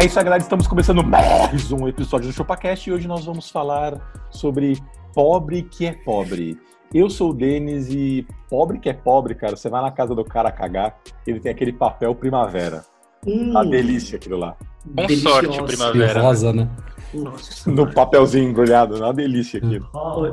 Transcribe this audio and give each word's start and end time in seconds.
É 0.00 0.06
isso 0.06 0.18
aí, 0.18 0.24
galera. 0.24 0.42
Estamos 0.42 0.66
começando 0.66 1.04
mais 1.04 1.70
um 1.72 1.86
episódio 1.88 2.28
do 2.28 2.32
ChupaCast 2.32 2.88
e 2.88 2.92
hoje 2.92 3.06
nós 3.06 3.24
vamos 3.24 3.50
falar 3.50 4.00
sobre 4.30 4.78
pobre 5.14 5.62
que 5.62 5.86
é 5.86 5.92
pobre. 5.92 6.58
Eu 6.92 7.08
sou 7.10 7.30
o 7.30 7.34
Denis 7.34 7.88
e 7.90 8.26
pobre 8.48 8.78
que 8.78 8.88
é 8.88 8.92
pobre, 8.92 9.34
cara, 9.34 9.56
você 9.56 9.68
vai 9.68 9.82
na 9.82 9.90
casa 9.90 10.14
do 10.14 10.24
cara 10.24 10.50
cagar, 10.50 10.98
ele 11.26 11.38
tem 11.40 11.52
aquele 11.52 11.72
papel 11.72 12.14
primavera. 12.14 12.84
Hum, 13.26 13.50
Uma 13.50 13.64
delícia 13.64 14.16
aquilo 14.16 14.38
lá. 14.38 14.56
Com 14.84 14.94
Deliciosa. 15.06 15.46
sorte, 15.52 15.62
primavera. 15.64 16.22
rosa, 16.22 16.52
né? 16.52 16.68
Nossa. 17.12 17.70
No 17.70 17.92
papelzinho 17.92 18.48
embrulhado, 18.48 18.96
uma 18.96 19.12
delícia 19.12 19.58
aquilo. 19.58 19.86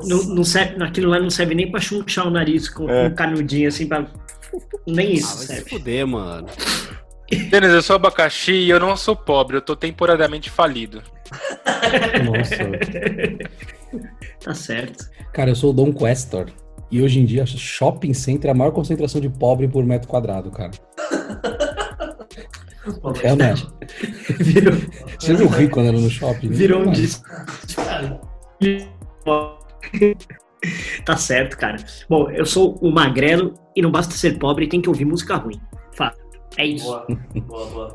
Não, 0.05 0.23
não 0.35 0.43
serve, 0.43 0.81
aquilo 0.83 1.09
lá 1.11 1.19
não 1.19 1.29
serve 1.29 1.53
nem 1.53 1.69
pra 1.69 1.81
chunchar 1.81 2.27
o 2.27 2.29
nariz 2.31 2.69
com 2.69 2.89
É. 2.89 3.07
um 3.07 3.15
canudinho 3.15 3.67
assim 3.67 3.87
pra. 3.87 4.07
Nem 4.87 5.07
Ah, 5.07 5.11
isso 5.11 5.35
vai 5.37 5.45
se 5.45 5.53
serve. 5.55 5.69
fuder, 5.69 6.07
mano. 6.07 6.47
Denis, 7.29 7.69
eu 7.71 7.81
sou 7.81 7.95
abacaxi 7.95 8.53
e 8.53 8.69
eu 8.69 8.79
não 8.79 8.95
sou 8.95 9.15
pobre, 9.15 9.57
eu 9.57 9.61
tô 9.61 9.75
temporariamente 9.75 10.49
falido. 10.49 11.01
Nossa. 12.25 12.55
Tá 14.43 14.53
certo. 14.53 15.09
Cara, 15.33 15.49
eu 15.49 15.55
sou 15.55 15.71
o 15.71 15.73
Dom 15.73 15.93
Questor. 15.93 16.51
E 16.89 17.01
hoje 17.01 17.19
em 17.19 17.25
dia, 17.25 17.45
shopping 17.45 18.13
center 18.13 18.49
é 18.49 18.51
a 18.51 18.55
maior 18.55 18.71
concentração 18.71 19.19
de 19.19 19.29
pobre 19.29 19.67
por 19.67 19.83
metro 19.85 20.07
quadrado, 20.07 20.49
cara. 20.51 20.71
É, 23.23 23.35
né? 23.35 23.53
Virou, 24.39 24.73
Você 25.19 25.33
viu 25.33 25.47
o 25.47 25.49
rico 25.49 25.79
andando 25.79 25.99
no 25.99 26.09
shopping? 26.09 26.49
virou 26.49 26.81
um 26.81 26.85
Não, 26.85 26.91
disco. 26.93 27.25
Tá 31.05 31.17
certo, 31.17 31.57
cara. 31.57 31.77
Bom, 32.09 32.29
eu 32.31 32.45
sou 32.45 32.75
o 32.81 32.89
magrelo 32.91 33.53
e 33.75 33.81
não 33.81 33.91
basta 33.91 34.13
ser 34.13 34.37
pobre, 34.37 34.67
tem 34.67 34.81
que 34.81 34.89
ouvir 34.89 35.05
música 35.05 35.35
ruim. 35.35 35.59
É 36.55 36.65
isso. 36.65 36.85
Boa, 36.85 37.05
boa, 37.47 37.67
boa. 37.67 37.93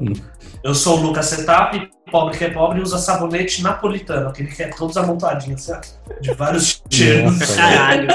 Eu 0.63 0.75
sou 0.75 0.99
o 0.99 1.03
Lucas 1.03 1.27
Setap, 1.27 1.91
pobre 2.11 2.37
que 2.39 2.45
é 2.45 2.51
pobre 2.51 2.81
usa 2.81 2.99
sabonete 2.99 3.63
napolitano, 3.63 4.29
aquele 4.29 4.49
que 4.49 4.63
é 4.63 4.69
todos 4.69 4.97
amontoadinhos, 4.97 5.63
certo? 5.63 5.99
De 6.21 6.33
vários 6.35 6.83
cheiros. 6.91 7.39
Caralho, 7.57 8.09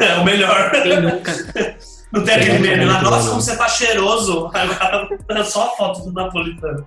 É 0.00 0.18
o 0.18 0.24
melhor. 0.24 0.70
quem 0.82 1.00
nunca? 1.00 1.32
Não 2.12 2.22
tem 2.22 2.34
aquele 2.36 2.58
meme 2.60 2.84
lá, 2.84 3.02
nossa, 3.02 3.24
né? 3.24 3.28
como 3.30 3.40
você 3.42 3.56
tá 3.56 3.68
cheiroso. 3.68 4.50
Agora 4.54 5.08
é 5.40 5.44
só 5.44 5.66
a 5.66 5.70
foto 5.76 6.04
do 6.04 6.12
napolitano. 6.12 6.86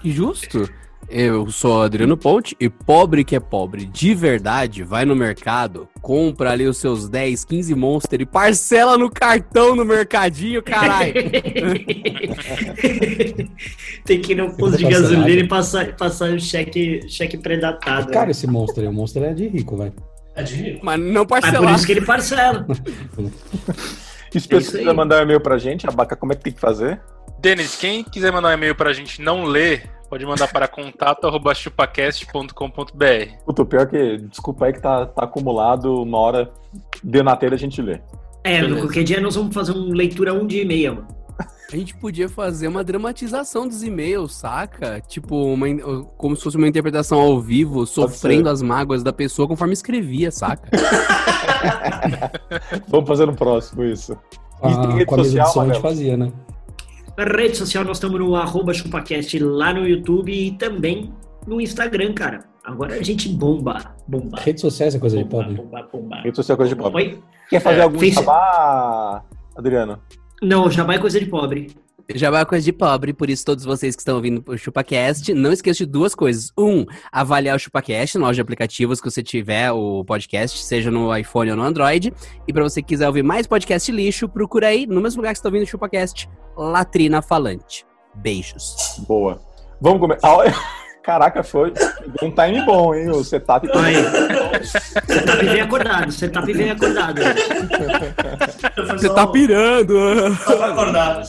Que 0.00 0.12
justo. 0.12 0.68
Eu 1.08 1.48
sou 1.50 1.82
Adriano 1.82 2.16
Ponte 2.16 2.56
e 2.58 2.68
pobre 2.68 3.24
que 3.24 3.36
é 3.36 3.40
pobre 3.40 3.84
de 3.86 4.12
verdade, 4.14 4.82
vai 4.82 5.04
no 5.04 5.14
mercado, 5.14 5.88
compra 6.02 6.50
ali 6.50 6.66
os 6.66 6.78
seus 6.78 7.08
10, 7.08 7.44
15 7.44 7.74
monster 7.76 8.20
e 8.20 8.26
parcela 8.26 8.98
no 8.98 9.08
cartão 9.08 9.76
no 9.76 9.84
mercadinho, 9.84 10.60
caralho. 10.62 11.14
tem 14.04 14.20
que 14.20 14.32
ir 14.32 14.34
no 14.34 14.56
posto 14.56 14.78
de 14.78 14.88
gasolina 14.88 15.42
e 15.42 15.46
passar, 15.46 15.94
passar 15.96 16.30
o 16.30 16.40
cheque, 16.40 17.08
cheque 17.08 17.36
predatado. 17.38 18.10
Cara, 18.10 18.32
esse 18.32 18.48
monstro 18.48 18.82
aí, 18.82 18.88
o 18.88 18.92
monstro 18.92 19.22
é 19.24 19.32
de 19.32 19.46
rico, 19.46 19.76
velho. 19.76 19.94
É 20.34 20.42
de 20.42 20.54
rico. 20.54 20.84
Mas 20.84 20.98
não 20.98 21.06
Mas 21.06 21.22
por 21.22 21.40
parcelar. 21.40 21.74
isso 21.76 21.86
que 21.86 21.92
ele 21.92 22.04
parcela. 22.04 22.66
Se 24.40 24.48
você 24.48 24.78
quiser 24.78 24.94
mandar 24.94 25.20
um 25.20 25.22
e-mail 25.22 25.40
pra 25.40 25.58
gente, 25.58 25.88
abaca, 25.88 26.16
como 26.16 26.32
é 26.32 26.36
que 26.36 26.42
tem 26.42 26.52
que 26.52 26.60
fazer? 26.60 27.00
Denis, 27.38 27.76
quem 27.76 28.02
quiser 28.02 28.32
mandar 28.32 28.48
um 28.48 28.52
e-mail 28.52 28.74
pra 28.74 28.92
gente 28.92 29.22
não 29.22 29.44
ler, 29.44 29.88
pode 30.08 30.24
mandar 30.24 30.48
para 30.48 30.66
contato.chupacast.com.br. 30.72 33.44
Puta, 33.44 33.62
o 33.62 33.66
pior 33.66 33.82
é 33.82 33.86
que, 33.86 34.18
desculpa 34.28 34.66
aí 34.66 34.72
que 34.72 34.80
tá, 34.80 35.06
tá 35.06 35.24
acumulado, 35.24 36.02
uma 36.02 36.18
hora 36.18 36.50
deu 37.02 37.22
na 37.22 37.36
telha 37.36 37.54
a 37.54 37.58
gente 37.58 37.80
lê. 37.82 38.00
É, 38.44 38.60
no 38.60 38.68
Beleza. 38.68 38.86
qualquer 38.86 39.04
dia 39.04 39.20
nós 39.20 39.34
vamos 39.34 39.54
fazer 39.54 39.72
uma 39.72 39.94
leitura 39.94 40.32
um 40.32 40.46
dia 40.46 40.62
e 40.62 40.64
meia, 40.64 40.92
mano. 40.92 41.08
A 41.72 41.76
gente 41.76 41.96
podia 41.96 42.28
fazer 42.28 42.68
uma 42.68 42.84
dramatização 42.84 43.66
dos 43.66 43.82
e-mails, 43.82 44.36
saca? 44.36 45.00
Tipo, 45.00 45.52
uma, 45.52 45.66
como 46.16 46.36
se 46.36 46.42
fosse 46.44 46.56
uma 46.56 46.68
interpretação 46.68 47.18
ao 47.18 47.40
vivo, 47.40 47.84
sofrendo 47.86 48.48
as 48.48 48.62
mágoas 48.62 49.02
da 49.02 49.12
pessoa 49.12 49.48
conforme 49.48 49.72
escrevia, 49.72 50.30
saca? 50.30 50.68
Vamos 52.88 53.08
fazer 53.08 53.26
no 53.26 53.34
próximo 53.34 53.82
isso. 53.84 54.16
Ah, 54.62 54.70
E 54.70 54.80
tem 54.80 54.90
rede 54.92 55.06
com 55.06 55.14
a 55.16 55.24
social, 55.24 55.52
de 55.52 55.58
a 55.58 55.64
gente 55.74 55.82
fazia, 55.82 56.16
né? 56.16 56.32
Na 57.18 57.24
rede 57.24 57.56
social 57.56 57.84
nós 57.84 57.96
estamos 57.96 58.18
no 58.20 58.36
arroba 58.36 58.72
chupacast 58.72 59.36
lá 59.40 59.72
no 59.74 59.86
YouTube 59.88 60.30
e 60.32 60.52
também 60.52 61.12
no 61.46 61.60
Instagram, 61.60 62.12
cara. 62.14 62.44
Agora 62.64 62.94
a 62.94 63.02
gente 63.02 63.28
bomba, 63.28 63.94
bomba. 64.06 64.38
Redes 64.40 64.60
sociais 64.60 64.94
é 64.94 64.98
coisa 64.98 65.16
de 65.18 65.24
Bomba, 65.24 65.44
pobre. 65.44 65.62
bomba, 65.62 65.88
bomba. 65.92 66.16
Rede 66.22 66.36
social 66.36 66.54
é 66.54 66.58
coisa 66.58 66.74
de 66.74 66.80
pobre. 66.80 67.02
Oi? 67.02 67.22
Quer 67.48 67.60
fazer 67.60 67.78
É, 67.78 67.82
algum 67.82 67.98
Face- 67.98 68.12
jabá, 68.14 69.22
Adriano? 69.56 69.98
Não, 70.42 70.70
já 70.70 70.84
vai 70.84 70.98
coisa 70.98 71.18
de 71.18 71.26
pobre. 71.26 71.74
Já 72.14 72.30
vai 72.30 72.46
coisa 72.46 72.64
de 72.64 72.72
pobre, 72.72 73.12
por 73.12 73.28
isso 73.28 73.44
todos 73.44 73.64
vocês 73.64 73.96
que 73.96 74.00
estão 74.00 74.14
ouvindo 74.14 74.44
o 74.46 74.56
ChupaCast, 74.56 75.34
não 75.34 75.52
esqueça 75.52 75.78
de 75.78 75.86
duas 75.86 76.14
coisas. 76.14 76.52
Um, 76.56 76.84
avaliar 77.10 77.56
o 77.56 77.58
ChupaCast 77.58 78.16
na 78.16 78.26
loja 78.26 78.36
de 78.36 78.40
aplicativos 78.42 79.00
que 79.00 79.10
você 79.10 79.24
tiver 79.24 79.72
o 79.72 80.04
podcast, 80.04 80.62
seja 80.62 80.88
no 80.88 81.14
iPhone 81.16 81.50
ou 81.50 81.56
no 81.56 81.62
Android. 81.64 82.14
E 82.46 82.52
pra 82.52 82.62
você 82.62 82.80
que 82.80 82.88
quiser 82.88 83.08
ouvir 83.08 83.24
mais 83.24 83.46
podcast 83.46 83.90
lixo, 83.90 84.28
procura 84.28 84.68
aí, 84.68 84.86
no 84.86 85.00
mesmo 85.00 85.20
lugar 85.20 85.32
que 85.32 85.38
você 85.38 85.40
está 85.40 85.48
ouvindo 85.48 85.64
o 85.64 85.66
ChupaCast, 85.66 86.28
Latrina 86.56 87.20
Falante. 87.20 87.84
Beijos. 88.14 88.76
Boa. 89.08 89.40
Vamos 89.80 90.00
começar. 90.00 90.28
Caraca, 91.06 91.44
foi 91.44 91.72
um 92.20 92.32
time 92.32 92.66
bom, 92.66 92.92
hein? 92.92 93.08
O 93.10 93.22
setup. 93.22 93.68
Aí. 93.78 93.94
Você 95.06 95.22
tá 95.22 95.36
bem 95.36 95.60
acordado, 95.60 96.10
você 96.10 96.28
tá 96.28 96.42
bem 96.42 96.70
acordado. 96.70 97.20
Você 98.88 99.14
tá 99.14 99.26
pirando! 99.28 100.34
Só 100.34 100.56
pra 100.56 100.66
acordar. 100.66 101.22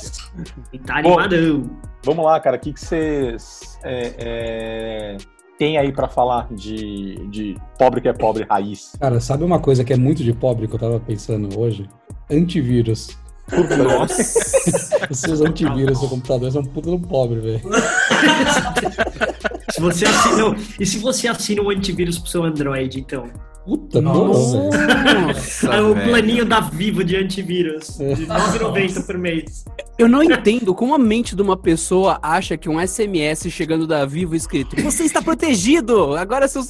E 0.73 0.79
tá 0.79 0.97
animadão. 0.97 1.69
Vamos 2.03 2.25
lá, 2.25 2.39
cara. 2.39 2.57
O 2.57 2.59
que 2.59 2.73
que 2.73 2.79
vocês 2.79 3.77
é, 3.83 4.13
é, 4.17 5.17
tem 5.59 5.77
aí 5.77 5.91
pra 5.91 6.07
falar 6.07 6.47
de, 6.49 7.27
de 7.29 7.55
pobre 7.77 8.01
que 8.01 8.09
é 8.09 8.13
pobre 8.13 8.47
raiz? 8.49 8.93
Cara, 8.99 9.19
sabe 9.19 9.43
uma 9.43 9.59
coisa 9.59 9.83
que 9.83 9.93
é 9.93 9.97
muito 9.97 10.23
de 10.23 10.33
pobre 10.33 10.67
que 10.67 10.73
eu 10.73 10.79
tava 10.79 10.99
pensando 10.99 11.59
hoje? 11.59 11.87
Antivírus. 12.31 13.15
Nossa! 13.51 15.07
Os 15.09 15.19
seus 15.19 15.39
antivírus 15.41 15.99
seu 15.99 16.09
computador 16.09 16.51
são 16.51 16.63
um 16.63 16.65
puta 16.65 16.89
do 16.89 16.99
pobre, 16.99 17.39
velho. 17.39 17.61
Se 19.77 19.81
você 19.81 20.05
assina, 20.07 20.55
e 20.79 20.85
se 20.87 20.97
você 20.97 21.27
assina 21.27 21.61
um 21.61 21.69
antivírus 21.69 22.17
pro 22.17 22.27
seu 22.27 22.43
Android, 22.43 22.99
então? 22.99 23.29
Puta, 23.67 23.99
Nossa. 23.99 24.57
Nossa, 24.63 25.67
É 25.67 25.81
o 25.81 25.93
velho. 25.93 26.09
planinho 26.09 26.45
da 26.45 26.61
Vivo 26.61 27.03
de 27.03 27.17
antivírus, 27.17 27.97
de 27.97 28.23
R$ 28.23 28.25
9,90 28.25 29.05
por 29.05 29.17
mês. 29.17 29.65
Eu 29.97 30.07
não 30.07 30.23
entendo 30.23 30.73
como 30.73 30.95
a 30.95 30.97
mente 30.97 31.35
de 31.35 31.41
uma 31.41 31.57
pessoa 31.57 32.17
acha 32.21 32.55
que 32.55 32.69
um 32.69 32.79
SMS 32.79 33.51
chegando 33.51 33.85
da 33.85 34.05
Vivo 34.05 34.35
escrito 34.35 34.81
Você 34.81 35.03
está 35.03 35.21
protegido! 35.21 36.15
Agora 36.15 36.47
seu... 36.47 36.61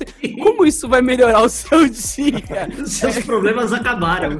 Como 0.41 0.65
isso 0.65 0.89
vai 0.89 1.03
melhorar 1.03 1.43
o 1.43 1.49
seu 1.49 1.87
dia? 1.87 2.67
Seus 2.83 3.19
problemas 3.19 3.71
acabaram. 3.71 4.39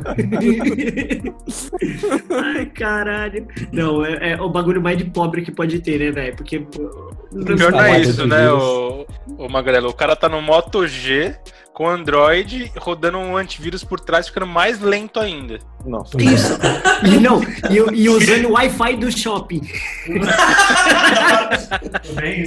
Ai, 2.32 2.66
caralho. 2.68 3.48
Não, 3.72 4.04
é, 4.04 4.32
é 4.32 4.42
o 4.42 4.50
bagulho 4.50 4.82
mais 4.82 4.98
de 4.98 5.06
pobre 5.06 5.44
que 5.44 5.52
pode 5.52 5.80
ter, 5.80 6.00
né, 6.00 6.12
velho? 6.12 6.36
Porque. 6.36 6.60
pior 6.60 7.72
não 7.72 7.82
é 7.82 8.02
isso, 8.02 8.26
né, 8.26 8.52
o, 8.52 9.06
o 9.38 9.48
Magrelo? 9.48 9.90
O 9.90 9.94
cara 9.94 10.16
tá 10.16 10.28
no 10.28 10.42
Moto 10.42 10.88
G 10.88 11.36
com 11.78 11.88
Android 11.88 12.72
rodando 12.76 13.20
um 13.20 13.38
antivírus 13.38 13.84
por 13.84 14.00
trás, 14.00 14.28
ficando 14.28 14.48
mais 14.48 14.80
lento 14.82 15.20
ainda. 15.20 15.60
Nossa. 15.86 16.20
Isso. 16.20 16.58
E 17.04 17.18
não, 17.20 17.40
e, 17.70 17.76
e 18.02 18.10
usando 18.10 18.46
o 18.48 18.54
Wi-Fi 18.54 18.98
do 18.98 19.12
shopping. 19.16 19.62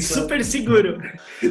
Super 0.01 0.45
seguro. 0.45 1.01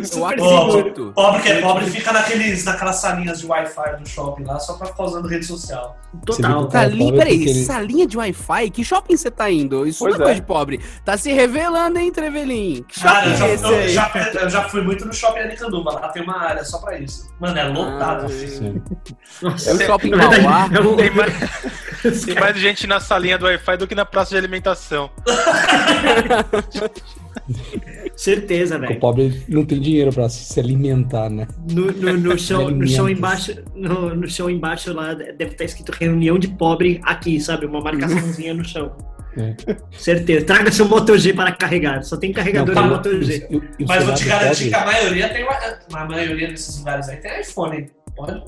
Super 0.03 0.39
Ó, 0.41 0.67
acredito. 0.69 1.11
Pobre 1.15 1.41
que 1.41 1.49
é 1.49 1.61
pobre 1.61 1.85
fica 1.85 2.11
naqueles, 2.11 2.65
naquelas 2.65 2.97
salinhas 2.97 3.39
de 3.39 3.45
Wi-Fi 3.47 3.95
do 4.01 4.07
shopping 4.09 4.43
lá, 4.43 4.59
só 4.59 4.73
pra 4.73 4.87
ficar 4.87 5.03
usando 5.03 5.29
rede 5.29 5.45
social. 5.45 5.97
Total. 6.25 6.69
Salinha, 6.69 7.05
pobre 7.05 7.17
peraí, 7.19 7.41
ele- 7.41 7.63
salinha 7.63 8.05
de 8.05 8.17
Wi-Fi? 8.17 8.69
Que 8.69 8.83
shopping 8.83 9.15
você 9.15 9.31
tá 9.31 9.49
indo? 9.49 9.87
Isso 9.87 9.99
Pois 9.99 10.15
não 10.15 10.21
é 10.21 10.25
coisa 10.25 10.37
é. 10.37 10.41
de 10.41 10.45
pobre. 10.45 10.79
Tá 11.05 11.15
se 11.15 11.31
revelando, 11.31 11.99
hein, 11.99 12.11
Trevelin? 12.11 12.83
Que 12.87 12.99
shopping 12.99 13.13
Cara, 13.13 13.29
eu 13.29 13.37
já, 13.37 13.47
é 13.47 13.53
esse 13.53 13.63
eu 13.63 13.69
aí? 13.75 13.89
já- 13.89 14.11
eu 14.41 14.49
já 14.49 14.63
fui 14.69 14.81
muito 14.81 15.05
no 15.05 15.13
shopping 15.13 15.39
Aricanduva, 15.39 15.91
lá 15.93 16.09
tem 16.09 16.21
uma 16.21 16.37
área 16.37 16.65
só 16.65 16.79
pra 16.79 16.99
isso. 16.99 17.29
Mano, 17.39 17.57
é 17.57 17.68
lotado. 17.69 18.25
Ah, 18.25 18.29
filho. 18.29 18.83
Nossa, 19.41 19.69
É 19.69 19.73
o 19.73 19.79
shopping 19.79 20.09
na 20.11 20.27
verdade, 20.27 20.43
Mauá. 20.43 20.69
é 20.73 20.95
Tem 20.95 21.11
mais, 21.11 21.33
tem 22.25 22.35
mais 22.35 22.57
gente 22.57 22.87
na 22.87 22.99
salinha 22.99 23.37
do 23.37 23.45
Wi-Fi 23.45 23.77
do 23.77 23.87
que 23.87 23.95
na 23.95 24.05
praça 24.05 24.31
de 24.31 24.37
alimentação. 24.37 25.09
Certeza, 28.15 28.77
O 28.77 28.81
velho. 28.81 28.99
pobre 28.99 29.43
não 29.47 29.63
tem 29.65 29.79
dinheiro 29.79 30.11
pra 30.11 30.27
se 30.29 30.59
alimentar, 30.59 31.29
né? 31.29 31.47
No, 31.71 31.85
no, 31.91 32.17
no 32.17 32.37
chão, 32.37 32.69
no 32.69 32.85
chão 32.87 33.09
embaixo, 33.09 33.55
no, 33.73 34.13
no 34.13 34.27
chão 34.29 34.49
embaixo 34.49 34.91
lá 34.93 35.13
deve 35.13 35.45
estar 35.45 35.63
escrito 35.63 35.91
reunião 35.91 36.37
de 36.37 36.49
pobre 36.49 36.99
aqui, 37.03 37.39
sabe? 37.39 37.65
Uma 37.65 37.79
marcaçãozinha 37.81 38.53
no 38.53 38.63
chão. 38.65 38.91
É. 39.37 39.55
Certeza. 39.91 40.45
Traga 40.45 40.71
seu 40.71 40.87
Moto 40.87 41.17
G 41.17 41.33
para 41.33 41.51
carregar. 41.51 42.03
Só 42.03 42.17
tem 42.17 42.33
carregador 42.33 42.73
Não, 42.73 42.83
de. 42.83 42.89
Moto 42.89 43.21
G. 43.23 43.47
E 43.49 43.55
o- 43.57 43.63
e 43.79 43.83
o 43.83 43.87
Mas 43.87 44.03
vou 44.03 44.13
te 44.15 44.25
garantir 44.25 44.69
que 44.69 44.75
a 44.75 44.85
maioria 44.85 45.29
tem. 45.29 45.45
A 45.93 46.05
maioria 46.05 46.47
desses 46.47 46.77
lugares 46.79 47.07
aí 47.09 47.17
tem 47.17 47.39
iPhone. 47.39 47.89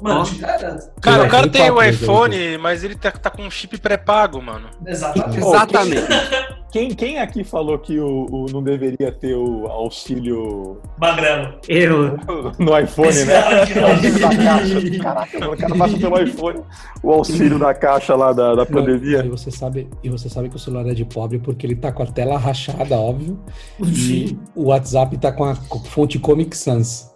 Mano, 0.01 0.19
Ó. 0.21 0.23
te 0.23 0.35
garanto. 0.35 0.89
Cara, 1.01 1.23
o 1.23 1.29
cara 1.29 1.47
tem 1.47 1.69
o 1.69 1.75
quatro, 1.75 1.89
iPhone, 1.91 2.57
mas 2.57 2.83
ele 2.83 2.95
tá, 2.95 3.11
tá 3.11 3.29
com 3.29 3.43
um 3.43 3.51
chip 3.51 3.77
pré-pago, 3.79 4.41
mano. 4.41 4.67
Exatamente. 4.85 5.37
Exatamente. 5.39 6.61
Quem, 6.71 6.89
quem 6.95 7.19
aqui 7.19 7.43
falou 7.43 7.77
que 7.79 7.99
o, 7.99 8.27
o- 8.31 8.45
não 8.49 8.63
deveria 8.63 9.11
ter 9.11 9.35
o 9.35 9.67
auxílio 9.67 10.79
Magrelo. 10.97 11.55
Eu. 11.67 12.17
no 12.57 12.79
iPhone, 12.79 13.09
Esse 13.09 13.25
né? 13.25 13.41
cara 13.41 13.63
aqui 13.63 13.73
O 13.77 13.81
não. 13.81 13.89
auxílio 13.91 14.19
da 14.21 14.29
caixa. 14.37 14.99
Caraca, 15.03 15.39
mano, 15.39 15.53
o 15.53 15.57
cara 15.57 15.75
baixa 15.75 15.97
pelo 15.97 16.21
iPhone 16.21 16.61
o 17.03 17.11
auxílio 17.11 17.59
da 17.59 17.73
caixa 17.73 18.15
lá 18.15 18.31
da, 18.31 18.51
da 18.55 18.63
Não, 18.63 18.65
pandemia. 18.71 19.21
e 19.25 19.27
você 19.29 19.51
sabe, 19.51 19.89
e 20.01 20.09
você 20.09 20.29
sabe 20.29 20.47
que 20.47 20.55
o 20.55 20.59
celular 20.59 20.87
é 20.87 20.93
de 20.93 21.03
pobre 21.03 21.39
porque 21.39 21.65
ele 21.67 21.75
tá 21.75 21.91
com 21.91 22.03
a 22.03 22.05
tela 22.05 22.37
rachada, 22.37 22.95
óbvio. 22.97 23.37
E 23.81 24.37
o 24.55 24.67
WhatsApp 24.67 25.17
tá 25.17 25.31
com 25.33 25.43
a 25.43 25.55
fonte 25.55 26.19
Comic 26.19 26.55
Sans. 26.55 27.10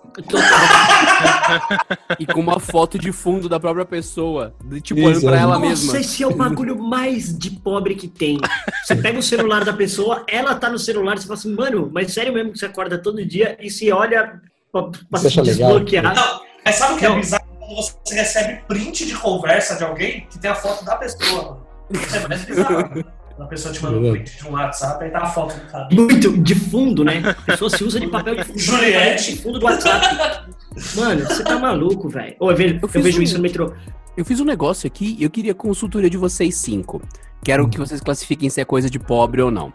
E 2.20 2.26
com 2.26 2.40
uma 2.40 2.60
foto 2.60 2.98
de 2.98 3.12
fundo 3.12 3.48
da 3.50 3.60
própria 3.60 3.86
pessoa. 3.86 4.54
de, 4.64 4.82
Tipo, 4.82 5.00
Isso, 5.02 5.10
olhando 5.10 5.22
pra 5.26 5.38
é. 5.38 5.42
ela 5.42 5.60
Nossa, 5.60 5.68
mesma. 5.68 5.98
esse 6.00 6.24
é 6.24 6.28
o 6.28 6.36
bagulho 6.36 6.78
mais 6.82 7.38
de 7.38 7.50
pobre 7.52 7.96
que 7.96 8.08
tem. 8.08 8.38
Você 8.84 8.96
pega 8.96 9.20
o 9.20 9.24
celular 9.24 9.64
da 9.66 9.74
pessoa, 9.74 10.24
ela 10.28 10.56
tá 10.56 10.70
no 10.70 10.80
celular, 10.80 11.18
você 11.18 11.24
fala 11.28 11.40
assim, 11.40 11.54
mano, 11.56 11.90
mas 11.94 12.14
sério 12.14 12.34
mesmo 12.34 12.52
que 12.52 12.60
você 12.60 12.66
acorda 12.68 12.98
todo 12.98 13.26
dia 13.26 13.58
e 13.60 13.70
se 13.70 13.92
olha 13.92 14.40
pra, 14.72 14.84
pra 15.10 15.20
se 15.20 15.28
acha 15.28 15.42
legal? 15.42 15.72
desbloquear? 15.72 16.16
Não, 16.16 16.42
mas 16.64 16.76
sabe 16.76 16.94
o 16.94 16.98
que 16.98 17.06
é 17.06 17.10
Não. 17.10 17.16
bizarro? 17.20 17.46
Quando 17.60 17.76
você 17.78 18.14
recebe 18.16 18.62
print 18.68 19.06
de 19.08 19.16
conversa 19.16 19.76
de 19.76 19.84
alguém 19.84 20.28
que 20.30 20.38
tem 20.38 20.52
a 20.52 20.56
foto 20.56 20.86
da 20.86 20.96
pessoa, 20.98 21.42
mano. 21.44 21.66
Isso 21.92 22.16
é 22.16 22.28
mais 22.28 22.46
bizarro. 22.46 23.04
Mano. 23.38 23.38
Quando 23.38 23.46
a 23.46 23.50
pessoa 23.50 23.74
te 23.74 23.84
manda 23.84 23.98
um 23.98 24.12
print 24.12 24.38
de 24.38 24.48
um 24.48 24.52
WhatsApp, 24.52 25.04
aí 25.04 25.12
tá 25.12 25.20
a 25.20 25.26
foto 25.28 25.56
do 25.60 25.72
cara. 25.72 25.88
Muito 25.92 26.38
de 26.38 26.56
fundo, 26.56 27.04
né? 27.04 27.22
A 27.26 27.34
pessoa 27.52 27.70
se 27.70 27.84
usa 27.84 28.00
de 28.00 28.08
papel 28.08 28.36
de 28.36 28.44
fundo. 28.44 28.60
Juliette. 28.60 29.36
De 29.36 29.42
fundo 29.42 29.60
do 29.60 29.66
WhatsApp. 29.66 30.48
Mano, 30.96 31.26
você 31.26 31.44
tá 31.44 31.60
maluco, 31.60 32.10
velho. 32.10 32.36
Eu 32.40 32.56
vejo, 32.56 32.76
Eu 32.76 32.90
eu 32.94 33.02
vejo 33.02 33.20
um- 33.20 33.24
isso 33.24 33.36
no 33.38 33.42
metrô. 33.44 33.74
Eu 34.18 34.24
fiz 34.24 34.40
um 34.40 34.46
negócio 34.46 34.88
aqui 34.88 35.18
e 35.20 35.24
eu 35.24 35.30
queria 35.30 35.54
consultoria 35.54 36.10
de 36.10 36.18
vocês 36.18 36.56
cinco. 36.56 37.02
Quero 37.44 37.68
que 37.70 37.78
vocês 37.78 38.00
classifiquem 38.02 38.50
se 38.50 38.62
é 38.62 38.66
coisa 38.66 38.90
de 38.90 38.98
pobre 38.98 39.42
ou 39.42 39.52
não. 39.52 39.74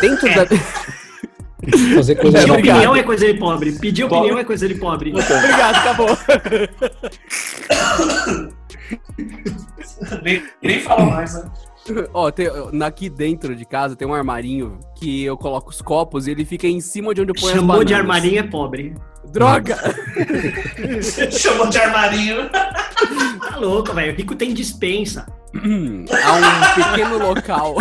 Dentro 0.00 0.28
da. 0.34 0.46
Fazer 1.96 2.14
coisa 2.14 2.38
Pedir 2.38 2.52
opinião 2.52 2.94
é 2.96 3.02
coisa 3.02 3.26
de 3.26 3.34
pobre. 3.34 3.72
Pedir 3.72 4.04
opinião 4.04 4.38
é 4.38 4.44
coisa 4.44 4.68
de 4.68 4.76
pobre. 4.76 5.10
Obrigado, 5.10 5.74
acabou. 5.76 6.16
nem, 10.22 10.42
nem 10.62 10.80
fala 10.80 11.04
mais, 11.06 11.34
né? 11.34 11.50
Ó, 12.12 12.30
tem, 12.30 12.48
aqui 12.84 13.08
dentro 13.08 13.54
de 13.54 13.64
casa 13.64 13.96
tem 13.96 14.06
um 14.06 14.14
armarinho 14.14 14.78
que 14.96 15.24
eu 15.24 15.36
coloco 15.36 15.70
os 15.70 15.80
copos 15.80 16.26
e 16.26 16.30
ele 16.30 16.44
fica 16.44 16.66
em 16.66 16.80
cima 16.80 17.14
de 17.14 17.20
onde 17.20 17.30
eu 17.30 17.34
ponho 17.34 17.52
as 17.52 17.58
Chamou 17.58 17.84
de 17.84 17.92
bananas. 17.92 18.00
armarinho 18.00 18.38
é 18.38 18.42
pobre. 18.42 18.94
Droga! 19.32 19.76
Chamou 21.30 21.68
de 21.68 21.78
armarinho. 21.78 22.48
Tá 22.50 23.56
louco, 23.58 23.92
velho. 23.92 24.14
Rico 24.14 24.34
tem 24.34 24.54
dispensa. 24.54 25.26
há 25.54 26.32
um 26.34 26.82
pequeno 26.82 27.18
local. 27.18 27.76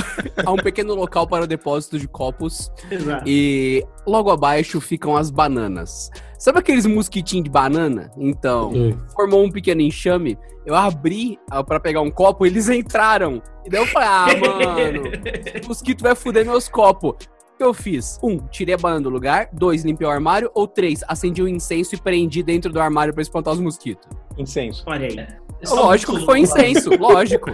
há 0.46 0.52
um 0.52 0.58
pequeno 0.58 0.94
local 0.94 1.28
para 1.28 1.44
o 1.44 1.48
depósito 1.48 2.00
de 2.00 2.08
copos. 2.08 2.72
Exato. 2.90 3.24
E 3.26 3.86
logo 4.06 4.30
abaixo 4.30 4.82
ficam 4.82 5.16
as 5.16 5.30
bananas. 5.30 6.10
Sabe 6.38 6.60
aqueles 6.60 6.86
mosquitinhos 6.86 7.46
de 7.46 7.50
banana? 7.50 8.12
Então, 8.18 8.72
formou 9.16 9.44
um 9.44 9.52
pequeno 9.52 9.82
enxame. 9.82 10.38
Eu 10.66 10.76
abri 10.76 11.40
ah, 11.50 11.64
pra 11.64 11.80
pegar 11.80 12.02
um 12.02 12.12
copo, 12.12 12.46
eles 12.46 12.70
entraram. 12.70 13.42
E 13.66 13.70
daí 13.70 13.82
eu 13.82 13.88
falei, 13.88 14.08
ah, 14.08 14.28
mano, 14.40 15.02
o 15.64 15.68
mosquito 15.68 16.02
vai 16.02 16.14
foder 16.16 16.46
meus 16.46 16.70
copos. 16.70 17.12
O 17.12 17.58
que 17.58 17.64
eu 17.64 17.74
fiz? 17.74 18.20
Um, 18.22 18.38
tirei 18.38 18.76
a 18.76 18.78
banana 18.78 19.02
do 19.02 19.10
lugar. 19.10 19.50
Dois, 19.52 19.84
limpei 19.84 20.06
o 20.06 20.12
armário. 20.12 20.52
Ou 20.54 20.68
três, 20.68 21.04
acendi 21.08 21.42
um 21.42 21.48
incenso 21.48 21.96
e 21.96 21.98
prendi 21.98 22.44
dentro 22.44 22.72
do 22.72 22.80
armário 22.80 23.14
pra 23.14 23.22
espantar 23.22 23.54
os 23.54 23.60
mosquitos. 23.60 24.08
Incenso. 24.38 24.84
Olha 24.86 25.08
aí. 25.08 25.20
É 25.20 25.70
lógico 25.70 26.20
que 26.20 26.26
foi 26.26 26.40
incenso, 26.42 26.92
lógico. 27.00 27.50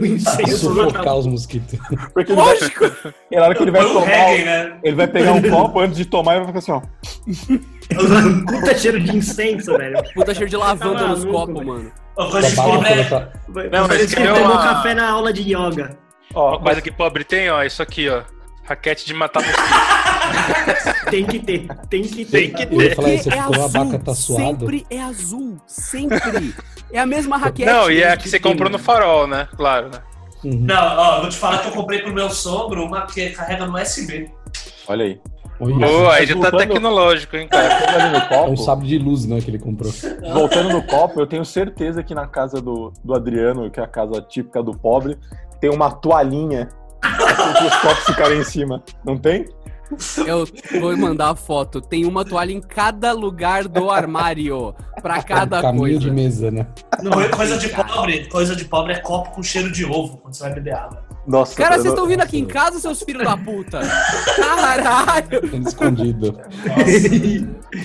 O 0.00 0.06
incenso 0.06 0.56
sufocar 0.74 1.16
os 1.16 1.26
mosquitos. 1.26 1.78
Porque 2.12 2.32
ele 2.32 2.40
vai, 2.40 2.54
Lógico. 2.54 2.84
na 3.32 3.42
hora 3.42 3.54
que 3.54 3.62
ele 3.62 3.70
vai 3.70 3.84
um 3.84 3.92
tomar, 3.94 4.06
reggae, 4.06 4.44
né? 4.44 4.78
ele 4.82 4.96
vai 4.96 5.06
pegar 5.06 5.32
um 5.32 5.42
copo 5.42 5.80
antes 5.80 5.96
de 5.96 6.04
tomar 6.04 6.36
e 6.36 6.38
vai 6.40 6.46
ficar 6.46 6.58
assim, 6.58 6.72
ó. 6.72 6.82
Puta 8.46 8.74
cheiro 8.78 9.00
de 9.00 9.16
incenso, 9.16 9.76
velho. 9.78 10.02
Puta 10.14 10.34
cheiro 10.34 10.50
de 10.50 10.56
lavanda 10.56 10.98
Tá 11.00 11.08
nos 11.08 11.24
copos, 11.24 11.64
mano. 11.64 11.92
Uma 12.16 12.30
coisa 12.30 12.48
de 12.48 12.54
Trabalha 12.54 12.74
pobre 12.76 12.92
é. 13.00 13.04
pela- 13.04 13.32
Não, 13.70 13.88
mas 13.88 14.12
ele 14.12 14.26
tomou 14.28 14.42
uma- 14.52 14.62
café 14.62 14.94
na 14.94 15.10
aula 15.10 15.32
de 15.32 15.42
yoga. 15.42 15.96
Ó, 16.34 16.58
Coisa 16.58 16.80
que 16.82 16.90
pobre 16.90 17.24
tem, 17.24 17.48
ó, 17.50 17.62
isso 17.62 17.82
aqui, 17.82 18.08
ó. 18.08 18.22
Raquete 18.64 19.06
de 19.06 19.14
matar 19.14 19.40
mosquito. 19.42 19.62
Tem 21.10 21.24
que 21.24 21.38
ter, 21.38 21.66
tem 21.88 22.02
que 22.02 22.24
Tem 22.24 22.50
ter. 22.50 22.66
que 22.66 22.74
Eu 22.74 22.80
ia 22.82 22.94
falar 22.94 23.14
isso, 23.14 23.28
é 23.28 23.32
ficou 23.32 23.54
a 23.54 23.64
azul, 23.64 23.84
vaca 23.84 23.98
tá 23.98 24.14
suado. 24.14 24.44
sempre 24.44 24.86
é 24.90 25.00
azul, 25.02 25.56
sempre. 25.66 26.54
É 26.92 26.98
a 26.98 27.06
mesma 27.06 27.36
raquete. 27.36 27.70
Não, 27.70 27.90
e 27.90 28.02
é 28.02 28.12
a 28.12 28.16
que 28.16 28.24
que 28.24 28.28
você 28.30 28.38
comprou 28.40 28.70
no 28.70 28.78
farol, 28.78 29.26
né? 29.26 29.48
Claro, 29.56 29.88
né? 29.88 29.98
Uhum. 30.44 30.60
Não, 30.60 30.96
ó, 30.98 31.20
vou 31.20 31.28
te 31.28 31.36
falar 31.36 31.58
que 31.58 31.68
eu 31.68 31.72
comprei 31.72 32.00
pro 32.00 32.12
meu 32.12 32.30
sogro 32.30 32.84
uma 32.84 33.06
que 33.06 33.30
carrega 33.30 33.66
no 33.66 33.76
USB. 33.76 34.30
olha 34.88 35.04
aí. 35.04 35.20
Olha, 35.58 35.86
Pô, 35.86 36.10
aí 36.10 36.26
já 36.26 36.38
tá 36.38 36.50
tecnológico, 36.50 37.34
hein, 37.36 37.48
cara. 37.48 37.74
Ali 37.88 38.10
no 38.10 38.16
é 38.16 38.24
um 38.24 38.28
copo, 38.28 38.56
sabre 38.58 38.86
de 38.86 38.98
luz, 38.98 39.24
né, 39.24 39.40
que 39.40 39.50
ele 39.50 39.58
comprou. 39.58 39.90
voltando 40.32 40.68
no 40.70 40.82
copo, 40.82 41.18
eu 41.18 41.26
tenho 41.26 41.44
certeza 41.46 42.02
que 42.02 42.14
na 42.14 42.26
casa 42.26 42.60
do, 42.60 42.92
do 43.02 43.14
Adriano, 43.14 43.70
que 43.70 43.80
é 43.80 43.82
a 43.82 43.86
casa 43.86 44.20
típica 44.20 44.62
do 44.62 44.72
pobre, 44.76 45.16
tem 45.60 45.70
uma 45.70 45.90
toalhinha 45.90 46.68
para 47.00 47.66
os 47.66 47.76
copos 47.76 48.04
ficarem 48.04 48.38
em 48.38 48.44
cima. 48.44 48.82
Não 49.04 49.16
tem? 49.16 49.46
Eu 50.26 50.46
vou 50.80 50.96
mandar 50.96 51.30
a 51.30 51.36
foto. 51.36 51.80
Tem 51.80 52.04
uma 52.04 52.24
toalha 52.24 52.52
em 52.52 52.60
cada 52.60 53.12
lugar 53.12 53.68
do 53.68 53.90
armário. 53.90 54.74
Pra 55.00 55.22
cada 55.22 55.60
Caminho 55.62 55.82
coisa. 55.84 55.98
de 56.00 56.10
mesa, 56.10 56.50
né? 56.50 56.66
Coi- 57.12 57.28
coisa 57.28 57.56
de 57.58 57.68
pobre, 57.68 58.26
coisa 58.28 58.56
de 58.56 58.64
pobre 58.64 58.92
é 58.94 58.98
copo 58.98 59.30
com 59.30 59.42
cheiro 59.42 59.70
de 59.70 59.84
ovo 59.84 60.16
quando 60.16 60.34
você 60.34 60.42
vai 60.44 60.54
beber 60.54 60.74
água. 60.74 61.04
Nossa, 61.26 61.56
Cara, 61.56 61.74
vocês 61.74 61.84
não- 61.86 61.92
estão 61.92 62.06
vindo 62.06 62.22
aqui 62.22 62.38
em 62.38 62.44
casa, 62.46 62.78
seus 62.80 63.02
filhos 63.02 63.24
da 63.24 63.36
puta? 63.36 63.80
Caralho! 64.36 65.66
Escondido. 65.66 66.38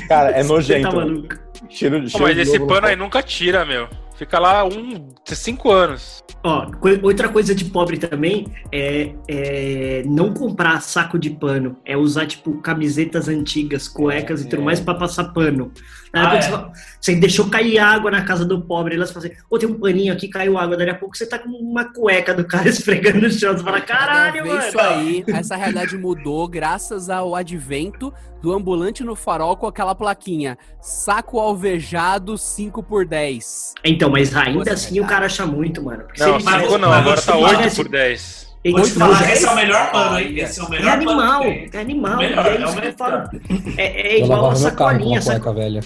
Cara, 0.07 0.31
é 0.31 0.43
Você 0.43 0.49
nojento. 0.53 1.27
tá. 1.27 1.35
Cheiro 1.69 1.97
de 2.01 2.11
Pô, 2.11 2.17
cheiro 2.19 2.23
mas 2.25 2.35
de 2.35 2.41
esse 2.41 2.59
pano 2.59 2.87
aí 2.87 2.95
nunca 2.95 3.21
tira, 3.23 3.65
meu. 3.65 3.87
Fica 4.21 4.37
lá 4.37 4.63
um, 4.63 5.09
cinco 5.25 5.71
anos. 5.71 6.23
Ó, 6.43 6.67
outra 7.01 7.27
coisa 7.27 7.55
de 7.55 7.65
pobre 7.65 7.97
também 7.97 8.45
é, 8.71 9.15
é 9.27 10.03
não 10.05 10.31
comprar 10.31 10.79
saco 10.79 11.17
de 11.17 11.31
pano. 11.31 11.75
É 11.83 11.97
usar, 11.97 12.27
tipo, 12.27 12.61
camisetas 12.61 13.27
antigas, 13.27 13.87
cuecas 13.87 14.43
e 14.43 14.47
tudo 14.47 14.61
É. 14.61 14.65
mais 14.65 14.79
pra 14.79 14.93
passar 14.93 15.33
pano. 15.33 15.71
Ah, 16.13 16.35
é. 16.35 16.41
você, 16.99 17.15
deixou 17.15 17.49
cair 17.49 17.79
água 17.79 18.11
na 18.11 18.23
casa 18.23 18.43
do 18.43 18.59
pobre, 18.61 18.95
elas 18.95 19.11
falam 19.11 19.29
assim, 19.29 19.37
ô, 19.49 19.57
tem 19.57 19.69
um 19.69 19.79
paninho 19.79 20.11
aqui, 20.11 20.27
caiu 20.27 20.57
água. 20.57 20.75
Daí 20.75 20.89
a 20.89 20.95
pouco 20.95 21.15
você 21.15 21.25
tá 21.25 21.39
com 21.39 21.47
uma 21.49 21.85
cueca 21.85 22.33
do 22.33 22.43
cara 22.45 22.67
esfregando 22.69 23.21
no 23.21 23.31
chão. 23.31 23.55
Você 23.57 23.63
fala, 23.63 23.79
caralho, 23.79 24.45
mano. 24.45 24.59
isso 24.59 24.79
aí, 24.79 25.23
essa 25.27 25.55
realidade 25.55 25.97
mudou 25.97 26.47
graças 26.49 27.09
ao 27.09 27.33
advento 27.33 28.13
do 28.41 28.51
ambulante 28.51 29.03
no 29.03 29.15
farol 29.15 29.55
com 29.55 29.67
aquela 29.67 29.95
plaquinha. 29.95 30.57
Saco 30.81 31.39
alvejado 31.39 32.37
5 32.37 32.83
por 32.83 33.05
10. 33.05 33.75
Então, 33.85 34.09
mas 34.09 34.35
ainda 34.35 34.59
Nossa, 34.59 34.73
assim 34.73 34.99
o 34.99 35.05
cara 35.05 35.27
acha 35.27 35.45
muito, 35.45 35.81
mano. 35.81 36.03
Não, 36.19 36.35
ele 36.35 36.43
mas- 36.43 36.61
cinco 36.63 36.77
não, 36.77 36.89
mas 36.89 36.99
agora 36.99 37.15
tá 37.21 37.31
falar, 37.31 37.49
oito 37.51 37.61
esse- 37.67 37.75
por 37.77 37.87
10. 37.89 38.47
ele- 38.63 38.75
Vou 38.77 38.83
te 38.85 38.99
não, 38.99 39.05
falar 39.07 39.19
já 39.19 39.25
que 39.27 39.31
esse 39.33 39.45
é 39.45 39.49
o 39.51 39.55
melhor 39.55 39.91
pano, 39.91 40.19
hein? 40.19 40.39
Esse 40.39 40.59
é 40.59 40.63
o 40.63 40.67
É 40.67 40.69
melhor 40.69 40.91
pano 40.97 41.09
animal, 41.11 41.41
tem. 41.41 41.69
é 41.71 41.77
animal. 41.79 42.17
Melhor, 42.17 42.45
e 42.45 42.49
é 42.49 42.87
é 42.87 42.91
falo. 42.93 43.29
É, 43.77 44.01
é 44.15 44.19
igual 44.19 44.39
a 44.39 44.43
carro 44.43 44.55
sacolinha, 44.55 45.21
saco... 45.21 45.39
cueca 45.41 45.59
velha. 45.59 45.81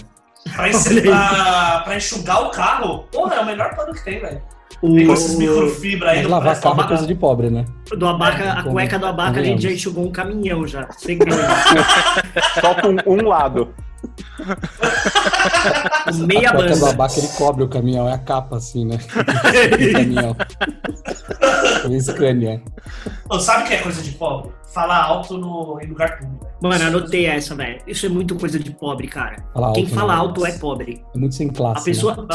Pra, 0.54 0.68
pra, 1.02 1.80
pra 1.80 1.96
enxugar 1.96 2.44
o 2.44 2.50
carro, 2.50 3.04
porra, 3.10 3.36
é 3.36 3.40
o 3.40 3.46
melhor 3.46 3.74
pano 3.74 3.92
que 3.92 4.04
tem, 4.04 4.20
velho. 4.20 4.42
Tem 4.80 5.10
esses 5.10 5.34
o, 5.34 5.38
microfibra 5.38 6.10
aí. 6.10 6.26
Lavar 6.26 6.60
carro 6.60 6.74
é 6.74 6.76
nada. 6.76 6.88
coisa 6.88 7.06
de 7.06 7.14
pobre, 7.14 7.50
né? 7.50 7.64
do 7.96 8.06
abaca, 8.06 8.52
a 8.52 8.62
Como- 8.62 8.74
cueca 8.74 8.98
do 8.98 9.06
abaca, 9.06 9.40
a 9.40 9.44
gente 9.44 9.62
já 9.62 9.70
enxugou 9.70 10.04
um 10.04 10.12
caminhão 10.12 10.66
já. 10.66 10.86
Sem. 10.92 11.18
Só 12.60 12.74
com 12.74 12.94
um 13.10 13.26
lado. 13.26 13.74
Meia 16.26 16.50
a 16.50 16.52
placa 16.52 16.76
do 16.76 16.86
abaca 16.86 17.18
ele 17.18 17.28
cobre 17.28 17.64
o 17.64 17.68
caminhão, 17.68 18.08
é 18.08 18.12
a 18.12 18.18
capa 18.18 18.56
assim, 18.56 18.84
né? 18.84 18.98
do 18.98 19.92
caminhão. 19.92 20.36
Bem 21.88 22.00
Scania. 22.00 22.62
Ô, 23.28 23.38
sabe 23.40 23.64
o 23.64 23.66
que 23.66 23.74
é 23.74 23.78
coisa 23.78 24.02
de 24.02 24.12
pobre? 24.12 24.52
Falar 24.72 25.02
alto 25.02 25.38
no, 25.38 25.80
em 25.82 25.86
lugar 25.86 26.18
público. 26.18 26.45
Mano, 26.62 26.84
anotei 26.86 27.26
essa, 27.26 27.54
velho. 27.54 27.80
Isso 27.86 28.06
é 28.06 28.08
muito 28.08 28.34
coisa 28.34 28.58
de 28.58 28.70
pobre, 28.70 29.06
cara. 29.08 29.36
Fala 29.52 29.72
Quem 29.74 29.84
alto, 29.84 29.94
fala 29.94 30.12
né? 30.14 30.18
alto 30.20 30.46
é 30.46 30.52
pobre. 30.52 31.02
É 31.14 31.18
muito 31.18 31.34
sem 31.34 31.48
classe. 31.48 31.82
A 31.82 31.84
pessoa. 31.84 32.16
né? 32.16 32.26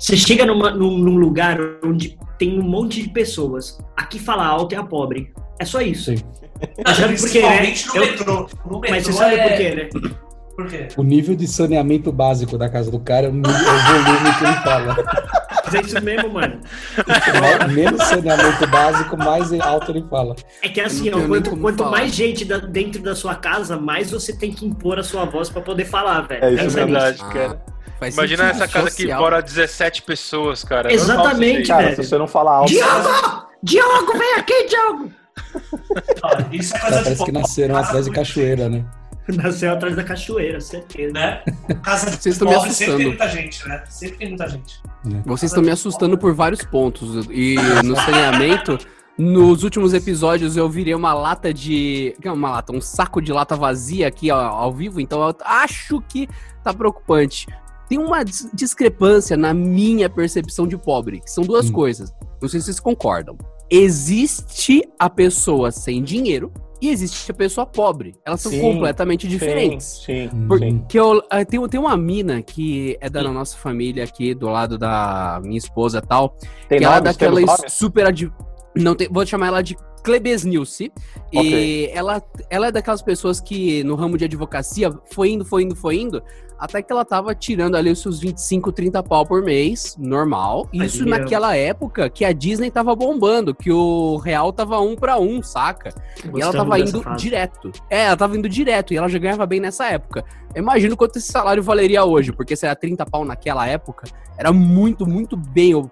Você 0.00 0.16
chega 0.16 0.46
numa- 0.46 0.70
num, 0.70 0.96
num 0.98 1.16
lugar 1.16 1.58
onde 1.84 2.18
tem 2.38 2.58
um 2.58 2.62
monte 2.62 3.02
de 3.02 3.08
pessoas. 3.10 3.78
Aqui 3.96 4.18
fala 4.18 4.46
alto 4.46 4.74
é 4.74 4.78
a 4.78 4.82
pobre. 4.82 5.30
É 5.58 5.64
só 5.64 5.80
isso. 5.80 6.14
Sim. 6.14 6.22
Mas 6.86 6.96
sabe 6.96 7.18
por 7.20 7.30
quê, 7.30 7.42
né? 7.42 7.74
No 7.86 7.96
Eu- 7.96 8.06
metrô. 8.06 8.48
No 8.64 8.80
metrô 8.80 8.90
Mas 8.96 9.04
você 9.06 9.12
sabe 9.12 9.34
é... 9.34 9.48
por 9.48 9.56
quê, 9.56 9.74
né? 9.74 10.10
Por 10.56 10.66
quê? 10.66 10.88
O 10.96 11.02
nível 11.02 11.36
de 11.36 11.46
saneamento 11.46 12.10
básico 12.10 12.56
da 12.58 12.68
casa 12.68 12.90
do 12.90 12.98
cara 12.98 13.26
é 13.26 13.30
o, 13.30 13.32
é 13.32 13.36
o 13.36 13.42
volume 13.42 14.34
que 14.38 14.44
ele 14.44 14.54
fala. 14.62 14.96
É 15.74 15.80
isso 15.80 16.00
mesmo, 16.02 16.30
mano. 16.30 16.60
Mais- 17.40 17.72
Menos 17.72 18.02
saneamento 18.04 18.66
básico, 18.66 19.16
mais 19.16 19.52
alto 19.60 19.92
ele 19.92 20.04
fala. 20.08 20.34
É 20.62 20.68
que 20.68 20.80
assim, 20.80 21.08
Eu 21.08 21.18
não 21.18 21.24
ó, 21.24 21.28
quanto, 21.28 21.56
quanto 21.56 21.84
mais 21.86 22.14
gente 22.14 22.44
da- 22.44 22.58
dentro 22.58 23.02
da 23.02 23.14
sua 23.14 23.34
casa, 23.34 23.76
mais 23.76 24.10
você 24.10 24.36
tem 24.36 24.52
que 24.52 24.66
impor 24.66 24.98
a 24.98 25.02
sua 25.02 25.24
voz 25.24 25.48
pra 25.50 25.60
poder 25.62 25.84
falar, 25.84 26.22
velho. 26.22 26.44
É 26.44 26.52
isso 26.54 26.64
nisso. 26.64 26.76
verdade, 26.76 27.18
Ah, 27.22 27.28
cara. 27.32 27.62
faz 27.98 28.14
Imagina 28.14 28.44
essa 28.50 28.68
casa 28.68 28.86
que 28.90 29.02
social. 29.02 29.20
mora 29.20 29.42
17 29.42 30.02
pessoas, 30.02 30.62
cara. 30.64 30.90
É 30.90 30.94
Exatamente, 30.94 31.68
Cara, 31.68 31.82
velho. 31.84 31.96
se 31.96 32.04
você 32.08 32.18
não 32.18 32.26
falar 32.28 32.52
alto. 32.52 32.68
Diogo! 32.72 33.46
Diogo, 33.62 34.12
vem 34.18 34.34
aqui, 34.34 34.66
Diogo! 34.68 35.12
Isso 36.52 36.76
é 36.76 36.78
coisa 36.80 36.96
de 36.98 37.04
Parece 37.04 37.24
que 37.24 37.32
nasceram 37.32 37.76
atrás 37.76 38.04
de 38.06 38.10
cachoeira, 38.12 38.68
né? 38.68 38.84
Nasceu 39.36 39.72
atrás 39.72 39.94
da 39.94 40.02
cachoeira, 40.04 40.60
certeza. 40.60 41.12
Né? 41.12 41.42
Casa 41.82 42.10
de 42.10 42.16
Vocês 42.22 42.34
estão 42.34 42.48
me 42.48 42.54
pobre 42.54 42.70
sempre 42.72 42.86
tem 42.86 42.94
assustando. 42.94 43.08
muita 43.08 43.28
gente, 43.28 43.68
né? 43.68 43.84
Sempre 43.88 44.16
tem 44.18 44.28
muita 44.28 44.48
gente. 44.48 44.80
Vocês 45.26 45.50
estão 45.50 45.62
me 45.62 45.70
assustando 45.70 46.16
por 46.18 46.34
vários 46.34 46.62
pontos. 46.64 47.26
E 47.30 47.56
no 47.84 47.94
saneamento, 47.96 48.78
nos 49.18 49.62
últimos 49.64 49.92
episódios 49.94 50.56
eu 50.56 50.68
virei 50.68 50.94
uma 50.94 51.12
lata 51.14 51.52
de. 51.52 52.14
que 52.20 52.26
é 52.28 52.32
Uma 52.32 52.50
lata, 52.50 52.72
um 52.72 52.80
saco 52.80 53.20
de 53.20 53.32
lata 53.32 53.54
vazia 53.56 54.08
aqui 54.08 54.30
ó, 54.30 54.36
ao 54.38 54.72
vivo, 54.72 55.00
então 55.00 55.20
eu 55.26 55.36
acho 55.44 56.00
que 56.08 56.28
tá 56.64 56.72
preocupante. 56.72 57.46
Tem 57.88 57.98
uma 57.98 58.22
dis- 58.24 58.48
discrepância 58.52 59.36
na 59.36 59.54
minha 59.54 60.10
percepção 60.10 60.66
de 60.66 60.76
pobre, 60.76 61.20
que 61.20 61.30
são 61.30 61.42
duas 61.44 61.70
Hum. 61.70 61.72
coisas. 61.72 62.12
Não 62.40 62.48
sei 62.48 62.60
se 62.60 62.66
vocês 62.66 62.80
concordam. 62.80 63.36
Existe 63.70 64.82
a 64.98 65.08
pessoa 65.08 65.70
sem 65.70 66.02
dinheiro 66.02 66.52
e 66.80 66.88
existe 66.90 67.30
a 67.30 67.34
pessoa 67.34 67.66
pobre. 67.66 68.14
Elas 68.24 68.40
são 68.40 68.52
Sim, 68.52 68.60
completamente 68.60 69.26
diferentes. 69.26 70.02
Sim, 70.04 70.28
sim. 70.30 70.46
Por- 70.46 70.58
sim. 70.58 70.84
Que 70.88 70.98
eu, 70.98 71.22
tem, 71.48 71.68
tem 71.68 71.80
uma 71.80 71.96
mina 71.96 72.40
que 72.42 72.96
é 73.00 73.08
da 73.10 73.22
nossa 73.24 73.56
família 73.56 74.04
aqui, 74.04 74.34
do 74.34 74.48
lado 74.48 74.78
da 74.78 75.40
minha 75.42 75.58
esposa 75.58 75.98
e 75.98 76.06
tal, 76.06 76.36
Tem 76.68 76.78
que 76.78 76.84
ela 76.84 76.96
é 76.96 76.98
nomes? 77.00 77.16
Daquelas 77.16 77.44
nomes? 77.44 77.72
super. 77.72 78.06
Ad... 78.06 78.32
Não 78.76 78.94
tem, 78.94 79.08
vou 79.10 79.26
chamar 79.26 79.48
ela 79.48 79.62
de 79.62 79.76
Klebesnilce. 80.04 80.92
E 81.32 81.38
Ok. 81.38 81.90
ela, 81.92 82.22
ela 82.48 82.66
é 82.68 82.72
daquelas 82.72 83.02
pessoas 83.02 83.40
que 83.40 83.82
no 83.84 83.94
ramo 83.94 84.16
de 84.16 84.24
advocacia 84.24 84.90
foi 85.12 85.30
indo, 85.30 85.44
foi 85.44 85.62
indo, 85.64 85.76
foi 85.76 85.96
indo, 85.96 86.22
até 86.58 86.82
que 86.82 86.92
ela 86.92 87.04
tava 87.04 87.34
tirando 87.34 87.76
ali 87.76 87.90
os 87.90 88.00
seus 88.00 88.18
25, 88.18 88.72
30 88.72 89.02
pau 89.02 89.24
por 89.24 89.42
mês, 89.42 89.96
normal. 89.98 90.68
Isso 90.72 90.98
Admiramos. 91.02 91.24
naquela 91.24 91.56
época 91.56 92.10
que 92.10 92.24
a 92.24 92.32
Disney 92.32 92.70
tava 92.70 92.96
bombando, 92.96 93.54
que 93.54 93.70
o 93.70 94.16
real 94.16 94.52
tava 94.52 94.80
um 94.80 94.96
pra 94.96 95.18
um, 95.18 95.42
saca? 95.42 95.90
E 96.24 96.26
ela 96.26 96.32
Gostamos 96.32 96.56
tava 96.56 96.80
indo 96.80 97.02
fase. 97.02 97.22
direto. 97.22 97.72
É, 97.88 98.06
ela 98.06 98.16
tava 98.16 98.36
indo 98.36 98.48
direto 98.48 98.92
e 98.92 98.96
ela 98.96 99.08
já 99.08 99.18
ganhava 99.18 99.46
bem 99.46 99.60
nessa 99.60 99.86
época. 99.86 100.24
Eu 100.54 100.62
imagino 100.62 100.96
quanto 100.96 101.16
esse 101.16 101.30
salário 101.30 101.62
valeria 101.62 102.04
hoje, 102.04 102.32
porque 102.32 102.56
se 102.56 102.66
era 102.66 102.74
30 102.74 103.06
pau 103.06 103.24
naquela 103.24 103.66
época, 103.66 104.06
era 104.36 104.52
muito, 104.52 105.06
muito 105.06 105.36
bem 105.36 105.74
o, 105.74 105.88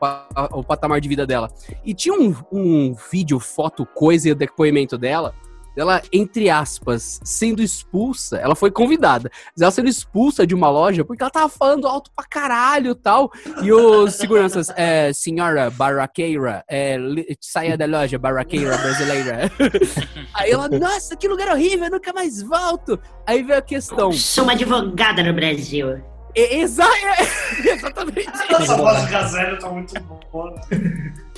o 0.52 0.64
patamar 0.64 1.00
de 1.00 1.08
vida 1.08 1.26
dela. 1.26 1.50
E 1.84 1.94
tinha 1.94 2.14
um, 2.14 2.34
um 2.50 2.94
vídeo, 3.10 3.38
foto, 3.38 3.86
coisa 3.86 4.30
e 4.30 4.34
depoimento 4.34 4.98
dela, 4.98 5.34
dela, 5.76 6.00
entre 6.10 6.48
aspas, 6.48 7.20
sendo 7.22 7.62
expulsa. 7.62 8.38
Ela 8.38 8.56
foi 8.56 8.70
convidada, 8.70 9.30
mas 9.54 9.60
ela 9.60 9.70
sendo 9.70 9.88
expulsa 9.90 10.46
de 10.46 10.54
uma 10.54 10.70
loja 10.70 11.04
porque 11.04 11.22
ela 11.22 11.30
tava 11.30 11.50
falando 11.50 11.86
alto 11.86 12.10
pra 12.16 12.24
caralho 12.24 12.92
e 12.92 12.94
tal. 12.94 13.30
E 13.62 13.70
os 13.70 14.14
seguranças, 14.14 14.70
é, 14.74 15.12
senhora 15.12 15.68
barraqueira, 15.70 16.64
é, 16.68 16.96
saia 17.40 17.76
da 17.76 17.84
loja, 17.84 18.18
barraqueira 18.18 18.76
brasileira. 18.78 19.52
Aí 20.34 20.50
ela, 20.50 20.66
nossa, 20.68 21.14
que 21.14 21.28
lugar 21.28 21.48
horrível, 21.50 21.84
eu 21.84 21.90
nunca 21.90 22.12
mais 22.12 22.42
volto. 22.42 22.98
Aí 23.26 23.42
veio 23.42 23.58
a 23.58 23.62
questão. 23.62 24.10
Sou 24.12 24.44
uma 24.44 24.54
advogada 24.54 25.22
no 25.22 25.34
Brasil. 25.34 26.02
Exa- 26.34 26.88
exatamente. 27.64 28.28
Essa 28.50 28.76
voz 28.76 29.04
de 29.04 29.10
gazela 29.10 29.58
tá 29.58 29.68
muito 29.68 29.94
boa. 30.32 30.54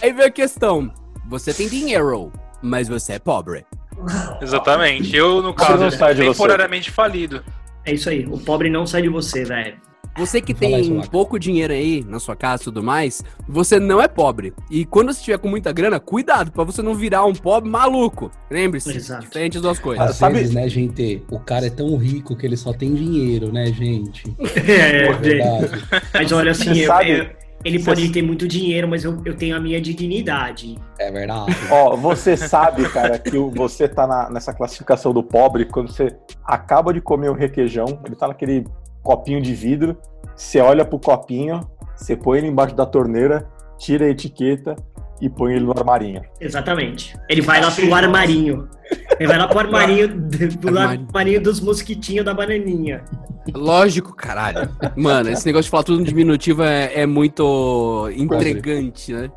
Aí 0.01 0.13
veio 0.13 0.29
a 0.29 0.31
questão. 0.31 0.93
Você 1.29 1.53
tem 1.53 1.69
dinheiro, 1.69 2.33
mas 2.63 2.89
você 2.89 3.15
é 3.15 3.19
pobre. 3.19 3.67
Exatamente. 4.41 5.15
Eu, 5.17 5.43
no 5.43 5.55
caso, 5.55 5.89
temporariamente 6.17 6.91
falido. 6.91 7.43
É 7.85 7.93
isso 7.95 8.09
aí. 8.11 8.27
O 8.27 8.39
pobre 8.39 8.69
não 8.71 8.87
sai 8.87 9.03
de 9.03 9.09
você, 9.09 9.45
velho. 9.45 9.77
Você 10.17 10.41
que 10.41 10.51
isso, 10.51 10.61
tem 10.61 11.01
pouco 11.13 11.39
dinheiro 11.39 11.73
aí 11.73 12.05
na 12.05 12.19
sua 12.19 12.35
casa 12.35 12.63
e 12.63 12.65
tudo 12.65 12.83
mais, 12.83 13.23
você 13.47 13.79
não 13.79 14.01
é 14.03 14.09
pobre. 14.09 14.53
E 14.69 14.85
quando 14.85 15.13
você 15.13 15.21
estiver 15.21 15.39
com 15.39 15.49
muita 15.49 15.71
grana, 15.71 16.01
cuidado 16.01 16.51
pra 16.51 16.65
você 16.65 16.83
não 16.83 16.93
virar 16.93 17.25
um 17.25 17.33
pobre 17.33 17.71
maluco. 17.71 18.29
Lembre-se, 18.51 18.91
Exato. 18.97 19.23
diferente 19.23 19.53
das 19.55 19.63
duas 19.63 19.79
coisas. 19.79 20.05
Às 20.11 20.17
sabe- 20.17 20.35
vezes, 20.39 20.53
né, 20.53 20.69
gente, 20.69 21.23
o 21.31 21.39
cara 21.39 21.67
é 21.67 21.71
tão 21.71 21.97
rico 21.97 22.35
que 22.37 22.45
ele 22.45 22.57
só 22.57 22.73
tem 22.73 22.95
dinheiro, 22.95 23.53
né, 23.53 23.67
gente? 23.67 24.25
É, 24.67 25.07
É 25.07 25.13
verdade. 25.13 25.85
mas 26.13 26.33
olha 26.33 26.51
assim, 26.51 26.77
eu- 26.81 26.87
sabe- 26.89 27.11
eu- 27.13 27.48
ele 27.65 27.79
você- 27.79 27.85
pode 27.87 28.09
ter 28.11 28.23
muito 28.23 28.47
dinheiro, 28.47 28.87
mas 28.89 29.05
eu, 29.05 29.21
eu 29.25 29.37
tenho 29.37 29.57
a 29.57 29.61
minha 29.61 29.81
dignidade. 29.81 30.79
É 30.99 31.11
verdade. 31.11 31.53
Ó, 31.71 31.97
você 31.97 32.37
sabe, 32.37 32.89
cara, 32.89 33.19
que 33.19 33.37
o- 33.37 33.51
você 33.51 33.89
tá 33.89 34.07
na- 34.07 34.31
nessa 34.31 34.53
classificação 34.53 35.13
do 35.13 35.23
pobre 35.23 35.65
quando 35.65 35.91
você 35.93 36.15
acaba 36.45 36.93
de 36.93 37.01
comer 37.01 37.31
o 37.31 37.35
requeijão, 37.35 38.01
ele 38.05 38.15
tá 38.17 38.29
naquele 38.29 38.65
copinho 39.03 39.41
de 39.41 39.55
vidro, 39.55 39.97
você 40.37 40.61
olha 40.61 40.85
pro 40.85 40.99
copinho, 40.99 41.61
você 41.97 42.17
põe 42.17 42.39
ele 42.39 42.47
embaixo 42.49 42.75
da 42.75 42.87
torneira, 42.87 43.49
tira 43.79 44.05
a 44.07 44.09
etiqueta 44.09 44.77
e 45.21 45.29
põe 45.29 45.55
ele 45.55 45.65
no 45.65 45.73
armarinho. 45.73 46.23
Exatamente. 46.41 47.17
Ele 47.29 47.41
vai 47.41 47.61
lá 47.61 47.71
pro 47.71 47.95
armarinho. 47.95 48.69
Ele 49.19 49.29
vai 49.29 49.39
lá 49.39 49.49
pro 49.49 49.59
armarinho, 49.59 50.09
do 50.09 50.69
Armário. 50.69 51.07
armarinho 51.09 51.43
dos 51.43 51.61
mosquitinhos 51.61 52.25
da 52.25 52.33
bananinha. 52.33 53.05
Lógico, 53.55 54.15
caralho. 54.15 54.69
Mano, 54.97 55.31
esse 55.31 55.45
negócio 55.47 55.65
de 55.65 55.71
falar 55.71 55.83
tudo 55.83 55.99
no 56.01 56.05
diminutivo 56.05 56.63
é, 56.63 56.93
é 57.01 57.07
muito 57.07 58.09
intrigante, 58.15 59.13
né? 59.13 59.31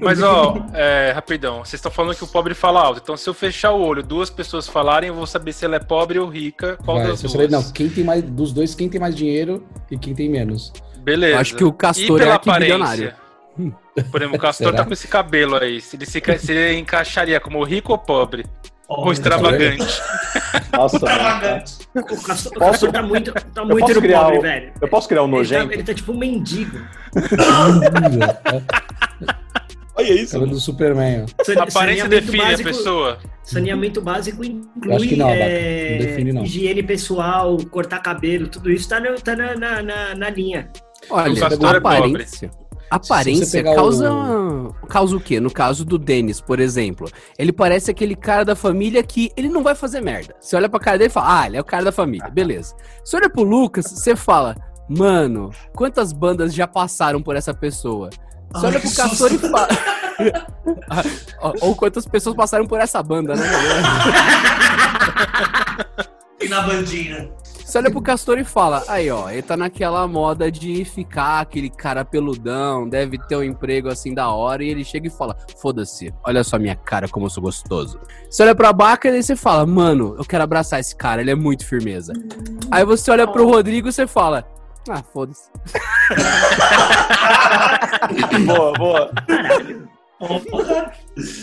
Mas, 0.00 0.22
ó, 0.22 0.56
é, 0.72 1.12
rapidão. 1.14 1.58
Vocês 1.58 1.74
estão 1.74 1.90
falando 1.90 2.14
que 2.14 2.24
o 2.24 2.26
pobre 2.26 2.54
fala 2.54 2.82
alto. 2.82 3.00
Então, 3.02 3.16
se 3.16 3.28
eu 3.28 3.34
fechar 3.34 3.72
o 3.72 3.80
olho, 3.80 4.02
duas 4.02 4.30
pessoas 4.30 4.66
falarem, 4.66 5.08
eu 5.08 5.14
vou 5.14 5.26
saber 5.26 5.52
se 5.52 5.64
ela 5.64 5.76
é 5.76 5.80
pobre 5.80 6.18
ou 6.18 6.28
rica. 6.28 6.78
Qual 6.84 6.96
Vai, 6.98 7.08
das 7.08 7.20
duas? 7.20 7.32
falar, 7.32 7.48
não, 7.48 7.62
quem 7.72 7.88
tem 7.88 8.04
mais 8.04 8.22
dos 8.22 8.52
dois, 8.52 8.74
quem 8.74 8.88
tem 8.88 9.00
mais 9.00 9.14
dinheiro 9.14 9.64
e 9.90 9.98
quem 9.98 10.14
tem 10.14 10.28
menos. 10.28 10.72
Beleza. 11.02 11.38
Acho 11.38 11.56
que 11.56 11.64
o 11.64 11.68
E 11.68 11.72
Castor 11.72 12.20
é 12.22 12.38
bilionário. 12.58 13.12
Por 14.04 14.20
exemplo, 14.20 14.36
o 14.36 14.40
Castor 14.40 14.66
Será? 14.68 14.78
tá 14.78 14.84
com 14.84 14.92
esse 14.92 15.08
cabelo 15.08 15.56
aí. 15.56 15.80
Se 15.80 15.96
ele 15.96 16.06
se, 16.06 16.20
se 16.38 16.52
ele 16.52 16.78
encaixaria 16.78 17.38
como 17.40 17.62
rico 17.64 17.92
ou 17.92 17.98
pobre? 17.98 18.44
Ou 18.88 18.96
Pobre. 18.96 19.12
extravagante? 19.12 19.86
Nossa. 20.72 20.96
Extravagante. 20.98 21.74
O 21.94 22.02
Castor, 22.22 22.52
o 22.52 22.58
Posso- 22.58 22.70
Castor 22.72 22.92
tá 22.92 23.02
muito, 23.02 23.32
tá 23.32 23.64
muito 23.64 23.80
posso 23.80 23.94
no 23.94 24.00
criar 24.02 24.20
pobre, 24.24 24.38
o- 24.38 24.42
velho. 24.42 24.72
Eu 24.80 24.88
posso 24.88 25.08
criar 25.08 25.22
um 25.22 25.26
Ele 25.26 25.32
tá, 25.32 25.38
nojento? 25.38 25.72
ele 25.72 25.82
tá 25.84 25.94
tipo 25.94 26.12
um 26.12 26.18
mendigo. 26.18 26.80
Olha 29.96 30.12
isso. 30.14 30.32
Cara 30.32 30.46
do 30.46 30.58
Superman, 30.58 31.26
A 31.58 31.62
aparência 31.62 32.08
define 32.08 32.40
a 32.42 32.46
básico- 32.46 32.68
pessoa. 32.68 33.18
Saneamento 33.42 34.00
básico 34.00 34.44
inclui 34.44 34.92
Eu 34.92 34.96
acho 34.96 35.08
que 35.08 35.16
não, 35.16 35.28
é, 35.28 35.90
Não 35.98 36.06
define, 36.06 36.32
não. 36.32 36.44
higiene 36.44 36.82
pessoal, 36.82 37.56
cortar 37.70 37.98
cabelo, 38.00 38.46
tudo 38.48 38.70
isso 38.70 38.88
tá, 38.88 39.00
no- 39.00 39.20
tá 39.20 39.34
na, 39.36 39.54
na, 39.56 39.82
na- 39.82 40.14
na 40.14 40.30
linha. 40.30 40.70
Olha, 41.10 41.32
O 41.32 41.36
Castor 41.40 41.74
é 41.74 41.78
aparência. 41.78 42.50
Aparência 42.90 43.62
causa, 43.62 44.12
o- 44.12 44.74
causa 44.88 45.16
o 45.16 45.20
quê? 45.20 45.38
No 45.38 45.50
caso 45.50 45.84
do 45.84 45.96
Denis, 45.96 46.40
por 46.40 46.58
exemplo. 46.58 47.08
Ele 47.38 47.52
parece 47.52 47.90
aquele 47.90 48.16
cara 48.16 48.44
da 48.44 48.56
família 48.56 49.02
que 49.02 49.30
ele 49.36 49.48
não 49.48 49.62
vai 49.62 49.74
fazer 49.74 50.00
merda. 50.00 50.34
Você 50.40 50.56
olha 50.56 50.68
pra 50.68 50.80
cara 50.80 50.98
dele 50.98 51.08
e 51.10 51.12
fala, 51.12 51.40
ah, 51.42 51.46
ele 51.46 51.56
é 51.56 51.60
o 51.60 51.64
cara 51.64 51.84
da 51.84 51.92
família, 51.92 52.28
beleza. 52.34 52.74
Você 53.04 53.16
olha 53.16 53.30
pro 53.30 53.42
Lucas, 53.44 53.86
você 53.86 54.16
fala, 54.16 54.56
mano, 54.88 55.50
quantas 55.74 56.12
bandas 56.12 56.52
já 56.52 56.66
passaram 56.66 57.22
por 57.22 57.36
essa 57.36 57.54
pessoa? 57.54 58.10
Você 58.52 58.66
olha 58.66 58.80
pro 58.80 58.92
Castor 58.94 59.32
e 59.32 59.38
fala. 59.38 59.68
Ah, 60.90 61.52
Ou 61.62 61.74
quantas 61.74 62.04
pessoas 62.04 62.36
passaram 62.36 62.66
por 62.66 62.78
essa 62.78 63.02
banda, 63.02 63.34
né? 63.34 63.46
E 66.42 66.48
na 66.48 66.62
bandinha. 66.62 67.30
Você 67.70 67.78
olha 67.78 67.88
pro 67.88 68.02
Castor 68.02 68.36
e 68.36 68.42
fala, 68.42 68.82
aí 68.88 69.08
ó, 69.12 69.30
ele 69.30 69.42
tá 69.42 69.56
naquela 69.56 70.04
moda 70.08 70.50
de 70.50 70.84
ficar 70.84 71.38
aquele 71.38 71.70
cara 71.70 72.04
peludão, 72.04 72.88
deve 72.88 73.16
ter 73.16 73.36
um 73.36 73.44
emprego 73.44 73.88
assim 73.88 74.12
da 74.12 74.28
hora, 74.28 74.64
e 74.64 74.68
ele 74.68 74.82
chega 74.82 75.06
e 75.06 75.10
fala, 75.10 75.36
foda-se, 75.56 76.12
olha 76.24 76.42
só 76.42 76.58
minha 76.58 76.74
cara 76.74 77.06
como 77.06 77.26
eu 77.26 77.30
sou 77.30 77.40
gostoso. 77.40 78.00
Você 78.28 78.42
olha 78.42 78.56
pra 78.56 78.72
Baca 78.72 79.08
e 79.08 79.22
você 79.22 79.36
fala, 79.36 79.64
mano, 79.64 80.16
eu 80.18 80.24
quero 80.24 80.42
abraçar 80.42 80.80
esse 80.80 80.96
cara, 80.96 81.20
ele 81.20 81.30
é 81.30 81.36
muito 81.36 81.64
firmeza. 81.64 82.12
Aí 82.72 82.84
você 82.84 83.08
olha 83.08 83.24
pro 83.24 83.46
Rodrigo 83.46 83.86
e 83.86 83.92
você 83.92 84.04
fala, 84.04 84.44
ah, 84.88 85.04
foda-se. 85.04 85.48
boa, 88.46 88.72
boa. 88.72 89.12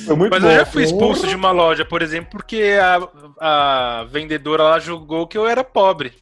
Foi 0.05 0.15
muito 0.15 0.31
Mas 0.31 0.43
bom. 0.43 0.50
eu 0.50 0.55
já 0.57 0.65
fui 0.65 0.84
expulso 0.84 1.27
de 1.27 1.36
uma 1.36 1.51
loja, 1.51 1.84
por 1.84 2.01
exemplo, 2.01 2.29
porque 2.31 2.77
a, 2.81 4.01
a 4.01 4.03
vendedora 4.10 4.63
lá 4.63 4.79
julgou 4.79 5.27
que 5.27 5.38
eu 5.38 5.48
era 5.48 5.63
pobre. 5.63 6.13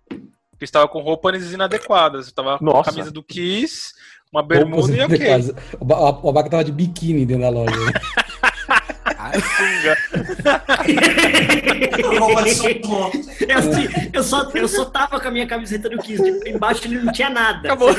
Que 0.58 0.64
estava 0.64 0.88
com 0.88 1.02
roupas 1.02 1.52
inadequadas. 1.52 2.26
Eu 2.28 2.30
estava 2.30 2.58
com 2.58 2.70
a 2.70 2.84
camisa 2.84 3.12
do 3.12 3.22
Kiss, 3.22 3.92
uma 4.32 4.42
bermuda 4.42 4.96
e 4.96 5.02
ok. 5.02 5.56
O 5.80 5.86
Ba- 5.86 6.20
O 6.24 6.30
Abaca 6.30 6.50
tava 6.50 6.64
de 6.64 6.72
biquíni 6.72 7.26
dentro 7.26 7.44
da 7.44 7.50
loja. 7.50 7.76
né? 7.78 7.92
Eu, 13.48 13.58
assim, 13.58 13.88
eu, 14.14 14.24
só, 14.24 14.50
eu 14.54 14.68
só 14.68 14.86
tava 14.86 15.20
com 15.20 15.28
a 15.28 15.32
minha 15.32 15.48
camiseta 15.48 15.90
do 15.90 15.98
Kiss. 15.98 16.22
Tipo, 16.24 16.48
embaixo 16.48 16.82
ele 16.86 17.00
não 17.00 17.12
tinha 17.12 17.30
nada. 17.30 17.60
Acabou. 17.68 17.90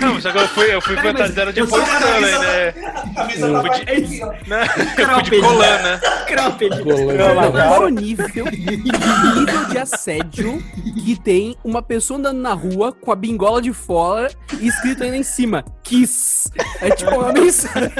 Não, 0.00 0.20
só 0.20 0.30
que 0.30 0.38
eu 0.38 0.48
fui, 0.48 0.74
eu 0.74 0.80
fui 0.80 0.96
fantasiado 0.96 1.52
de 1.52 1.60
eu 1.60 1.68
Paul 1.68 1.82
Stanley, 1.82 2.38
né? 2.38 2.72
Camisa 3.14 3.52
da 3.52 3.60
Fui 3.62 3.70
de- 3.70 4.20
né? 4.48 4.66
Fui 4.68 4.84
de 4.84 4.94
Cropped. 4.94 5.40
colã, 5.40 5.78
né? 5.82 6.00
Cropped. 6.26 6.74
É 6.78 7.78
o 7.78 7.88
nível, 7.88 8.28
nível 8.46 9.64
de 9.70 9.78
assédio 9.78 10.62
que 11.04 11.16
tem 11.16 11.56
uma 11.64 11.82
pessoa 11.82 12.18
andando 12.18 12.38
na 12.40 12.52
rua 12.52 12.92
com 12.92 13.12
a 13.12 13.16
bingola 13.16 13.60
de 13.62 13.72
fora 13.72 14.30
e 14.60 14.68
escrito 14.68 15.02
ainda 15.04 15.16
em 15.16 15.22
cima, 15.22 15.64
Kiss. 15.82 16.50
É 16.80 16.90
tipo 16.90 17.10
uma 17.14 17.32
mensagem. 17.32 17.90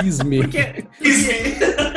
Quis 0.00 0.20
me. 0.22 0.40
Porque, 0.42 0.84
porque 0.98 1.95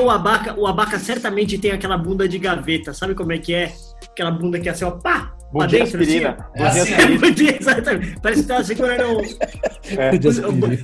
o 0.00 0.10
abaca, 0.10 0.54
o 0.58 0.66
abaca 0.66 0.98
certamente 0.98 1.58
tem 1.58 1.72
aquela 1.72 1.96
bunda 1.98 2.28
de 2.28 2.38
gaveta, 2.38 2.92
sabe 2.92 3.14
como 3.14 3.32
é 3.32 3.38
que 3.38 3.54
é? 3.54 3.72
Aquela 4.10 4.30
bunda 4.30 4.58
que 4.58 4.68
é 4.68 4.72
assim, 4.72 4.84
ó, 4.84 4.90
pá, 4.92 5.32
Bom 5.52 5.58
pra 5.60 5.66
dia, 5.68 5.84
dentro, 5.84 6.00
aspirina. 6.00 6.48
assim, 6.56 6.58
Bom 6.58 6.64
É 6.64 6.70
dia, 6.70 6.70
assim, 6.70 6.92
ó. 6.92 6.96
aspirina. 6.96 7.20
Bom 7.20 7.30
dia, 7.30 7.56
exatamente. 7.60 8.20
Parece 8.20 8.42
que 8.42 8.48
tá 8.48 8.64
segurando 8.64 9.18
um, 9.18 9.22
É. 9.98 10.10
De 10.18 10.28
aspirina. 10.28 10.78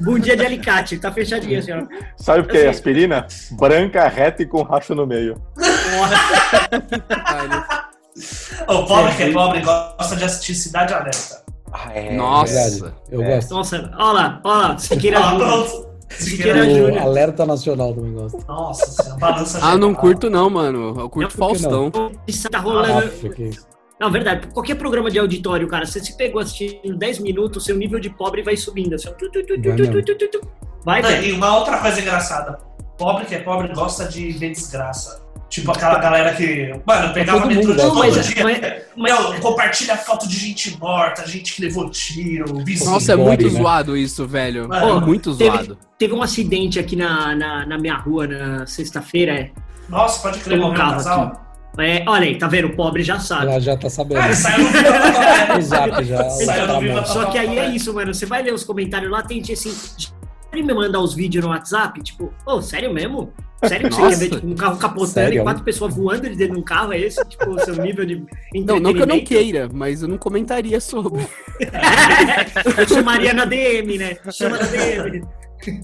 um 0.00 0.04
bom 0.04 0.18
dia 0.18 0.36
de 0.36 0.44
alicate, 0.46 0.98
tá 0.98 1.12
fechadinho 1.12 1.58
assim, 1.58 1.72
ó. 1.72 1.82
Sabe 2.16 2.40
o 2.40 2.44
que 2.46 2.56
é 2.58 2.68
aspirina? 2.68 3.26
Branca, 3.52 4.06
reta 4.08 4.42
e 4.42 4.46
com 4.46 4.62
racho 4.62 4.94
no 4.94 5.06
meio. 5.06 5.40
O 8.68 8.84
pobre 8.84 9.14
que 9.14 9.22
é 9.22 9.32
pobre 9.32 9.60
gosta 9.62 10.16
de 10.16 10.24
assistir 10.24 10.54
Cidade 10.54 10.92
Alerta. 10.92 11.42
Ah, 11.72 11.92
é. 11.94 12.14
Nossa. 12.16 12.52
Verdade. 12.80 12.94
Eu 13.10 13.22
É. 13.22 13.36
gosto. 13.36 13.54
Nossa, 13.54 13.90
ó 13.96 14.12
lá, 14.12 14.40
ó 14.42 14.52
lá, 14.58 14.74
Ah, 14.74 14.76
Júnior. 14.78 15.87
Siqueira 16.08 16.64
Júnior. 16.68 16.98
Alerta 16.98 17.44
Nacional 17.46 17.94
também 17.94 18.12
gosto. 18.12 18.44
Nossa, 18.46 18.90
senhora, 19.02 19.20
balança 19.20 19.58
Ah, 19.62 19.76
não 19.76 19.94
curto 19.94 20.30
não, 20.30 20.48
mano. 20.48 20.94
Eu 20.98 21.10
curto 21.10 21.38
Não, 21.38 21.48
que 21.54 21.62
não? 21.62 21.90
Faustão. 21.90 22.12
Isso 22.26 22.48
tá 22.48 22.58
rolando. 22.58 22.98
Aff, 23.06 23.28
que 23.30 23.42
isso. 23.44 23.66
Não, 24.00 24.10
verdade. 24.10 24.46
Qualquer 24.48 24.76
programa 24.76 25.10
de 25.10 25.18
auditório, 25.18 25.66
cara, 25.66 25.84
você 25.84 26.00
se 26.00 26.16
pegou 26.16 26.40
assistindo 26.40 26.96
10 26.96 27.18
minutos, 27.18 27.64
seu 27.64 27.76
nível 27.76 27.98
de 27.98 28.10
pobre 28.10 28.42
vai 28.42 28.56
subindo. 28.56 28.94
Assim. 28.94 29.08
Tu, 29.18 29.30
tu, 29.30 29.42
tu, 29.44 29.60
tu, 29.60 29.68
Vai 29.68 29.76
tu, 29.76 29.82
mesmo. 29.82 30.02
tu, 30.02 30.14
tu, 30.14 30.28
tu. 30.28 30.40
Vai, 30.84 31.02
Não, 31.02 31.10
e 31.22 31.32
uma 31.32 31.58
outra 31.58 31.78
coisa 31.78 32.00
engraçada. 32.00 32.58
Pobre 32.96 33.26
que 33.26 33.34
é 33.34 33.40
pobre 33.40 33.72
gosta 33.74 34.06
de 34.06 34.30
ver 34.32 34.50
desgraça. 34.50 35.22
Tipo 35.48 35.70
aquela 35.72 35.98
galera 35.98 36.34
que. 36.34 36.74
Mano, 36.86 37.14
pegava 37.14 37.40
Todo 37.40 37.48
metrô 37.48 37.68
mundo 37.68 37.76
de 37.76 37.82
todo 37.82 37.98
Mas- 37.98 38.26
dia. 38.28 38.44
mas- 38.44 38.60
mas- 38.60 38.82
Meu, 39.32 39.40
compartilha 39.40 39.96
foto 39.96 40.28
de 40.28 40.36
gente 40.36 40.76
morta, 40.78 41.26
gente 41.26 41.54
que 41.54 41.62
levou 41.62 41.88
tiro, 41.90 42.62
vizinho. 42.64 42.90
Nossa, 42.90 43.12
é 43.12 43.16
muito 43.16 43.44
né? 43.44 43.50
zoado 43.50 43.96
isso, 43.96 44.26
velho. 44.26 44.68
Mano, 44.68 44.98
é 44.98 45.00
muito 45.06 45.34
teve- 45.34 45.50
zoado. 45.50 45.78
Teve 45.98 46.12
um 46.14 46.22
acidente 46.22 46.78
aqui 46.78 46.94
na, 46.96 47.34
na, 47.34 47.64
na 47.66 47.78
minha 47.78 47.96
rua 47.96 48.26
na 48.26 48.66
sexta-feira. 48.66 49.32
É, 49.32 49.50
Nossa, 49.88 50.20
pode 50.20 50.38
crer, 50.40 50.58
morreu 50.58 50.74
um 50.74 50.76
casal. 50.76 51.44
É, 51.78 52.02
olha 52.08 52.24
aí, 52.26 52.36
tá 52.36 52.46
vendo? 52.48 52.66
O 52.68 52.76
pobre 52.76 53.02
já 53.04 53.18
sabe. 53.20 53.46
Ela 53.46 53.60
já 53.60 53.76
tá 53.76 53.88
sabendo. 53.88 54.18
Ah, 54.20 54.32
saiu 54.34 54.64
no 54.64 54.68
vídeo. 54.68 55.58
O 55.58 55.62
zap 55.62 56.04
já. 56.04 56.28
Saiu 56.30 56.66
tá 56.66 56.80
no 56.80 56.92
bom. 56.92 57.04
Só 57.06 57.24
que 57.26 57.38
aí 57.38 57.56
é 57.58 57.68
isso, 57.70 57.94
mano. 57.94 58.12
Você 58.12 58.26
vai 58.26 58.42
ler 58.42 58.52
os 58.52 58.64
comentários 58.64 59.10
lá, 59.10 59.22
tem 59.22 59.38
gente 59.38 59.52
assim. 59.52 59.72
Pode 60.50 60.62
me 60.62 60.72
mandar 60.74 61.00
os 61.00 61.14
vídeos 61.14 61.44
no 61.44 61.50
WhatsApp? 61.50 62.02
Tipo, 62.02 62.32
ô, 62.46 62.60
sério 62.62 62.92
mesmo? 62.92 63.30
Sério 63.66 63.88
que 63.88 63.94
você 63.96 64.02
Nossa. 64.02 64.18
quer 64.18 64.28
ver 64.28 64.34
tipo, 64.36 64.46
um 64.46 64.54
carro 64.54 64.78
capotando 64.78 65.08
Sério? 65.08 65.40
e 65.40 65.42
quatro 65.42 65.64
pessoas 65.64 65.94
voando 65.94 66.22
de 66.30 66.36
dentro 66.36 66.54
de 66.54 66.60
um 66.60 66.64
carro? 66.64 66.92
É 66.92 66.98
esse, 67.00 67.22
tipo, 67.26 67.50
o 67.50 67.58
seu 67.58 67.74
nível 67.76 68.06
de 68.06 68.24
Não, 68.64 68.78
não 68.78 68.94
que 68.94 69.02
eu 69.02 69.06
não 69.06 69.20
queira, 69.20 69.68
mas 69.72 70.00
eu 70.02 70.08
não 70.08 70.16
comentaria 70.16 70.80
sobre. 70.80 71.26
eu 72.78 72.88
chamaria 72.88 73.34
na 73.34 73.44
DM, 73.44 73.98
né? 73.98 74.16
Chama 74.30 74.58
na 74.58 74.64
DM. 74.66 75.22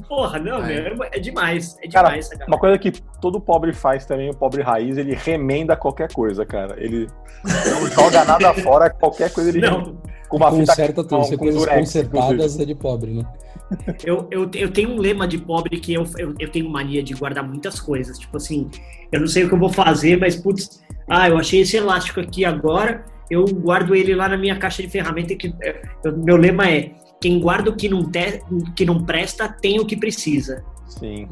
Porra, 0.09 0.39
não, 0.39 0.65
É. 0.65 0.95
meu, 0.95 1.05
é 1.11 1.19
demais. 1.19 1.77
É 1.83 1.89
Cara, 1.89 2.09
demais, 2.11 2.29
cara. 2.29 2.45
Uma 2.47 2.59
coisa 2.59 2.79
que 2.79 2.93
todo 3.21 3.41
pobre 3.41 3.73
faz 3.73 4.07
também, 4.07 4.31
o 4.31 4.35
pobre 4.35 4.63
raiz, 4.63 4.97
ele 4.97 5.15
remenda 5.15 5.77
qualquer 5.77 6.13
coisa, 6.13 6.47
cara. 6.47 6.77
Ele 6.79 7.09
não 7.45 7.87
joga 7.91 8.25
nada 8.25 8.55
fora, 8.55 8.89
qualquer 8.89 9.33
coisa 9.33 9.51
ele. 9.51 9.61
Não, 9.61 10.01
Com 10.29 10.37
uma 10.37 10.51
fita 10.53 10.67
Conserta 10.67 10.95
tudo. 11.03 11.09
com- 11.09 11.25
Você 11.25 11.37
com 11.37 11.45
coisas 11.45 11.61
durex, 11.61 11.79
consertadas 11.81 12.61
é 12.61 12.65
de 12.65 12.75
pobre, 12.77 13.11
né? 13.15 13.25
Eu, 14.05 14.29
eu, 14.31 14.51
eu 14.55 14.71
tenho 14.71 14.91
um 14.91 14.99
lema 14.99 15.27
de 15.27 15.39
pobre 15.39 15.79
que 15.81 15.93
eu, 15.95 16.05
eu, 16.19 16.35
eu 16.39 16.49
tenho 16.51 16.69
mania 16.69 17.03
de 17.03 17.15
guardar 17.15 17.47
muitas 17.47 17.81
coisas. 17.81 18.19
Tipo 18.19 18.37
assim, 18.37 18.71
eu 19.13 19.21
não 19.21 19.27
sei 19.27 19.45
o 19.45 19.49
que 19.49 19.55
eu 19.55 19.59
vou 19.59 19.71
fazer, 19.71 20.19
mas 20.19 20.37
putz, 20.37 20.83
ah, 21.09 21.29
eu 21.29 21.39
achei 21.39 21.61
esse 21.61 21.77
elástico 21.77 22.21
aqui 22.21 22.45
agora, 22.45 23.05
eu 23.31 23.45
guardo 23.45 23.95
ele 23.95 24.15
lá 24.15 24.29
na 24.29 24.37
minha 24.37 24.57
caixa 24.57 24.83
de 24.83 24.89
ferramenta. 24.89 25.35
Que, 25.35 25.55
é, 25.63 25.83
eu- 26.05 26.17
meu 26.17 26.37
lema 26.37 26.69
é: 26.69 26.93
quem 27.21 27.39
guarda 27.41 27.71
o 27.71 27.77
que 27.77 27.89
não, 27.89 28.05
te, 28.11 28.43
que 28.77 28.85
não 28.85 29.03
presta, 29.05 29.49
tem 29.49 29.81
o 29.81 29.87
que 29.87 29.97
precisa. 29.97 30.63
Sim. 30.89 31.27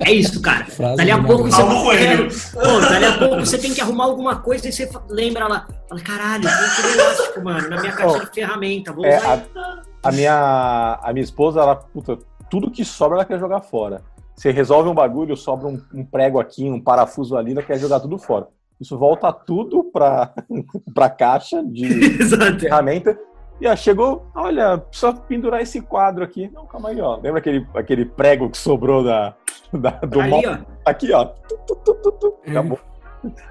É 0.00 0.10
isso, 0.10 0.40
cara. 0.40 0.64
Frase 0.70 0.96
Dali 0.96 1.10
a 1.10 1.22
pouco 1.22 1.50
você, 1.50 1.60
Paulo 1.62 1.82
Coelho. 1.84 2.28
Pô, 2.52 2.80
dali 2.80 3.04
a 3.04 3.18
pouco 3.18 3.36
você 3.40 3.58
tem 3.58 3.74
que 3.74 3.80
arrumar 3.80 4.04
alguma 4.04 4.36
coisa 4.36 4.68
e 4.68 4.72
você 4.72 4.88
lembra 5.10 5.46
lá. 5.48 5.66
Fala, 5.88 6.00
caralho, 6.00 6.42
tem 6.44 6.50
aquele 6.52 7.00
elástico, 7.02 7.44
mano, 7.44 7.68
na 7.68 7.80
minha 7.80 7.92
caixa 7.92 8.16
Oh, 8.16 8.24
de 8.24 8.34
ferramenta. 8.34 8.92
Vou 8.92 9.04
É, 9.04 9.18
usar 9.18 9.44
a, 9.56 9.82
a 10.08 10.12
minha, 10.12 10.98
a 11.02 11.12
minha 11.12 11.24
esposa, 11.24 11.60
ela, 11.60 11.76
puta, 11.76 12.18
tudo 12.50 12.70
que 12.70 12.84
sobra 12.84 13.16
ela 13.18 13.24
quer 13.24 13.38
jogar 13.38 13.60
fora. 13.60 14.02
Você 14.34 14.50
resolve 14.50 14.88
um 14.88 14.94
bagulho, 14.94 15.36
sobra 15.36 15.66
um, 15.68 15.80
um 15.94 16.04
prego 16.04 16.38
aqui, 16.38 16.68
um 16.70 16.80
parafuso 16.80 17.36
ali, 17.36 17.52
ela 17.52 17.62
quer 17.62 17.78
jogar 17.78 18.00
tudo 18.00 18.18
fora. 18.18 18.48
Isso 18.80 18.98
volta 18.98 19.32
tudo 19.32 19.84
pra, 19.84 20.32
pra 20.94 21.08
caixa 21.08 21.62
de 21.64 21.86
Exato. 22.20 22.60
ferramenta. 22.60 23.18
E 23.58 23.66
ó, 23.66 23.74
chegou, 23.74 24.26
olha, 24.34 24.76
precisa 24.76 25.14
pendurar 25.14 25.62
esse 25.62 25.80
quadro 25.80 26.22
aqui. 26.22 26.50
Não, 26.52 26.66
calma 26.66 26.90
aí, 26.90 27.00
ó. 27.00 27.16
Lembra 27.16 27.38
aquele, 27.38 27.66
aquele 27.74 28.04
prego 28.04 28.50
que 28.50 28.58
sobrou 28.58 29.02
da, 29.02 29.34
da- 29.72 29.90
do 29.92 30.20
Ali, 30.20 30.30
móvel? 30.30 30.58
ó. 30.60 30.90
Aqui, 30.90 31.10
ó. 31.12 31.24
Tu, 31.24 31.56
tu, 31.66 31.76
tu, 31.76 31.94
tu, 31.94 32.12
tu. 32.12 32.34
Acabou. 32.46 32.78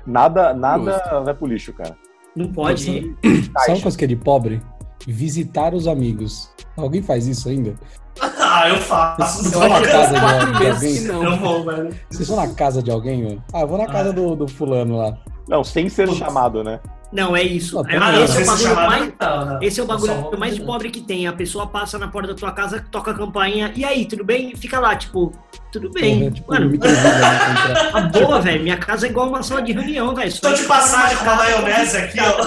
Nada, 0.06 0.54
nada 0.54 1.22
vai 1.22 1.34
pro 1.34 1.48
lixo, 1.48 1.74
cara. 1.74 1.98
Não 2.36 2.52
pode 2.52 2.90
ir. 2.92 3.18
Sabe 3.58 3.72
uma 3.78 3.82
coisa 3.82 3.98
que 3.98 4.06
é 4.06 4.08
de 4.08 4.16
pobre? 4.16 4.62
Visitar 5.08 5.74
os 5.74 5.88
amigos. 5.88 6.50
Alguém 6.78 7.02
faz 7.02 7.28
isso 7.28 7.50
ainda? 7.50 7.76
Ah, 8.22 8.70
eu 8.70 8.78
faço. 8.78 9.44
Vocês 9.44 9.54
vão 9.54 9.70
na 9.70 9.82
casa 9.82 10.14
de, 10.14 10.68
alguém? 10.68 11.02
não. 11.02 11.24
Eu 11.24 11.38
vou, 11.38 11.66
velho. 11.66 11.96
Vocês 12.10 12.28
vão 12.28 12.38
na 12.38 12.48
casa 12.54 12.82
de 12.82 12.92
alguém, 12.92 13.24
mano? 13.24 13.44
Ah, 13.54 13.62
eu 13.62 13.68
vou 13.68 13.78
na 13.78 13.88
casa 13.88 14.14
do, 14.14 14.36
do 14.36 14.48
fulano 14.48 14.98
lá. 14.98 15.18
Não, 15.48 15.64
sem 15.64 15.90
ser 15.90 16.08
Putz. 16.08 16.20
chamado, 16.20 16.64
né? 16.64 16.80
Não, 17.16 17.36
é 17.36 17.42
isso. 17.44 17.80
É- 17.88 17.98
Ah, 17.98 18.20
esse 18.22 18.38
é 18.38 18.42
o 18.42 18.46
bagulho 18.46 18.76
mais. 18.76 19.14
Esse 19.62 19.80
é 19.80 19.84
o 19.84 19.88
bagulho 19.88 20.40
mais 20.40 20.56
de 20.56 20.62
pobre 20.64 20.90
que 20.90 21.00
tem. 21.02 21.28
A 21.28 21.34
pessoa 21.34 21.66
passa 21.66 21.98
na 21.98 22.10
porta 22.10 22.30
da 22.30 22.36
tua 22.36 22.52
casa, 22.52 22.86
toca 22.92 23.12
a 23.12 23.14
campainha, 23.14 23.72
e 23.76 23.86
aí, 23.86 24.06
tudo 24.06 24.24
bem? 24.24 24.52
E 24.54 24.58
Fica 24.58 24.80
lá, 24.80 24.96
tipo, 24.96 25.32
tudo 25.72 25.90
bem. 25.92 26.20
Porra, 26.20 26.32
tipo, 26.32 26.52
Mano, 26.54 26.70
microvida, 26.70 27.02
né? 27.04 27.90
A 27.94 28.02
boa, 28.02 28.42
velho. 28.42 28.64
Minha 28.64 28.78
casa 28.78 29.08
é 29.08 29.10
igual 29.10 29.30
uma 29.30 29.42
sala 29.44 29.62
de 29.62 29.72
reunião, 29.72 30.14
velho. 30.14 30.32
Só 30.32 30.50
Tô 30.50 30.54
de 30.54 30.64
passagem 30.64 31.18
com 31.18 31.24
a 31.24 31.38
casa, 31.38 31.44
maionese 31.44 31.98
aqui, 31.98 32.18
ó. 32.20 32.44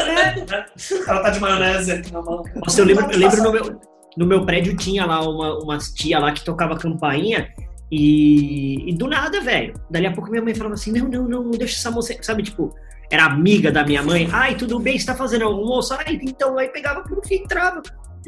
É. 0.00 0.64
O 1.00 1.04
cara 1.04 1.22
tá 1.22 1.30
de 1.30 1.40
maionese 1.40 1.92
aqui 1.92 2.12
na 2.12 2.20
mão. 2.20 2.42
Nossa, 2.56 2.80
eu 2.80 2.84
lembro, 2.84 3.10
eu 3.10 3.18
lembro 3.18 3.42
no, 3.42 3.52
meu, 3.52 3.80
no 4.18 4.26
meu 4.26 4.44
prédio 4.44 4.76
tinha 4.76 5.06
lá 5.06 5.20
uma, 5.26 5.58
umas 5.62 5.90
tia 5.92 6.18
lá 6.18 6.32
que 6.32 6.44
tocava 6.44 6.76
campainha 6.76 7.48
e, 7.90 8.90
e 8.90 8.94
do 8.94 9.06
nada, 9.08 9.40
velho. 9.40 9.74
Dali 9.90 10.06
a 10.06 10.12
pouco 10.12 10.30
minha 10.30 10.42
mãe 10.42 10.54
falava 10.54 10.74
assim: 10.74 10.92
não, 10.92 11.08
não, 11.08 11.28
não, 11.28 11.42
não 11.44 11.50
deixa 11.52 11.76
essa 11.76 11.90
moça. 11.90 12.14
Sabe, 12.20 12.42
tipo, 12.42 12.74
era 13.10 13.24
amiga 13.24 13.72
da 13.72 13.84
minha 13.84 14.02
mãe. 14.02 14.28
Ai, 14.32 14.54
tudo 14.54 14.78
bem, 14.78 14.98
você 14.98 15.06
tá 15.06 15.14
fazendo 15.14 15.44
almoço? 15.44 15.92
Ai, 15.94 16.18
então 16.22 16.56
aí 16.56 16.68
pegava 16.68 17.02
tudo 17.02 17.22
e 17.28 17.34
entrava. 17.34 17.82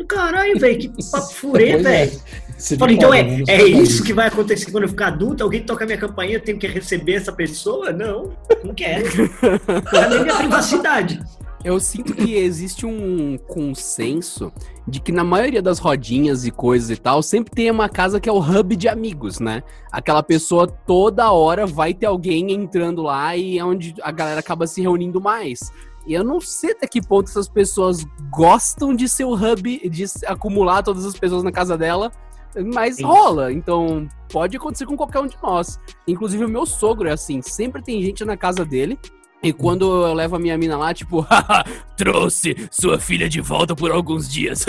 Caralho, 0.08 0.58
velho, 0.58 0.78
que 0.78 1.10
papo 1.10 1.32
furê, 1.34 1.70
é. 1.70 1.76
velho. 1.78 2.20
Isso 2.58 2.76
Falei, 2.78 2.96
então 2.96 3.12
é, 3.12 3.42
é 3.46 3.58
faz 3.58 3.78
isso 3.78 4.04
que 4.04 4.12
vai 4.12 4.28
acontecer 4.28 4.70
quando 4.70 4.84
eu 4.84 4.88
ficar 4.88 5.08
adulto? 5.08 5.42
Alguém 5.42 5.62
toca 5.62 5.84
minha 5.84 5.98
campainha, 5.98 6.36
eu 6.36 6.40
tenho 6.40 6.58
que 6.58 6.66
receber 6.66 7.14
essa 7.14 7.32
pessoa? 7.32 7.92
Não, 7.92 8.32
não 8.64 8.74
quero. 8.74 9.04
Cadê 9.90 10.20
minha 10.20 10.36
privacidade? 10.36 11.20
Eu 11.64 11.78
sinto 11.78 12.12
que 12.12 12.34
existe 12.34 12.84
um 12.84 13.38
consenso 13.38 14.52
de 14.86 15.00
que 15.00 15.12
na 15.12 15.22
maioria 15.22 15.62
das 15.62 15.78
rodinhas 15.78 16.44
e 16.44 16.50
coisas 16.50 16.90
e 16.90 16.96
tal, 16.96 17.22
sempre 17.22 17.54
tem 17.54 17.70
uma 17.70 17.88
casa 17.88 18.18
que 18.18 18.28
é 18.28 18.32
o 18.32 18.40
hub 18.40 18.74
de 18.74 18.88
amigos, 18.88 19.38
né? 19.38 19.62
Aquela 19.90 20.24
pessoa 20.24 20.66
toda 20.66 21.30
hora 21.30 21.64
vai 21.64 21.94
ter 21.94 22.06
alguém 22.06 22.50
entrando 22.52 23.02
lá 23.02 23.36
e 23.36 23.58
é 23.58 23.64
onde 23.64 23.94
a 24.02 24.10
galera 24.10 24.40
acaba 24.40 24.66
se 24.66 24.80
reunindo 24.80 25.20
mais. 25.20 25.70
E 26.04 26.14
eu 26.14 26.24
não 26.24 26.40
sei 26.40 26.72
até 26.72 26.88
que 26.88 27.00
ponto 27.00 27.30
essas 27.30 27.48
pessoas 27.48 28.04
gostam 28.28 28.92
de 28.92 29.08
ser 29.08 29.24
o 29.24 29.34
hub, 29.34 29.88
de 29.88 30.04
acumular 30.26 30.82
todas 30.82 31.04
as 31.04 31.16
pessoas 31.16 31.44
na 31.44 31.52
casa 31.52 31.78
dela, 31.78 32.10
mas 32.74 32.96
Sim. 32.96 33.04
rola. 33.04 33.52
Então 33.52 34.08
pode 34.28 34.56
acontecer 34.56 34.84
com 34.84 34.96
qualquer 34.96 35.20
um 35.20 35.28
de 35.28 35.36
nós. 35.40 35.78
Inclusive 36.08 36.44
o 36.44 36.48
meu 36.48 36.66
sogro 36.66 37.08
é 37.08 37.12
assim, 37.12 37.40
sempre 37.40 37.80
tem 37.82 38.02
gente 38.02 38.24
na 38.24 38.36
casa 38.36 38.64
dele. 38.64 38.98
E 39.42 39.52
quando 39.52 40.06
eu 40.06 40.14
levo 40.14 40.36
a 40.36 40.38
minha 40.38 40.56
mina 40.56 40.76
lá, 40.76 40.94
tipo, 40.94 41.20
"Haha, 41.20 41.64
trouxe 41.96 42.56
sua 42.70 42.98
filha 42.98 43.28
de 43.28 43.40
volta 43.40 43.74
por 43.74 43.90
alguns 43.90 44.28
dias. 44.28 44.64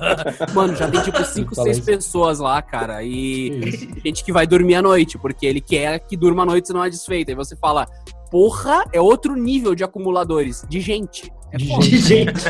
Mano, 0.54 0.74
já 0.76 0.88
tem 0.90 1.02
tipo 1.02 1.22
5, 1.24 1.54
Fala 1.54 1.66
6 1.66 1.76
isso. 1.78 1.86
pessoas 1.86 2.38
lá, 2.38 2.60
cara. 2.62 3.02
E 3.02 3.60
Que 4.00 4.08
gente 4.08 4.24
que 4.24 4.32
vai 4.32 4.46
dormir 4.46 4.76
à 4.76 4.82
noite, 4.82 5.18
porque 5.18 5.44
ele 5.46 5.60
quer 5.60 5.98
que 6.00 6.16
durma 6.16 6.42
à 6.42 6.46
noite, 6.46 6.68
senão 6.68 6.82
é 6.84 6.90
desfeita. 6.90 7.32
E 7.32 7.34
você 7.34 7.54
fala, 7.56 7.86
porra, 8.30 8.84
é 8.92 9.00
outro 9.00 9.34
nível 9.36 9.74
de 9.74 9.84
acumuladores, 9.84 10.64
de 10.68 10.80
gente. 10.80 11.30
É 11.52 11.56
de 11.56 11.98
gente. 11.98 12.44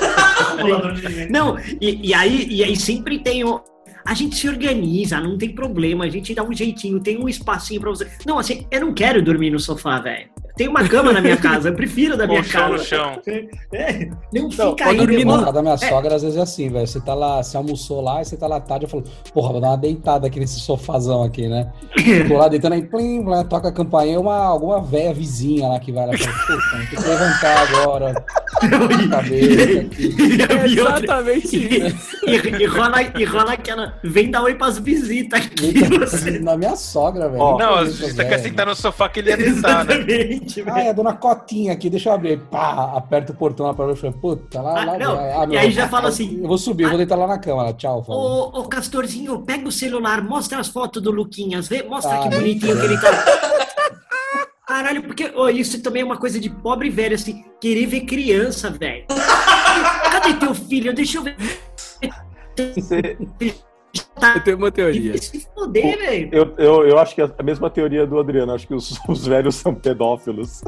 Não, 1.31 1.59
e, 1.81 2.09
e 2.09 2.15
aí, 2.15 2.47
e 2.51 2.65
aí 2.65 2.77
sempre 2.77 3.19
tem 3.19 3.45
o. 3.45 3.61
A 4.07 4.15
gente 4.15 4.37
se 4.37 4.49
organiza, 4.49 5.19
não 5.21 5.39
tem 5.39 5.55
problema, 5.55 6.05
a 6.05 6.09
gente 6.11 6.35
dá 6.35 6.43
um 6.43 6.53
jeitinho, 6.53 7.01
tem 7.01 7.19
um 7.23 7.29
espacinho 7.29 7.81
pra 7.81 7.91
você. 7.91 8.07
Não, 8.27 8.39
assim, 8.39 8.67
eu 8.71 8.81
não 8.83 8.93
quero 8.93 9.23
dormir 9.23 9.51
no 9.51 9.59
sofá, 9.59 9.99
velho. 9.99 10.29
Tem 10.57 10.69
uma 10.69 10.87
cama 10.87 11.13
na 11.13 11.21
minha 11.21 11.37
casa, 11.37 11.71
eu 11.71 11.75
prefiro 11.75 12.17
da 12.17 12.29
minha 12.29 12.41
no 12.41 12.47
casa. 12.49 12.79
chão. 12.85 13.21
É, 13.73 14.07
não 14.33 14.43
Não, 14.45 14.51
fica 14.51 14.85
pode 14.85 14.89
aí, 14.91 14.97
dormir 14.99 15.25
casa 15.27 15.53
da 15.53 15.63
minha 15.63 15.77
sogra, 15.77 16.15
às 16.15 16.23
vezes 16.23 16.37
é 16.39 16.43
assim, 16.43 16.69
velho. 16.69 16.87
Você 16.87 17.01
tá 17.01 17.13
lá, 17.13 17.43
você 17.43 17.57
almoçou 17.57 18.01
lá 18.01 18.23
e 18.23 18.25
você 18.25 18.37
tá 18.37 18.47
lá 18.47 18.57
à 18.57 18.61
tarde, 18.61 18.85
eu 18.85 18.89
falo, 18.89 19.03
porra, 19.33 19.51
vou 19.53 19.61
dar 19.61 19.71
uma 19.71 19.77
deitada 19.77 20.29
aqui 20.29 20.39
nesse 20.39 20.61
sofazão 20.61 21.25
aqui, 21.25 21.49
né? 21.49 21.73
Tô 22.29 22.37
lá 22.37 22.47
deitando 22.47 22.75
aí, 22.75 22.83
plim, 22.83 23.25
plim, 23.25 23.45
toca 23.49 23.67
a 23.69 23.73
campainha, 23.73 24.21
uma, 24.21 24.37
alguma 24.37 24.81
véia 24.81 25.13
vizinha 25.13 25.67
lá 25.67 25.81
que 25.81 25.91
vai 25.91 26.07
lá 26.07 26.15
e 26.15 26.19
fala, 26.19 26.37
puta, 26.47 26.77
tem 26.77 26.87
que 26.87 27.09
levantar 27.09 27.59
agora, 27.69 28.25
cabeça 29.11 29.81
aqui. 29.81 30.15
E 30.19 30.81
outra- 30.81 30.99
Exatamente 31.01 31.57
isso. 31.87 32.17
E, 32.27 32.63
e 32.63 32.67
rola, 32.67 33.03
e 33.19 33.25
rola 33.25 33.53
aquela. 33.55 33.94
Vem 34.03 34.31
dar 34.31 34.43
oi 34.43 34.55
pras 34.55 34.79
visitas 34.79 35.41
aqui. 35.47 35.73
Você... 35.99 36.39
Na 36.41 36.57
minha 36.57 36.77
sogra, 36.77 37.29
velho. 37.29 37.43
Nem 37.45 37.59
Não, 37.59 37.75
a 37.75 37.79
conheço 37.79 38.07
gente 38.07 38.21
a 38.21 38.25
quer 38.25 38.39
sentar 38.39 38.67
no 38.67 38.75
sofá 38.75 39.09
que 39.09 39.21
ele 39.21 39.31
ia 39.31 39.37
tentar, 39.39 39.85
né? 39.85 39.95
Exatamente, 39.95 40.61
Ah, 40.61 40.65
velho. 40.65 40.79
é 40.79 40.91
a 40.91 40.93
dona 40.93 41.13
Cotinha 41.15 41.73
aqui, 41.73 41.89
deixa 41.89 42.11
eu 42.11 42.15
abrir. 42.15 42.39
Pá, 42.51 42.93
aperta 42.97 43.33
o 43.33 43.35
portão 43.35 43.67
lá 43.67 43.73
pra 43.75 43.87
ver. 43.87 44.13
Puta, 44.15 44.61
lá, 44.61 44.83
Ah, 44.83 44.85
lá. 44.85 44.99
não, 44.99 45.19
ah, 45.19 45.47
e 45.51 45.57
aí 45.57 45.71
já 45.71 45.89
fala 45.89 46.09
assim, 46.09 46.41
Eu 46.43 46.49
vou 46.49 46.59
subir, 46.59 46.83
eu 46.85 46.89
vou 46.91 46.99
deitar 46.99 47.17
lá 47.17 47.27
na 47.27 47.39
cama. 47.39 47.73
Tchau. 47.73 48.05
Ô, 48.09 48.61
ô, 48.61 48.65
Castorzinho, 48.69 49.39
pega 49.41 49.67
o 49.69 49.73
celular, 49.73 50.23
mostra 50.23 50.59
as 50.59 50.69
fotos 50.69 51.03
do 51.03 51.11
Luquinhas, 51.11 51.69
vê, 51.69 51.83
mostra 51.83 52.15
Ah, 52.15 52.19
que 52.29 52.29
bonitinho 52.37 52.79
que 52.79 52.85
ele 52.87 52.99
tá. 53.01 53.11
Caralho, 54.67 55.03
porque 55.03 55.31
ô, 55.37 55.49
isso 55.49 55.83
também 55.83 56.03
é 56.03 56.05
uma 56.05 56.17
coisa 56.17 56.41
de 56.41 56.49
pobre 56.49 56.89
velho, 56.91 57.15
assim, 57.15 57.45
querer 57.61 57.87
ver 57.87 58.01
criança, 58.03 58.71
velho. 58.71 59.05
Cadê 60.11 60.35
teu 60.35 60.55
filho? 60.55 60.95
Deixa 60.95 61.19
eu 61.19 61.23
ver. 61.23 61.37
Você- 62.57 63.17
Eu 64.35 64.41
tenho 64.43 64.57
uma 64.57 64.71
teoria. 64.73 65.17
Se 65.19 65.47
foder, 65.55 65.99
velho. 65.99 66.29
Eu, 66.33 66.55
eu, 66.59 66.87
eu 66.89 66.99
acho 66.99 67.15
que 67.15 67.23
é 67.23 67.31
a 67.39 67.43
mesma 67.43 67.71
teoria 67.71 68.07
do 68.07 68.19
Adriano. 68.19 68.53
Acho 68.55 68.67
que 68.67 68.75
os, 68.75 68.99
os 69.09 69.27
velhos 69.27 69.55
são 69.57 69.75
pedófilos. 69.75 70.63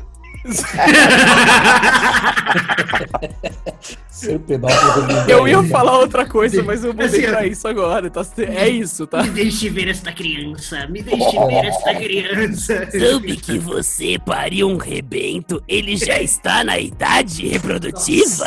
Ser 4.09 4.39
pedófilo. 4.41 5.07
do 5.07 5.31
Eu 5.31 5.49
ia 5.49 5.61
velho, 5.61 5.71
falar 5.71 5.99
outra 5.99 6.25
coisa, 6.27 6.63
mas 6.63 6.85
eu 6.85 6.93
mudei 6.93 7.07
Assim, 7.07 7.23
pra 7.23 7.47
isso 7.47 7.67
agora. 7.67 8.09
Tá? 8.11 8.25
É 8.39 8.69
isso, 8.69 9.07
tá? 9.07 9.23
Me 9.23 9.31
deixe 9.31 9.69
ver 9.71 9.89
esta 9.89 10.13
criança, 10.13 10.87
me 10.87 11.03
deixe 11.03 11.39
ver 11.47 11.65
esta 11.65 11.95
criança. 11.95 12.89
Soube 12.91 13.37
que 13.37 13.59
você 13.59 14.19
pariu 14.19 14.69
um 14.69 14.77
rebento, 14.77 15.63
ele 15.67 15.97
já 15.97 16.21
está 16.21 16.63
na 16.63 16.79
idade 16.79 17.49
reprodutiva? 17.49 18.47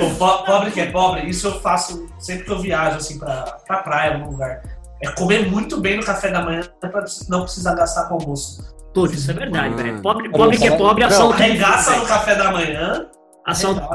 O 0.00 0.14
po- 0.16 0.44
pobre 0.44 0.70
que 0.70 0.80
é 0.80 0.86
pobre, 0.90 1.28
isso 1.28 1.46
eu 1.48 1.60
faço 1.60 2.06
sempre 2.18 2.44
que 2.44 2.50
eu 2.52 2.58
viajo, 2.58 2.96
assim, 2.96 3.18
pra, 3.18 3.42
pra 3.66 3.78
praia, 3.78 4.14
algum 4.16 4.32
lugar. 4.32 4.62
É 5.02 5.08
comer 5.12 5.50
muito 5.50 5.80
bem 5.80 5.96
no 5.96 6.04
café 6.04 6.30
da 6.30 6.42
manhã 6.42 6.60
pra 6.80 7.04
não 7.28 7.42
precisar 7.42 7.74
gastar 7.74 8.04
com 8.08 8.14
almoço. 8.14 8.62
Putz, 8.92 9.14
isso 9.14 9.30
é 9.30 9.34
verdade, 9.34 9.74
Ah. 9.74 9.76
velho. 9.82 10.02
Pobre, 10.02 10.28
pobre 10.30 10.58
que 10.58 10.66
é 10.66 10.76
pobre, 10.76 11.04
assalta. 11.04 11.34
Arregaça 11.36 11.96
no 11.96 12.06
café 12.06 12.34
da 12.34 12.50
manhã, 12.52 13.06
Assalta. 13.46 13.88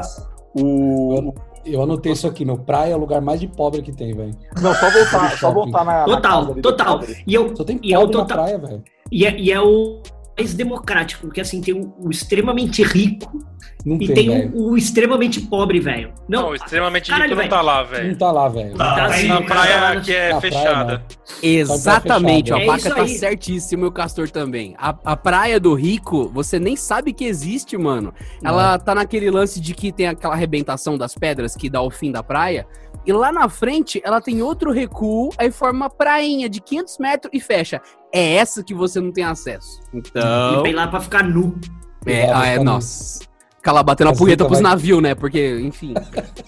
O... 0.54 1.32
Eu 1.64 1.82
anotei 1.82 2.12
isso 2.12 2.26
aqui, 2.26 2.44
meu. 2.44 2.56
Praia 2.58 2.92
é 2.92 2.96
o 2.96 2.98
lugar 2.98 3.20
mais 3.20 3.40
de 3.40 3.48
pobre 3.48 3.82
que 3.82 3.92
tem, 3.92 4.14
velho. 4.14 4.30
Não, 4.60 4.72
só 4.74 4.88
voltar, 4.90 5.38
só 5.38 5.50
voltar 5.50 5.84
na. 5.84 5.92
na 6.00 6.04
Total, 6.04 6.44
do 6.46 6.62
total. 6.62 7.00
E 7.26 7.34
eu, 7.34 7.54
Só 7.56 7.64
tem 7.64 7.78
E 7.82 7.92
é 7.92 7.98
na 7.98 8.06
total- 8.06 8.26
praia, 8.26 8.58
velho. 8.58 8.84
E 9.10 9.26
é, 9.26 9.36
e 9.36 9.50
é 9.52 9.60
o 9.60 10.00
mais 10.38 10.54
democrático, 10.54 11.22
porque 11.26 11.40
assim, 11.40 11.60
tem 11.60 11.74
o, 11.74 11.94
o 11.98 12.10
extremamente 12.10 12.82
rico 12.82 13.38
Não 13.84 13.96
e 13.96 14.06
tem, 14.06 14.14
tem 14.14 14.50
o, 14.54 14.70
o 14.72 14.76
extremamente 14.76 15.40
pobre, 15.40 15.80
velho. 15.80 16.12
Não, 16.28 16.42
Não, 16.42 16.54
extremamente 16.54 17.10
Caralho, 17.10 17.30
rico 17.30 17.34
não 17.36 17.42
velho. 17.42 17.50
tá 17.50 17.60
lá, 17.62 17.82
Não 17.82 17.88
velho. 17.90 18.16
tá 18.16 18.32
lá, 18.32 18.48
velho. 18.48 18.76
Tá, 18.76 18.94
Tá 18.96 19.04
assim, 19.06 19.28
Na 19.28 19.38
o 19.40 19.44
cara 19.46 19.60
praia 19.62 20.00
que 20.00 20.12
é 20.14 20.32
Na 20.32 20.40
praia, 20.40 20.40
fechada. 20.40 21.04
Exatamente, 21.42 22.52
a 22.52 22.58
É 22.58 22.66
vaca 22.66 22.94
tá 22.94 23.02
aí. 23.02 23.08
certíssimo 23.18 23.84
e 23.84 23.88
o 23.88 23.92
castor 23.92 24.30
também. 24.30 24.74
A, 24.78 24.94
a 25.04 25.16
praia 25.16 25.58
do 25.58 25.74
rico, 25.74 26.28
você 26.32 26.58
nem 26.58 26.76
sabe 26.76 27.12
que 27.12 27.24
existe, 27.24 27.76
mano. 27.76 28.12
Ela 28.44 28.78
tá 28.78 28.94
naquele 28.94 29.30
lance 29.30 29.60
de 29.60 29.74
que 29.74 29.90
tem 29.92 30.06
aquela 30.08 30.34
arrebentação 30.34 30.98
das 30.98 31.14
pedras 31.14 31.54
que 31.56 31.70
dá 31.70 31.80
o 31.82 31.90
fim 31.90 32.12
da 32.12 32.22
praia. 32.22 32.66
E 33.06 33.12
lá 33.12 33.30
na 33.30 33.48
frente, 33.48 34.00
ela 34.04 34.20
tem 34.20 34.42
outro 34.42 34.72
recuo, 34.72 35.30
aí 35.38 35.50
forma 35.50 35.84
uma 35.86 35.90
prainha 35.90 36.48
de 36.48 36.60
500 36.60 36.98
metros 36.98 37.30
e 37.32 37.40
fecha. 37.40 37.80
É 38.16 38.34
essa 38.36 38.62
que 38.62 38.72
você 38.74 39.00
não 39.00 39.12
tem 39.12 39.24
acesso. 39.24 39.80
e 39.92 39.98
Então. 39.98 40.62
vem 40.62 40.72
lá 40.74 40.86
pra 40.86 41.00
ficar 41.00 41.22
nu. 41.24 41.58
É, 42.06 42.30
ah, 42.32 42.46
é, 42.46 42.58
nossa. 42.58 43.24
Fica 43.56 43.72
lá 43.72 43.82
batendo 43.82 44.10
a 44.10 44.14
punheta 44.14 44.44
pros 44.44 44.60
vai- 44.60 44.70
navios, 44.70 45.02
né? 45.02 45.14
Porque, 45.14 45.58
enfim. 45.60 45.92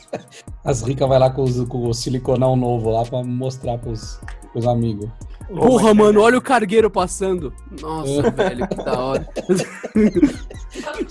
As 0.64 0.82
ricas 0.82 1.08
vai 1.08 1.18
lá 1.18 1.30
com, 1.30 1.42
os- 1.42 1.64
com 1.64 1.88
o 1.88 1.92
siliconão 1.94 2.54
novo 2.54 2.90
lá 2.90 3.04
pra 3.04 3.22
mostrar 3.24 3.76
pros, 3.78 4.20
pros 4.52 4.66
amigos. 4.66 5.08
Porra, 5.48 5.94
mano, 5.94 6.20
olha 6.20 6.36
o 6.38 6.42
cargueiro 6.42 6.90
passando. 6.90 7.52
Nossa, 7.80 8.30
velho, 8.30 8.68
que 8.68 8.74
da 8.76 8.98
hora. 9.00 9.28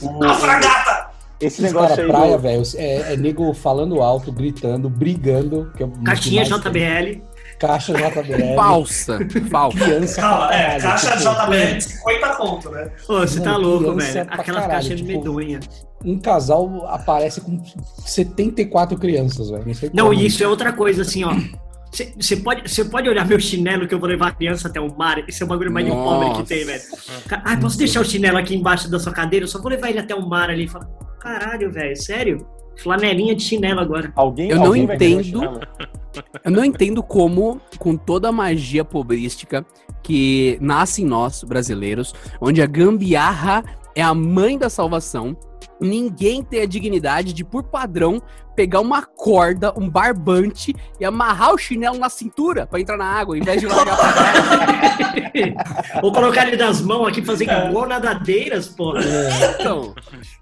O- 0.02 0.24
A 0.24 0.34
fragata! 0.36 1.08
Esse 1.40 1.62
negócio 1.62 1.90
cara, 1.90 2.02
aí. 2.04 2.08
praia, 2.08 2.38
do- 2.38 2.42
velho, 2.42 2.64
é, 2.76 3.14
é 3.14 3.18
nego 3.18 3.54
falando 3.54 4.02
alto, 4.02 4.32
gritando, 4.32 4.90
brigando. 4.90 5.72
Que 5.76 5.84
é 5.84 5.88
Caixinha. 6.06 6.44
JBL. 6.44 7.22
Caixa 7.60 7.94
JBL. 7.94 8.56
Falsa. 8.56 9.20
Falsa. 9.50 9.78
Criança 9.78 10.22
Calma, 10.22 10.48
pra 10.48 10.56
é, 10.56 10.80
caralho, 10.80 10.82
caixa 10.82 11.18
tipo, 11.18 11.46
JBL 11.46 11.76
de 11.78 11.84
50 11.84 12.36
conto, 12.36 12.70
né? 12.70 12.92
Ô, 13.08 13.20
você 13.20 13.42
tá 13.42 13.58
louco, 13.58 13.96
velho. 13.96 14.26
pra 14.26 14.36
Aquelas 14.36 14.46
caralho, 14.46 14.70
caixas 14.70 15.00
tipo, 15.00 15.08
medonhas. 15.08 15.88
Um 16.06 16.20
casal 16.20 16.86
aparece 16.88 17.42
com 17.42 17.60
74 18.06 18.98
crianças, 18.98 19.50
velho. 19.50 19.64
Não 19.66 19.74
sei 19.74 19.90
Não, 19.94 20.14
e 20.14 20.26
isso 20.28 20.44
é 20.44 20.48
outra 20.48 20.72
coisa, 20.72 21.02
assim, 21.02 21.24
ó. 21.24 21.34
Você 22.20 22.36
pode, 22.38 22.70
cê 22.70 22.86
pode 22.86 23.10
olhar 23.10 23.26
meu 23.26 23.40
chinelo 23.40 23.88
que 23.88 23.96
eu 23.96 24.00
vou 24.00 24.10
levar 24.10 24.28
a 24.28 24.32
criança 24.32 24.68
até 24.68 24.80
o 24.80 24.96
mar? 24.96 25.24
Isso 25.28 25.42
é 25.42 25.46
o 25.46 25.50
bagulho 25.50 25.72
mais 25.72 25.86
de 25.86 25.92
pobre 25.92 26.34
que 26.36 26.44
tem, 26.44 26.66
velho. 26.66 26.82
Ah, 27.32 27.58
posso 27.58 27.78
deixar 27.78 28.02
o 28.02 28.06
chinelo 28.06 28.38
aqui 28.38 28.56
embaixo 28.56 28.92
da 28.92 29.00
sua 29.00 29.12
cadeira? 29.12 29.46
Eu 29.46 29.48
só 29.48 29.60
vou 29.60 29.72
levar 29.72 29.90
ele 29.90 30.00
até 30.00 30.14
o 30.14 30.28
mar 30.28 30.50
ali. 30.50 30.68
Fala, 30.68 30.88
Caralho, 31.20 31.72
velho, 31.72 31.96
sério? 31.96 32.46
Flanelinha 32.82 33.36
de 33.36 33.42
chinelo 33.42 33.80
agora. 33.80 34.12
Alguém, 34.16 34.50
Eu 34.52 34.58
não 34.58 34.66
alguém 34.68 34.84
entendo. 34.84 35.60
Eu 36.44 36.52
não 36.52 36.64
entendo 36.64 37.02
como, 37.04 37.60
com 37.78 37.96
toda 37.96 38.30
a 38.30 38.32
magia 38.32 38.84
pobrística 38.84 39.66
que 40.04 40.58
nasce 40.62 41.02
em 41.02 41.06
nós, 41.06 41.44
brasileiros, 41.44 42.14
onde 42.40 42.62
a 42.62 42.66
gambiarra 42.66 43.64
é 43.96 44.02
a 44.02 44.14
mãe 44.14 44.58
da 44.58 44.70
salvação, 44.70 45.36
ninguém 45.80 46.44
tem 46.44 46.62
a 46.62 46.66
dignidade 46.66 47.34
de, 47.34 47.44
por 47.44 47.64
padrão, 47.64 48.22
pegar 48.56 48.82
uma 48.82 49.04
corda, 49.04 49.72
um 49.78 49.88
barbante 49.90 50.76
e 51.00 51.06
amarrar 51.06 51.54
o 51.54 51.58
chinelo 51.58 51.98
na 52.00 52.10
cintura 52.10 52.66
pra 52.66 52.80
entrar 52.80 52.98
na 52.98 53.06
água, 53.06 53.36
ao 53.36 53.40
invés 53.42 53.62
de 53.62 53.68
largar 53.68 53.96
pra 53.98 54.14
trás. 54.14 54.38
Vou 56.02 56.12
colocar 56.12 56.48
ele 56.48 56.58
das 56.58 56.82
mãos 56.82 57.08
aqui, 57.08 57.22
fazer 57.22 57.46
igual 57.46 57.88
nadadeiras, 57.88 58.68
porra. 58.68 59.02
Então, 59.60 59.94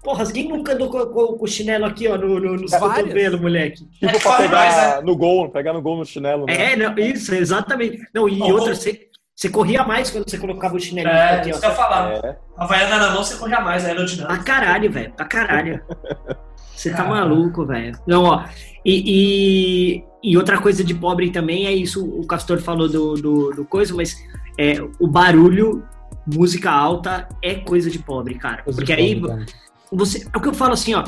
Porra, 0.02 0.24
quem 0.32 0.48
nunca 0.48 0.72
andou 0.72 0.88
com, 0.88 1.04
com- 1.06 1.36
com 1.36 1.44
o 1.44 1.48
chinelo 1.48 1.84
aqui, 1.84 2.08
ó, 2.08 2.16
no, 2.16 2.40
no, 2.40 2.56
no 2.56 2.66
cotovelo, 2.70 3.40
moleque? 3.40 3.84
Tipo, 3.98 4.06
É 4.06 4.18
pra 4.18 4.36
pegar 4.36 4.68
demais, 4.70 5.04
no 5.04 5.16
gol, 5.16 5.48
pegar 5.50 5.72
no 5.72 5.82
gol 5.82 5.98
no 5.98 6.04
chinelo, 6.06 6.46
né? 6.46 6.72
É, 6.72 6.76
não, 6.76 6.96
isso, 6.98 7.34
exatamente. 7.34 8.00
Não, 8.14 8.28
e 8.28 8.40
Ó, 8.40 8.52
outra, 8.52 8.74
você 8.74 9.05
você 9.36 9.50
corria 9.50 9.84
mais 9.84 10.10
quando 10.10 10.28
você 10.28 10.38
colocava 10.38 10.74
o 10.76 10.80
chinelinho 10.80 11.14
É, 11.14 11.36
aqui, 11.36 11.50
isso 11.50 11.58
ó. 11.58 11.60
que 11.60 11.66
eu 11.66 11.70
ia 11.70 11.76
falar. 11.76 12.10
É. 12.24 12.38
Havaiana 12.56 12.96
na 12.96 13.10
mão, 13.12 13.22
você 13.22 13.36
corre 13.36 13.54
mais, 13.60 13.82
é 13.84 13.88
Pra 13.88 13.94
aerodinâmica. 13.94 14.42
caralho, 14.44 14.90
velho. 14.90 15.12
Pra 15.12 15.26
caralho. 15.26 15.80
Você 16.74 16.90
tá 16.90 17.04
Caralho. 17.04 17.16
maluco, 17.30 17.64
velho. 17.64 17.98
Não, 18.06 18.24
ó. 18.24 18.44
E, 18.84 19.02
e, 19.06 20.04
e 20.22 20.36
outra 20.36 20.60
coisa 20.60 20.84
de 20.84 20.92
pobre 20.94 21.30
também 21.30 21.66
é 21.66 21.72
isso. 21.72 22.04
O 22.04 22.26
Castor 22.26 22.60
falou 22.60 22.86
do, 22.86 23.14
do, 23.14 23.50
do 23.52 23.64
coisa, 23.64 23.94
mas 23.94 24.14
é, 24.58 24.74
o 25.00 25.06
barulho, 25.08 25.82
música 26.26 26.70
alta, 26.70 27.26
é 27.42 27.54
coisa 27.54 27.90
de 27.90 27.98
pobre, 27.98 28.34
cara. 28.34 28.62
Coisa 28.62 28.78
Porque 28.78 28.92
aí 28.92 29.18
pobre, 29.18 29.46
cara. 29.46 29.58
Você, 29.90 30.28
é 30.30 30.36
o 30.36 30.40
que 30.40 30.48
eu 30.48 30.52
falo 30.54 30.74
assim, 30.74 30.92
ó. 30.94 31.02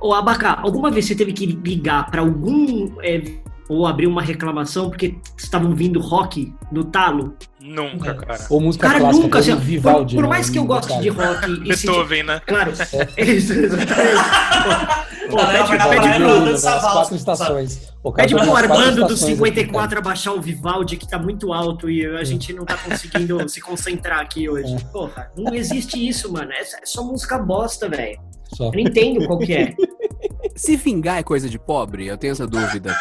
Ô, 0.00 0.12
Abacá, 0.12 0.58
alguma 0.60 0.90
vez 0.90 1.06
você 1.06 1.14
teve 1.14 1.32
que 1.32 1.46
ligar 1.46 2.10
pra 2.10 2.20
algum. 2.22 2.90
é, 3.00 3.22
ou 3.72 3.86
abrir 3.86 4.06
uma 4.06 4.22
reclamação 4.22 4.88
porque 4.90 5.16
estavam 5.36 5.74
vindo 5.74 5.98
rock 6.00 6.52
no 6.70 6.84
talo? 6.84 7.34
Nunca, 7.60 8.14
cara. 8.14 8.44
Ou 8.50 8.60
música 8.60 8.88
Cara, 8.88 9.00
clássica, 9.00 9.22
nunca, 9.24 9.40
tem 9.42 9.52
assim, 9.54 9.62
Vivaldi. 9.64 10.14
por, 10.16 10.22
por 10.22 10.28
né, 10.28 10.34
mais 10.36 10.50
que 10.50 10.58
eu 10.58 10.64
goste 10.64 10.98
de 11.00 11.08
rock 11.08 11.46
se- 11.76 11.86
Beethoven, 11.86 12.22
né? 12.24 12.40
Claro, 12.46 12.72
é 13.16 13.22
isso. 13.24 13.52
Pô, 15.30 15.36
pede, 15.36 16.16
pro- 16.18 16.42
valsa, 16.44 16.80
quatro 16.80 17.16
estações. 17.16 17.92
Pede 18.16 18.34
pro 18.34 18.56
Armando 18.56 19.06
do 19.06 19.14
estações 19.14 19.22
aqui, 19.22 19.36
54 19.36 19.98
abaixar 19.98 20.34
o 20.34 20.40
Vivaldi, 20.40 20.96
que 20.96 21.08
tá 21.08 21.18
muito 21.18 21.52
alto 21.52 21.88
e 21.88 22.04
a 22.04 22.24
gente 22.24 22.52
não 22.52 22.64
tá 22.64 22.76
conseguindo 22.76 23.48
se 23.48 23.60
concentrar 23.60 24.20
aqui 24.20 24.48
hoje. 24.48 24.76
Porra, 24.92 25.30
não 25.36 25.54
existe 25.54 26.06
isso, 26.06 26.32
mano. 26.32 26.50
É, 26.52 26.60
é 26.60 26.84
só 26.84 27.02
música 27.04 27.38
bosta, 27.38 27.88
velho. 27.88 28.18
Eu 28.60 28.70
não 28.72 28.80
entendo 28.80 29.24
qual 29.26 29.38
que 29.38 29.54
é. 29.54 29.74
Se 30.56 30.76
vingar 30.76 31.18
é 31.18 31.22
coisa 31.22 31.48
de 31.48 31.58
pobre, 31.58 32.06
eu 32.06 32.16
tenho 32.16 32.32
essa 32.32 32.46
dúvida. 32.46 32.94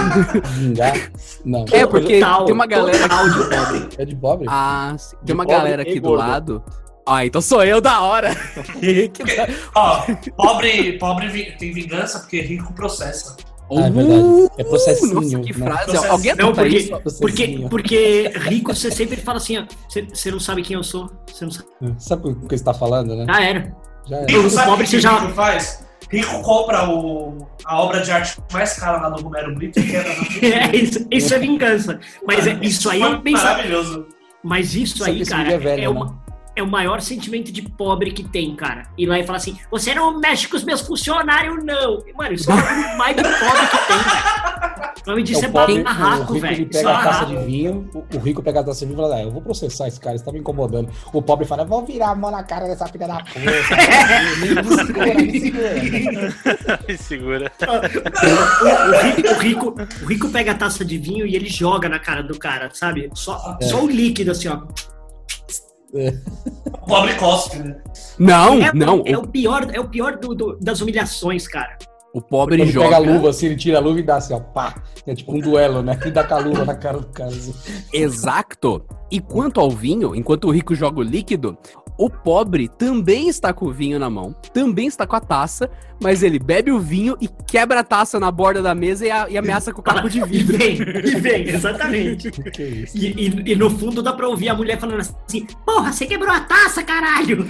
Vingar? 0.58 1.10
Não. 1.44 1.64
É, 1.72 1.86
porque 1.86 2.20
Total, 2.20 2.44
tem 2.44 2.54
uma 2.54 2.66
galera. 2.66 2.98
total 3.08 3.28
de 3.30 3.38
pobre. 3.48 3.88
É 3.98 4.04
de 4.04 4.16
pobre? 4.16 4.46
Ah, 4.48 4.94
sim. 4.98 5.16
De 5.20 5.26
tem 5.26 5.34
uma 5.34 5.44
galera 5.44 5.82
aqui 5.82 6.00
do 6.00 6.08
gordo. 6.08 6.18
lado. 6.20 6.64
Ah, 7.06 7.26
então 7.26 7.40
sou 7.40 7.64
eu 7.64 7.80
da 7.80 8.00
hora. 8.02 8.30
Que 8.80 9.08
da- 9.08 9.48
Ó, 9.74 10.02
pobre, 10.36 10.98
pobre 10.98 11.52
tem 11.58 11.72
vingança 11.72 12.20
porque 12.20 12.40
rico 12.40 12.72
processa. 12.74 13.36
Ah, 13.70 13.86
é 13.86 13.90
verdade. 13.90 14.48
É 14.58 14.64
processinho. 14.64 15.14
Nossa, 15.14 15.40
que 15.40 15.58
né? 15.58 15.66
frase. 15.66 16.06
Alguém 16.06 16.34
Não, 16.36 16.52
porque, 16.52 16.76
isso? 16.76 17.18
porque, 17.20 17.66
porque 17.70 18.32
rico 18.36 18.74
você 18.74 18.90
sempre 18.90 19.16
fala 19.16 19.38
assim, 19.38 19.58
ó. 19.58 19.64
Você, 19.88 20.30
não 20.30 20.38
sabe 20.38 20.62
quem 20.62 20.76
eu 20.76 20.82
sou. 20.84 21.10
Você 21.26 21.44
não 21.44 21.50
sabe. 21.52 21.68
Sabe 21.98 22.28
o 22.28 22.34
que 22.46 22.56
você 22.58 22.62
tá 22.64 22.74
falando, 22.74 23.16
né? 23.16 23.24
Ah, 23.28 23.42
era. 23.42 23.74
Já 24.06 24.16
é. 24.18 24.26
Rico 24.26 24.50
pobre 24.54 24.72
o 24.72 24.76
que 24.78 24.86
você 24.86 25.00
já- 25.00 25.28
faz? 25.30 25.84
Rico 26.10 26.42
compra 26.42 26.88
o, 26.88 27.46
a 27.64 27.80
obra 27.80 28.00
de 28.00 28.10
arte 28.10 28.38
mais 28.52 28.74
cara 28.78 29.00
lá 29.00 29.08
do 29.10 29.22
Romero 29.22 29.54
Brito 29.54 29.78
e 29.80 29.82
quebra 29.90 30.14
na 30.14 30.22
É, 30.72 30.76
isso, 30.76 31.06
isso 31.10 31.34
é 31.34 31.38
vingança. 31.38 31.98
Mas 32.26 32.46
é, 32.46 32.58
isso 32.62 32.90
aí 32.90 33.00
é 33.02 33.06
um 33.06 33.20
pensamento. 33.20 33.56
maravilhoso. 33.56 34.06
Mas 34.42 34.74
isso 34.74 34.96
que 35.04 35.10
aí, 35.10 35.24
cara, 35.24 35.52
é 35.52 35.58
velho, 35.58 35.84
é, 35.84 35.88
uma- 35.88 36.21
é 36.54 36.62
o 36.62 36.66
maior 36.66 37.00
sentimento 37.00 37.50
de 37.50 37.62
pobre 37.62 38.12
que 38.12 38.22
tem, 38.24 38.54
cara. 38.54 38.84
Ir 38.98 39.06
lá 39.06 39.18
e 39.18 39.24
falar 39.24 39.38
assim: 39.38 39.58
você 39.70 39.94
não 39.94 40.18
mexe 40.18 40.48
com 40.48 40.56
os 40.56 40.64
meus 40.64 40.80
funcionários, 40.80 41.62
não. 41.64 42.02
Mano, 42.16 42.34
isso 42.34 42.50
é 42.50 42.54
o 42.54 42.98
mais 42.98 43.16
de 43.16 43.22
pobre 43.22 43.66
que 43.70 43.86
tem, 43.86 43.98
velho. 43.98 44.42
O 45.04 45.10
nome 45.10 45.22
disso 45.24 45.44
é, 45.44 45.48
pobre, 45.48 45.82
barraco, 45.82 46.32
o 46.32 46.34
rico 46.36 46.46
ele 46.46 46.54
velho. 46.56 46.68
Isso 46.70 46.78
é 46.78 46.82
pega 46.82 46.98
a 46.98 47.02
taça 47.02 47.26
de 47.26 47.36
vinho, 47.38 47.90
o, 47.92 48.16
o 48.16 48.18
rico 48.20 48.42
pega 48.42 48.60
a 48.60 48.64
taça 48.64 48.80
de 48.80 48.86
vinho 48.86 48.94
e 48.94 49.02
fala, 49.02 49.16
ah, 49.16 49.22
eu 49.22 49.30
vou 49.32 49.42
processar 49.42 49.88
esse 49.88 49.98
cara, 49.98 50.14
isso 50.14 50.24
tá 50.24 50.30
me 50.30 50.38
incomodando. 50.38 50.88
O 51.12 51.20
pobre 51.20 51.44
fala, 51.44 51.64
vou 51.64 51.84
virar 51.84 52.10
a 52.10 52.14
mão 52.14 52.30
na 52.30 52.44
cara 52.44 52.66
dessa 52.68 52.86
filha 52.86 53.08
da 53.08 53.16
puta. 53.16 53.40
me 55.16 55.40
segura, 55.40 56.32
me 56.88 56.96
segura. 56.96 57.52
O, 59.34 59.38
rico, 59.40 59.74
o 60.02 60.06
rico 60.06 60.28
pega 60.28 60.52
a 60.52 60.54
taça 60.54 60.84
de 60.84 60.98
vinho 60.98 61.26
e 61.26 61.34
ele 61.34 61.48
joga 61.48 61.88
na 61.88 61.98
cara 61.98 62.22
do 62.22 62.38
cara, 62.38 62.70
sabe? 62.72 63.10
Só, 63.14 63.58
É. 63.60 63.64
só 63.66 63.82
o 63.82 63.88
líquido, 63.90 64.30
assim, 64.30 64.48
ó. 64.48 64.60
O 65.92 66.86
pobre 66.86 67.14
cospe, 67.14 67.58
né? 67.58 67.76
Não, 68.18 68.54
é, 68.62 68.72
não. 68.72 69.02
é 69.06 69.16
o, 69.16 69.26
pior, 69.26 69.68
é 69.72 69.78
o 69.80 69.88
pior 69.88 70.16
do- 70.16 70.34
do- 70.34 70.58
das 70.60 70.80
humilhações, 70.80 71.46
cara. 71.46 71.76
o 72.14 72.20
pobre 72.20 72.58
Quando 72.58 72.70
joga. 72.70 72.88
pega 72.88 72.96
a 72.96 72.98
luva 73.14 73.30
assim, 73.30 73.46
ele 73.46 73.56
tira 73.56 73.78
a 73.78 73.80
luva 73.80 73.98
e 74.00 74.02
dá 74.02 74.16
assim, 74.16 74.34
ó, 74.34 74.40
pá. 74.40 74.82
É 75.06 75.14
tipo 75.14 75.34
um 75.34 75.40
duelo, 75.40 75.82
né? 75.82 75.98
Ele 76.02 76.10
dá 76.10 76.22
com 76.24 76.34
a 76.34 76.38
luva 76.38 76.64
na 76.64 76.74
cara 76.74 76.98
do 76.98 77.06
cara. 77.08 77.30
Assim. 77.30 77.54
Exato. 77.92 78.84
E 79.10 79.18
quanto 79.20 79.60
ao 79.60 79.70
vinho, 79.70 80.14
enquanto 80.14 80.44
o 80.46 80.50
rico 80.50 80.74
joga 80.74 81.00
o 81.00 81.02
líquido, 81.02 81.56
o 81.98 82.08
pobre 82.10 82.68
também 82.68 83.28
está 83.28 83.52
com 83.52 83.66
o 83.66 83.72
vinho 83.72 83.98
na 83.98 84.08
mão, 84.10 84.34
também 84.52 84.86
está 84.86 85.06
com 85.06 85.14
a 85.14 85.20
taça, 85.20 85.70
mas 86.02 86.22
ele 86.22 86.38
bebe 86.38 86.70
o 86.72 86.80
vinho 86.80 87.16
e 87.20 87.28
quebra 87.46 87.80
a 87.80 87.84
taça 87.84 88.18
na 88.18 88.30
borda 88.30 88.60
da 88.62 88.74
mesa 88.74 89.06
e, 89.06 89.10
a- 89.10 89.26
e 89.30 89.36
ameaça 89.38 89.72
com 89.72 89.80
o 89.80 89.84
capo 89.84 90.08
de 90.08 90.18
E 90.22 90.24
vidro. 90.24 90.56
vem, 90.58 90.72
e 90.80 91.20
vem, 91.20 91.48
exatamente. 91.48 92.30
Que 92.50 92.62
isso? 92.62 92.96
E, 92.96 93.06
e- 93.28 93.52
e 93.52 93.56
no 93.56 93.70
fundo 93.70 94.02
dá 94.02 94.12
pra 94.12 94.28
ouvir 94.28 94.48
a 94.48 94.54
mulher 94.54 94.80
falando 94.80 95.00
assim: 95.00 95.46
Porra, 95.64 95.92
você 95.92 96.06
quebrou 96.06 96.30
a 96.32 96.40
taça, 96.40 96.82
caralho! 96.82 97.46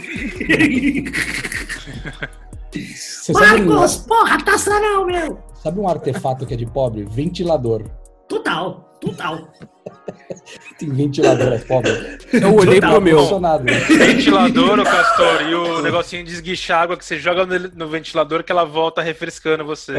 Sabe, 2.74 3.62
um, 3.62 3.66
Marcos, 3.74 3.96
porra, 3.98 4.34
a 4.36 4.40
taça 4.40 4.70
não, 4.80 5.06
meu! 5.06 5.38
sabe 5.62 5.78
um 5.78 5.86
artefato 5.88 6.44
que 6.46 6.54
é 6.54 6.56
de 6.56 6.66
pobre? 6.66 7.04
Ventilador. 7.04 7.84
Total, 8.28 8.98
total. 9.00 9.52
Tem 10.78 10.90
ventilador, 10.90 11.52
é 11.52 11.58
pobre. 11.58 12.18
Eu 12.32 12.54
olhei 12.54 12.76
Total, 12.80 12.92
pro 12.92 13.00
meu. 13.02 13.40
Né? 13.40 13.72
Ventilador, 13.88 14.80
ô 14.80 14.84
Castor, 14.84 15.42
e 15.42 15.54
o 15.54 15.82
negocinho 15.82 16.24
de 16.24 16.32
esguichar 16.32 16.82
água 16.82 16.96
que 16.96 17.04
você 17.04 17.18
joga 17.18 17.46
no, 17.46 17.58
no 17.74 17.88
ventilador 17.88 18.42
que 18.42 18.50
ela 18.50 18.64
volta 18.64 19.02
refrescando 19.02 19.64
você. 19.64 19.92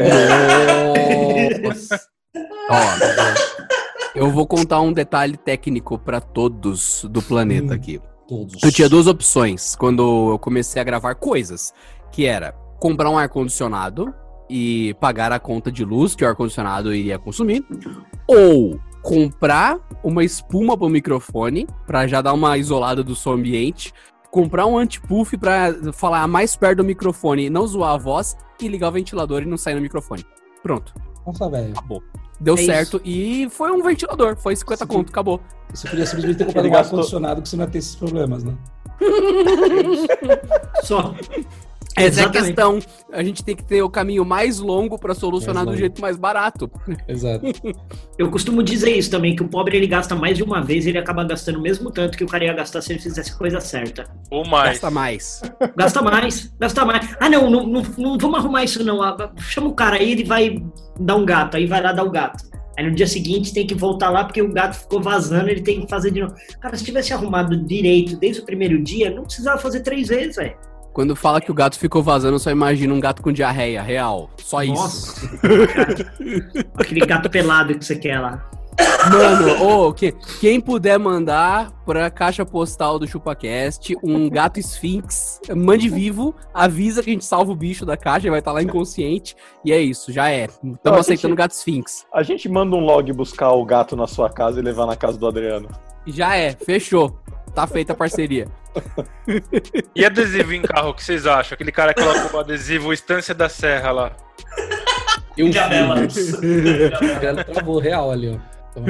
Nossa. 1.62 2.00
Ó, 2.70 2.76
eu 4.14 4.30
vou 4.30 4.46
contar 4.46 4.80
um 4.80 4.92
detalhe 4.92 5.36
técnico 5.36 5.98
pra 5.98 6.20
todos 6.20 7.04
do 7.10 7.22
planeta 7.22 7.72
Hum. 7.72 7.76
aqui. 7.76 8.00
Todos. 8.28 8.62
Eu 8.62 8.72
tinha 8.72 8.88
duas 8.88 9.06
opções 9.06 9.76
quando 9.76 10.32
eu 10.32 10.38
comecei 10.38 10.80
a 10.80 10.84
gravar 10.84 11.14
coisas, 11.14 11.72
que 12.10 12.24
era 12.26 12.52
comprar 12.80 13.10
um 13.10 13.18
ar-condicionado 13.18 14.14
e 14.48 14.94
pagar 15.00 15.30
a 15.30 15.38
conta 15.38 15.70
de 15.70 15.84
luz 15.84 16.14
que 16.14 16.24
o 16.24 16.28
ar-condicionado 16.28 16.94
iria 16.94 17.18
consumir, 17.18 17.64
ou 18.26 18.78
comprar 19.02 19.78
uma 20.02 20.24
espuma 20.24 20.76
pro 20.76 20.88
microfone 20.88 21.66
pra 21.86 22.06
já 22.06 22.22
dar 22.22 22.32
uma 22.32 22.56
isolada 22.56 23.02
do 23.04 23.14
som 23.14 23.32
ambiente, 23.32 23.92
comprar 24.30 24.66
um 24.66 24.76
anti-puff 24.78 25.36
pra 25.36 25.74
falar 25.92 26.26
mais 26.26 26.56
perto 26.56 26.78
do 26.78 26.84
microfone 26.84 27.46
e 27.46 27.50
não 27.50 27.66
zoar 27.66 27.92
a 27.92 27.98
voz 27.98 28.36
e 28.60 28.66
ligar 28.68 28.88
o 28.88 28.92
ventilador 28.92 29.42
e 29.42 29.46
não 29.46 29.56
sair 29.58 29.74
no 29.74 29.80
microfone. 29.80 30.24
Pronto, 30.62 30.94
Nossa, 31.26 31.48
velho. 31.50 31.72
acabou. 31.72 32.02
Deu 32.40 32.56
É 32.56 32.60
isso. 32.60 32.66
certo 32.66 33.00
e 33.04 33.48
foi 33.50 33.70
um 33.70 33.82
ventilador, 33.82 34.36
foi 34.36 34.56
50 34.56 34.84
Sim. 34.84 34.86
conto, 34.92 35.10
acabou. 35.10 35.40
Você 35.72 35.88
podia 35.88 36.06
simplesmente 36.06 36.38
ter 36.38 36.46
comprado 36.46 36.68
um 36.68 36.74
ar-condicionado 36.74 37.42
que 37.42 37.48
você 37.48 37.56
não 37.56 37.64
ia 37.64 37.70
ter 37.70 37.78
esses 37.78 37.94
problemas, 37.94 38.42
né? 38.42 38.54
Só. 40.82 41.14
Essa 41.96 42.22
é 42.22 42.24
a 42.24 42.28
Exatamente. 42.28 42.46
questão. 42.46 42.78
A 43.12 43.22
gente 43.22 43.44
tem 43.44 43.54
que 43.54 43.62
ter 43.62 43.82
o 43.82 43.88
caminho 43.88 44.24
mais 44.24 44.58
longo 44.58 44.98
pra 44.98 45.14
solucionar 45.14 45.64
do 45.64 45.76
jeito 45.76 46.00
mais 46.00 46.16
barato. 46.16 46.70
Exato. 47.06 47.44
Eu 48.18 48.30
costumo 48.30 48.62
dizer 48.62 48.90
isso 48.90 49.10
também, 49.10 49.36
que 49.36 49.42
o 49.42 49.48
pobre 49.48 49.76
ele 49.76 49.86
gasta 49.86 50.14
mais 50.14 50.36
de 50.36 50.42
uma 50.42 50.60
vez, 50.60 50.86
ele 50.86 50.98
acaba 50.98 51.24
gastando 51.24 51.58
o 51.58 51.62
mesmo 51.62 51.90
tanto 51.90 52.18
que 52.18 52.24
o 52.24 52.26
cara 52.26 52.44
ia 52.44 52.52
gastar 52.52 52.80
se 52.82 52.92
ele 52.92 53.00
fizesse 53.00 53.32
a 53.32 53.34
coisa 53.36 53.60
certa. 53.60 54.04
Ou 54.30 54.44
mais. 54.46 54.70
Gasta 54.70 54.90
mais. 54.90 55.42
Gasta 55.76 56.02
mais, 56.02 56.52
gasta 56.58 56.84
mais. 56.84 57.16
Ah, 57.20 57.30
não, 57.30 57.48
não, 57.48 57.66
não, 57.66 57.82
não 57.96 58.18
vamos 58.18 58.38
arrumar 58.38 58.64
isso 58.64 58.82
não. 58.82 59.02
Ah, 59.02 59.32
Chama 59.38 59.68
o 59.68 59.74
cara 59.74 59.96
aí, 59.96 60.12
ele 60.12 60.24
vai 60.24 60.62
dar 60.98 61.16
um 61.16 61.24
gato, 61.24 61.56
aí 61.56 61.66
vai 61.66 61.80
lá 61.80 61.92
dar 61.92 62.04
o 62.04 62.10
gato. 62.10 62.44
Aí 62.76 62.84
no 62.84 62.94
dia 62.94 63.06
seguinte 63.06 63.54
tem 63.54 63.66
que 63.66 63.74
voltar 63.74 64.10
lá 64.10 64.24
porque 64.24 64.42
o 64.42 64.52
gato 64.52 64.74
ficou 64.74 65.00
vazando, 65.00 65.48
ele 65.48 65.62
tem 65.62 65.82
que 65.82 65.88
fazer 65.88 66.10
de 66.10 66.20
novo. 66.20 66.34
Cara, 66.60 66.76
se 66.76 66.84
tivesse 66.84 67.12
arrumado 67.12 67.56
direito 67.64 68.16
desde 68.16 68.42
o 68.42 68.44
primeiro 68.44 68.82
dia, 68.82 69.10
não 69.10 69.22
precisava 69.22 69.58
fazer 69.58 69.80
três 69.80 70.08
vezes, 70.08 70.36
velho. 70.36 70.56
Quando 70.94 71.16
fala 71.16 71.40
que 71.40 71.50
o 71.50 71.54
gato 71.54 71.76
ficou 71.76 72.04
vazando, 72.04 72.36
eu 72.36 72.38
só 72.38 72.52
imagino 72.52 72.94
um 72.94 73.00
gato 73.00 73.20
com 73.20 73.32
diarreia, 73.32 73.82
real. 73.82 74.30
Só 74.38 74.62
isso. 74.62 74.74
Nossa. 74.74 75.38
Cara, 75.38 75.94
Aquele 76.78 77.04
gato 77.04 77.28
pelado 77.28 77.76
que 77.76 77.84
você 77.84 77.96
quer 77.96 78.20
lá. 78.20 78.48
Mano, 79.10 79.64
ô, 79.64 79.92
que, 79.92 80.12
quem 80.40 80.60
puder 80.60 80.98
mandar 80.98 81.70
pra 81.84 82.10
caixa 82.10 82.44
postal 82.46 82.98
do 82.98 83.06
ChupaCast 83.06 83.96
um 84.02 84.28
gato 84.28 84.58
esfinx, 84.58 85.40
mande 85.54 85.88
vivo, 85.88 86.34
avisa 86.52 87.02
que 87.02 87.10
a 87.10 87.12
gente 87.12 87.24
salva 87.24 87.52
o 87.52 87.56
bicho 87.56 87.84
da 87.84 87.96
caixa, 87.96 88.26
ele 88.26 88.30
vai 88.30 88.38
estar 88.38 88.52
lá 88.52 88.62
inconsciente. 88.62 89.36
E 89.64 89.72
é 89.72 89.78
isso, 89.80 90.12
já 90.12 90.30
é. 90.30 90.44
Estamos 90.44 90.78
gente- 90.82 90.98
aceitando 91.00 91.34
gato 91.34 91.52
esfinx. 91.52 92.06
A 92.14 92.22
gente 92.22 92.48
manda 92.48 92.74
um 92.76 92.80
log 92.80 93.12
buscar 93.12 93.50
o 93.52 93.64
gato 93.64 93.96
na 93.96 94.06
sua 94.06 94.30
casa 94.30 94.60
e 94.60 94.62
levar 94.62 94.86
na 94.86 94.96
casa 94.96 95.18
do 95.18 95.26
Adriano. 95.26 95.68
Já 96.06 96.36
é, 96.36 96.52
fechou. 96.52 97.18
Tá 97.54 97.66
feita 97.66 97.92
a 97.92 97.96
parceria. 97.96 98.48
E 99.94 100.04
adesivo 100.04 100.52
em 100.52 100.62
carro, 100.62 100.90
o 100.90 100.94
que 100.94 101.04
vocês 101.04 101.26
acham? 101.26 101.54
Aquele 101.54 101.70
cara 101.72 101.94
que 101.94 102.02
colocou 102.02 102.38
o 102.38 102.42
adesivo 102.42 102.92
Estância 102.92 103.32
da 103.34 103.48
Serra 103.48 103.90
lá. 103.92 104.12
E 105.36 105.44
um 105.44 105.50
Diabela. 105.50 105.96
Ela 107.22 107.44
travou 107.44 107.78
real 107.78 108.10
ali, 108.10 108.28
ó. 108.30 108.38
Toma. 108.74 108.86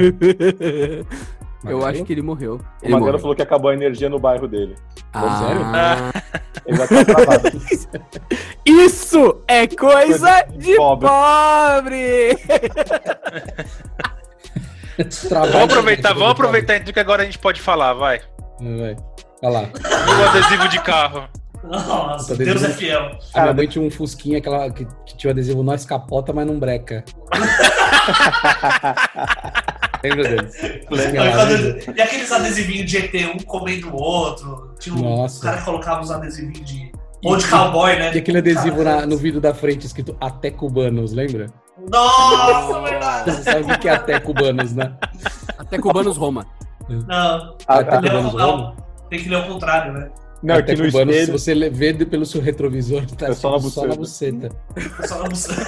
Eu 1.63 1.79
Magrelo? 1.79 1.85
acho 1.85 2.03
que 2.05 2.13
ele 2.13 2.21
morreu. 2.21 2.55
O 2.55 2.85
Ele 2.85 2.95
morreu. 2.95 3.17
falou 3.19 3.35
que 3.35 3.41
acabou 3.41 3.71
a 3.71 3.73
energia 3.73 4.07
no 4.09 4.19
bairro 4.19 4.47
dele. 4.47 4.75
Ah, 5.13 6.11
Ele 6.65 6.77
vai 6.77 6.85
estar 6.85 7.05
travado. 7.05 7.61
Isso 8.65 9.41
é 9.47 9.67
coisa 9.67 10.43
de 10.55 10.75
Pobre. 10.75 11.07
pobre! 11.07 12.37
Vamos 15.51 15.55
aproveitar, 15.73 16.13
vamos 16.13 16.31
aproveitar 16.31 16.77
então 16.77 16.93
que 16.93 16.99
agora 17.01 17.23
a 17.23 17.25
gente 17.25 17.37
pode 17.37 17.61
falar, 17.61 17.91
vai. 17.93 18.21
Vai. 18.59 18.95
Olha 19.43 19.51
lá. 19.51 19.61
O 19.63 20.29
adesivo 20.29 20.67
de 20.69 20.79
carro. 20.81 21.27
Nossa, 21.63 22.33
Puta, 22.33 22.43
Deus 22.45 22.61
é 22.61 22.65
adesivo. 22.65 22.73
fiel. 22.77 23.11
A 23.33 23.41
minha 23.41 23.53
mãe 23.53 23.67
tinha 23.67 23.83
um 23.83 23.89
fusquinha 23.89 24.37
aquela, 24.37 24.69
que, 24.69 24.85
que 25.05 25.17
tinha 25.17 25.29
o 25.29 25.33
adesivo 25.33 25.63
Nós 25.63 25.83
Capota, 25.85 26.31
mas 26.31 26.45
não 26.45 26.59
breca. 26.59 27.03
Lembra 30.03 30.23
deles? 30.29 30.55
E, 30.57 31.91
e 31.97 32.01
aqueles 32.01 32.31
adesivinhos 32.31 32.89
de 32.89 32.97
ET, 32.97 33.13
um 33.33 33.37
comendo 33.43 33.89
o 33.89 33.95
outro. 33.95 34.75
Tinha 34.79 34.95
um 34.95 34.99
Nossa. 35.01 35.41
cara 35.43 35.57
que 35.57 35.65
colocava 35.65 36.01
os 36.01 36.11
adesivinhos 36.11 36.61
de. 36.63 36.91
Ou 37.23 37.37
de 37.37 37.47
cowboy, 37.47 37.95
né? 37.97 38.13
E 38.13 38.19
aquele 38.19 38.37
adesivo 38.37 38.83
na- 38.83 39.05
no 39.07 39.17
vidro 39.17 39.41
da 39.41 39.51
frente 39.53 39.87
escrito 39.87 40.15
Até 40.21 40.51
Cubanos, 40.51 41.11
lembra? 41.11 41.47
Nossa, 41.91 42.81
verdade. 42.81 43.31
Você 43.31 43.43
sabe 43.43 43.73
o 43.73 43.79
que 43.79 43.89
é 43.89 43.93
Até 43.93 44.19
Cubanos, 44.19 44.73
né? 44.75 44.95
Até 45.57 45.79
Cubanos 45.79 46.17
Roma. 46.17 46.45
Não, 46.89 47.55
Ah, 47.67 47.79
Até 47.79 47.95
ah, 47.95 48.01
não, 48.01 48.31
não. 48.33 48.75
Tem 49.09 49.19
que 49.19 49.29
ler 49.29 49.37
o 49.37 49.47
contrário, 49.47 49.93
né? 49.93 50.11
Não, 50.43 50.55
Até 50.55 50.73
aqui 50.73 50.81
no 50.81 50.91
Cubanos, 50.91 51.15
se 51.15 51.21
espelho. 51.21 51.39
você 51.39 51.53
le- 51.53 51.69
vê 51.69 51.93
pelo 52.05 52.25
seu 52.25 52.41
retrovisor, 52.41 53.05
tá 53.11 53.27
É 53.27 53.33
só 53.33 53.51
na 53.51 53.59
só 53.61 53.85
na 53.87 53.95
buceta. 53.95 54.49
Só 55.07 55.23
não 55.23 55.35
sei. 55.35 55.55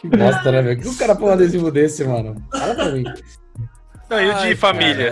Que 0.00 0.08
bosta, 0.08 0.50
né, 0.52 0.62
velho? 0.62 0.80
Que 0.80 0.88
o 0.88 0.96
cara 0.96 1.14
põe 1.14 1.28
um 1.28 1.32
adesivo 1.32 1.70
desse, 1.70 2.04
mano? 2.04 2.36
Fala 2.50 2.74
pra 2.74 2.86
mim. 2.92 3.04
Não, 4.08 4.20
e 4.20 4.30
o 4.30 4.34
de 4.34 4.40
Ai, 4.40 4.54
família? 4.56 5.04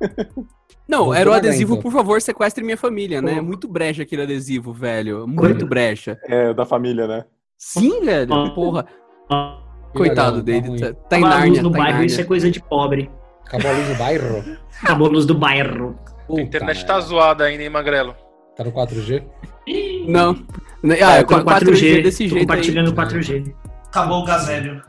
caralho. 0.00 0.46
Não, 0.86 1.12
era 1.12 1.28
o 1.28 1.32
na 1.32 1.38
adesivo, 1.38 1.74
Glenn, 1.74 1.82
por 1.82 1.92
favor, 1.92 2.20
sequestre 2.22 2.62
minha 2.62 2.76
família, 2.76 3.20
né? 3.20 3.38
É 3.38 3.40
muito 3.40 3.66
brecha 3.66 4.02
aquele 4.02 4.22
adesivo, 4.22 4.72
velho. 4.72 5.26
Muito 5.26 5.66
brecha. 5.66 6.18
É, 6.24 6.54
da 6.54 6.64
família, 6.64 7.06
né? 7.08 7.24
Sim, 7.58 8.04
velho. 8.04 8.54
Porra. 8.54 8.86
Coitado 9.92 10.42
dele. 10.42 10.78
Tá, 10.80 10.92
tá 11.08 11.18
em 11.18 11.24
acabar 11.24 11.34
a 11.42 11.44
luz 11.44 11.56
Nárnia, 11.56 11.62
no 11.62 11.70
tá 11.70 11.78
em 11.78 11.82
bairro, 11.82 12.04
isso 12.04 12.14
é 12.14 12.16
Nárnia. 12.18 12.26
coisa 12.28 12.50
de 12.50 12.60
pobre. 12.62 13.10
Acabou 13.46 13.70
a 13.70 13.74
luz 13.74 13.88
do 13.88 13.94
bairro. 13.94 14.44
Acabou 14.82 15.06
a 15.06 15.10
luz 15.10 15.26
do 15.26 15.34
bairro. 15.34 15.98
Puta 16.26 16.40
A 16.40 16.44
internet 16.44 16.86
tá 16.86 17.00
zoada 17.00 17.44
ainda, 17.44 17.62
hein, 17.62 17.70
Magrelo? 17.70 18.14
Tá 18.56 18.64
no 18.64 18.72
4G? 18.72 19.22
Não. 20.06 20.36
Ah, 20.84 21.14
Ah, 21.14 21.18
eu 21.20 21.26
tô 21.26 21.38
no 21.38 21.44
4G 21.44 22.02
desse 22.02 22.24
tô 22.24 22.30
jeito 22.30 22.34
aí. 22.36 22.40
compartilhando 22.42 22.92
4G. 22.92 23.54
Acabou 23.86 24.22
o 24.22 24.24
gazélio. 24.24 24.82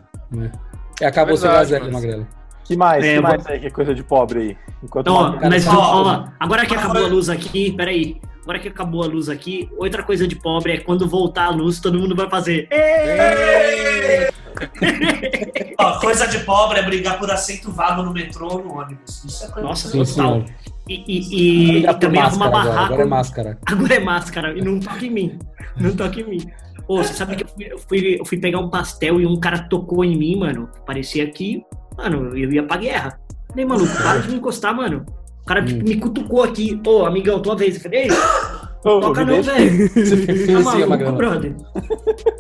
É, 1.01 1.05
acabou 1.05 1.33
o 1.33 1.38
seu 1.38 1.49
Verdade, 1.49 1.71
gazelle, 1.71 1.91
mano. 1.91 2.05
Magrelo. 2.05 2.27
Que 2.65 2.75
mais? 2.77 3.03
É, 3.03 3.13
que 3.13 3.17
eu 3.17 3.23
mais 3.23 3.47
aí 3.47 3.59
que 3.59 3.67
é 3.67 3.69
coisa 3.71 3.95
de 3.95 4.03
pobre 4.03 4.39
aí? 4.41 4.57
Enquanto 4.83 5.07
Ó, 5.07 5.21
uma- 5.21 5.33
cara, 5.38 5.49
mas 5.49 5.67
ó, 5.67 5.71
ó, 6.03 6.25
agora 6.39 6.65
que 6.65 6.75
acabou 6.75 7.03
a 7.03 7.07
luz 7.07 7.29
aqui, 7.29 7.71
peraí. 7.71 8.21
Agora 8.43 8.59
que 8.59 8.67
acabou 8.67 9.03
a 9.03 9.07
luz 9.07 9.29
aqui, 9.29 9.69
outra 9.77 10.03
coisa 10.03 10.27
de 10.27 10.35
pobre 10.35 10.73
é 10.73 10.77
quando 10.79 11.07
voltar 11.07 11.45
a 11.45 11.49
luz, 11.49 11.79
todo 11.79 11.97
mundo 11.99 12.15
vai 12.15 12.29
fazer. 12.29 12.67
"Ê!" 12.71 14.29
Ó, 15.77 15.99
coisa 15.99 16.27
de 16.27 16.39
pobre 16.39 16.79
é 16.79 16.83
brigar 16.83 17.17
por 17.19 17.29
assento 17.31 17.71
vago 17.71 18.03
no 18.03 18.13
metrô 18.13 18.47
ou 18.53 18.63
no 18.63 18.77
ônibus. 18.79 19.23
Isso 19.23 19.45
é 19.45 19.47
coisa 19.49 19.67
Nossa, 19.67 19.91
total. 19.91 20.43
E, 20.87 21.03
e- 21.07 21.35
e 21.67 21.71
Ligar 21.73 21.93
por 21.93 21.99
também 21.99 22.21
agora, 22.21 22.49
barraco. 22.49 22.79
agora 22.85 23.01
é 23.01 23.05
máscara. 23.05 23.57
Agora 23.65 23.93
é 23.93 23.99
máscara 23.99 24.57
e 24.57 24.61
não 24.61 24.79
toca 24.79 25.05
em 25.05 25.09
mim. 25.09 25.39
Não 25.77 25.95
toca 25.95 26.19
em 26.19 26.23
mim. 26.29 26.51
Ô, 26.87 26.97
você 26.97 27.13
sabe 27.13 27.35
que 27.35 27.43
eu 27.43 27.47
fui, 27.47 27.65
eu 27.71 27.77
fui, 27.77 28.17
eu 28.19 28.25
fui 28.25 28.37
pegar 28.39 28.59
um 28.59 28.69
pastel 28.69 29.21
e 29.21 29.25
um 29.25 29.39
cara 29.39 29.59
tocou 29.69 30.03
em 30.03 30.17
mim, 30.17 30.35
mano. 30.37 30.67
Parecia 30.85 31.29
que, 31.29 31.63
mano, 31.95 32.35
eu 32.35 32.51
ia 32.51 32.63
pra 32.63 32.77
guerra. 32.77 33.19
Falei, 33.49 33.65
mano, 33.65 33.85
para 33.87 34.19
de 34.19 34.29
me 34.29 34.35
encostar, 34.37 34.75
mano. 34.75 35.05
O 35.43 35.45
cara 35.45 35.63
tipo, 35.63 35.83
me 35.83 35.95
cutucou 35.97 36.43
aqui. 36.43 36.79
Ô, 36.85 37.05
amigão, 37.05 37.39
tua 37.41 37.55
vez. 37.55 37.75
Eu 37.75 37.81
falei, 37.81 38.03
ei, 38.03 38.07
Ô, 38.85 38.99
toca 39.01 39.25
não, 39.25 39.41
velho. 39.43 39.89
Você 39.89 40.17
fez 40.17 40.47
Tá 40.47 40.59
maluco, 40.61 40.89
Magrelo. 40.89 41.17
brother. 41.17 41.55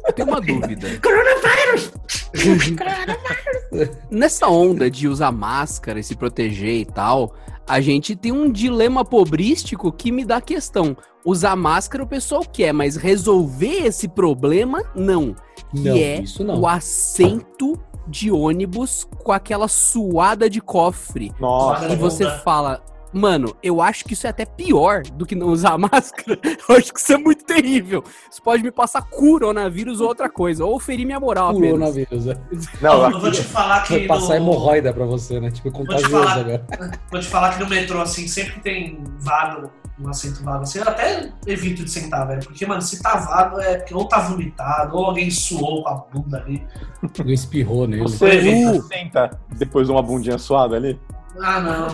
Eu 0.07 0.13
tenho 0.13 0.27
uma 0.27 0.39
dúvida. 0.41 0.87
Coronavírus! 1.03 1.91
Nessa 4.09 4.47
onda 4.47 4.89
de 4.89 5.07
usar 5.07 5.31
máscara 5.31 5.99
e 5.99 6.03
se 6.03 6.15
proteger 6.15 6.75
e 6.75 6.85
tal, 6.85 7.33
a 7.67 7.79
gente 7.81 8.15
tem 8.15 8.31
um 8.31 8.51
dilema 8.51 9.03
pobrístico 9.05 9.91
que 9.91 10.11
me 10.11 10.23
dá 10.25 10.41
questão. 10.41 10.95
Usar 11.25 11.55
máscara 11.55 12.03
o 12.03 12.07
pessoal 12.07 12.41
quer, 12.43 12.73
mas 12.73 12.95
resolver 12.95 13.85
esse 13.85 14.07
problema, 14.07 14.81
não. 14.95 15.35
Que 15.75 15.79
Não, 15.83 15.95
é 15.95 16.21
isso 16.21 16.43
não. 16.43 16.61
o 16.61 16.67
assento 16.67 17.77
de 18.07 18.31
ônibus 18.31 19.07
com 19.23 19.31
aquela 19.31 19.67
suada 19.67 20.49
de 20.49 20.61
cofre. 20.61 21.31
Nossa, 21.39 21.89
E 21.89 21.91
É 21.91 21.95
você 21.95 22.27
fala, 22.39 22.81
mano, 23.13 23.55
eu 23.63 23.81
acho 23.81 24.05
que 24.05 24.13
isso 24.13 24.27
é 24.27 24.29
até 24.29 24.45
pior 24.45 25.01
do 25.03 25.25
que 25.25 25.35
não 25.35 25.47
usar 25.47 25.77
máscara. 25.79 26.39
Eu 26.67 26.75
acho 26.75 26.93
que 26.93 26.99
isso 26.99 27.13
é 27.13 27.17
muito 27.17 27.43
terrível. 27.45 28.03
Isso 28.31 28.41
pode 28.41 28.61
me 28.63 28.71
passar 28.71 29.01
coronavírus 29.03 30.01
ou 30.01 30.07
outra 30.07 30.29
coisa, 30.29 30.65
ou 30.65 30.79
ferir 30.79 31.05
minha 31.05 31.19
moral 31.19 31.49
apenas. 31.49 31.69
Coronavírus, 31.71 32.27
é. 32.27 32.37
não, 32.81 33.09
eu 33.11 33.19
vou 33.19 33.31
te 33.31 33.43
falar 33.43 33.83
que 33.83 33.97
Vai 33.99 34.07
passar 34.07 34.27
no- 34.29 34.35
hemorroida 34.35 34.93
pra 34.93 35.05
você, 35.05 35.39
né? 35.39 35.49
Tipo, 35.51 35.71
contagioso 35.71 36.09
falar. 36.11 36.31
agora. 36.39 36.65
Vou 37.11 37.19
te 37.19 37.27
falar 37.27 37.57
que 37.57 37.63
no 37.63 37.69
metrô, 37.69 38.01
assim, 38.01 38.27
sempre 38.27 38.53
que 38.53 38.59
tem 38.61 39.03
vago, 39.19 39.69
um 39.99 40.07
assento 40.09 40.43
vago, 40.43 40.63
assim, 40.63 40.79
eu 40.79 40.87
até 40.87 41.29
evito 41.47 41.83
de 41.83 41.89
sentar, 41.91 42.27
velho. 42.27 42.41
Porque, 42.43 42.65
mano, 42.65 42.81
se 42.81 43.01
tá 43.01 43.17
vago, 43.17 43.59
é 43.59 43.77
porque 43.77 43.93
ou 43.93 44.07
tá 44.07 44.19
vomitado, 44.19 44.95
ou 44.95 45.05
alguém 45.05 45.29
suou 45.31 45.83
com 45.83 45.89
a 45.89 45.93
bunda 45.95 46.37
ali. 46.37 46.63
Não 47.17 47.29
espirrou 47.31 47.87
nele. 47.87 48.03
você 48.03 48.39
Uh. 48.77 48.81
senta 48.83 49.39
depois 49.57 49.87
de 49.87 49.93
uma 49.93 50.01
bundinha 50.01 50.37
suada 50.37 50.75
ali? 50.75 50.99
Ah, 51.41 51.59
não. 51.59 51.87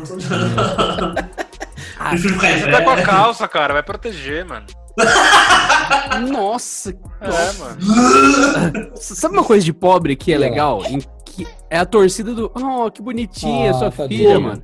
Ah, 1.99 2.09
Prefiro 2.09 2.33
ficar 2.35 2.51
em 2.51 2.59
Você 2.59 2.71
tá 2.71 2.81
com 2.83 2.89
a 2.89 3.01
calça, 3.01 3.47
cara, 3.47 3.73
vai 3.73 3.83
proteger, 3.83 4.45
mano. 4.45 4.65
Nossa, 6.31 6.91
É, 7.21 7.53
mano. 7.59 8.91
Sabe 8.95 9.33
uma 9.35 9.43
coisa 9.43 9.63
de 9.65 9.73
pobre 9.73 10.15
que 10.15 10.31
é 10.33 10.37
legal? 10.37 10.81
Que 11.25 11.45
é 11.69 11.79
a 11.79 11.85
torcida 11.85 12.33
do. 12.33 12.51
Oh, 12.55 12.89
que 12.89 13.01
bonitinha, 13.01 13.71
Ah, 13.71 13.73
sua 13.73 13.91
tadinha. 13.91 14.19
filha, 14.19 14.39
mano. 14.39 14.61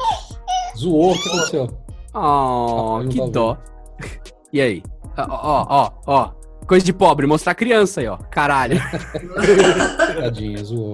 Zoou, 0.78 1.12
o 1.14 1.22
que 1.22 1.30
aconteceu? 1.30 1.78
Oh, 2.14 3.00
Ah, 3.02 3.08
que 3.10 3.30
dó. 3.30 3.58
E 4.54 4.60
aí? 4.60 4.84
Ó, 5.18 5.24
ó, 5.30 5.66
ó, 5.70 5.92
ó. 6.08 6.32
Coisa 6.68 6.86
de 6.86 6.92
pobre, 6.92 7.26
mostrar 7.26 7.56
criança 7.56 8.02
aí, 8.02 8.08
ó. 8.08 8.18
Caralho. 8.18 8.82
Tadinha, 10.20 10.62
zoou. 10.64 10.94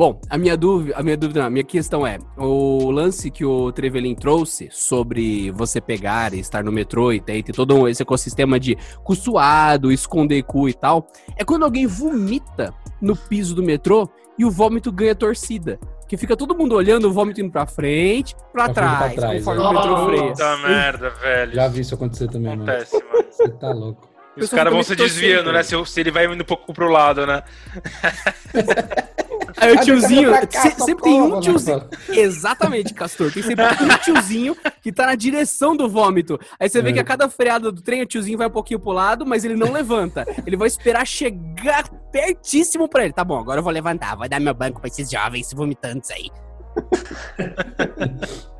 Bom, 0.00 0.18
a 0.30 0.38
minha 0.38 0.56
dúvida, 0.56 0.96
a 0.96 1.02
minha 1.02 1.14
dúvida, 1.14 1.40
não, 1.40 1.46
a 1.48 1.50
minha 1.50 1.62
questão 1.62 2.06
é, 2.06 2.16
o 2.38 2.90
lance 2.90 3.30
que 3.30 3.44
o 3.44 3.70
Trevelin 3.70 4.14
trouxe 4.14 4.66
sobre 4.72 5.50
você 5.50 5.78
pegar 5.78 6.32
e 6.32 6.40
estar 6.40 6.64
no 6.64 6.72
metrô 6.72 7.12
e 7.12 7.20
ter, 7.20 7.42
ter 7.42 7.52
todo 7.52 7.86
esse 7.86 8.00
ecossistema 8.00 8.58
de 8.58 8.78
cu 9.04 9.14
suado, 9.14 9.92
esconder 9.92 10.42
cu 10.44 10.70
e 10.70 10.72
tal, 10.72 11.06
é 11.36 11.44
quando 11.44 11.64
alguém 11.64 11.86
vomita 11.86 12.72
no 12.98 13.14
piso 13.14 13.54
do 13.54 13.62
metrô 13.62 14.08
e 14.38 14.44
o 14.46 14.50
vômito 14.50 14.90
ganha 14.90 15.14
torcida. 15.14 15.78
Que 16.08 16.16
fica 16.16 16.34
todo 16.34 16.56
mundo 16.56 16.76
olhando 16.76 17.06
o 17.06 17.12
vômito 17.12 17.42
indo 17.42 17.52
pra 17.52 17.66
frente, 17.66 18.34
pra, 18.54 18.70
Pra 18.70 18.72
frente, 18.72 18.74
trás, 18.74 19.12
pra 19.12 19.22
trás, 19.22 19.44
conforme 19.44 19.62
é. 19.62 19.66
o 19.66 19.72
metrô 19.74 19.90
Nossa. 19.90 20.06
freia. 20.06 20.28
Puta 20.30 20.56
merda, 20.66 21.10
velho. 21.10 21.52
Já 21.52 21.68
vi 21.68 21.80
isso 21.80 21.94
acontecer 21.94 22.28
também, 22.28 22.56
mano. 22.56 22.62
Acontece, 22.62 22.94
mano. 22.94 23.26
Você 23.30 23.48
tá 23.50 23.70
louco. 23.70 24.08
E 24.34 24.44
os 24.44 24.48
caras 24.48 24.72
vão 24.72 24.82
se 24.82 24.96
desviando, 24.96 25.44
torcendo, 25.44 25.52
né? 25.52 25.84
Se, 25.84 25.92
se 25.92 26.00
ele 26.00 26.10
vai 26.10 26.24
indo 26.24 26.40
um 26.40 26.46
pouco 26.46 26.72
pro 26.72 26.88
lado, 26.88 27.26
né? 27.26 27.42
Aí 29.56 29.72
o 29.74 29.80
tiozinho, 29.80 30.30
se- 30.50 30.70
sempre 30.84 31.02
tem 31.04 31.20
um 31.20 31.24
socorro, 31.26 31.40
tiozinho. 31.40 31.76
né? 31.78 31.88
Exatamente, 32.10 32.94
Castor. 32.94 33.32
Tem 33.32 33.42
sempre 33.42 33.64
um 33.64 33.98
tiozinho 34.02 34.56
que 34.82 34.92
tá 34.92 35.06
na 35.06 35.14
direção 35.14 35.76
do 35.76 35.88
vômito. 35.88 36.38
Aí 36.58 36.68
você 36.68 36.80
vê 36.82 36.90
É. 36.90 36.92
que 36.94 36.98
a 37.00 37.04
cada 37.04 37.28
freada 37.28 37.70
do 37.72 37.80
trem, 37.82 38.02
o 38.02 38.06
tiozinho 38.06 38.38
vai 38.38 38.46
um 38.46 38.50
pouquinho 38.50 38.80
pro 38.80 38.92
lado, 38.92 39.24
mas 39.26 39.44
ele 39.44 39.56
não 39.56 39.72
levanta. 39.72 40.26
Ele 40.46 40.56
vai 40.56 40.68
esperar 40.68 41.06
chegar 41.06 41.88
pertíssimo 42.12 42.88
pra 42.88 43.04
ele. 43.04 43.12
Tá 43.12 43.24
bom, 43.24 43.38
agora 43.38 43.60
eu 43.60 43.64
vou 43.64 43.72
levantar. 43.72 44.16
Vai 44.16 44.28
dar 44.28 44.40
meu 44.40 44.54
banco 44.54 44.80
pra 44.80 44.88
esses 44.88 45.10
jovens 45.10 45.52
vomitantes 45.52 46.10
aí. 46.10 46.30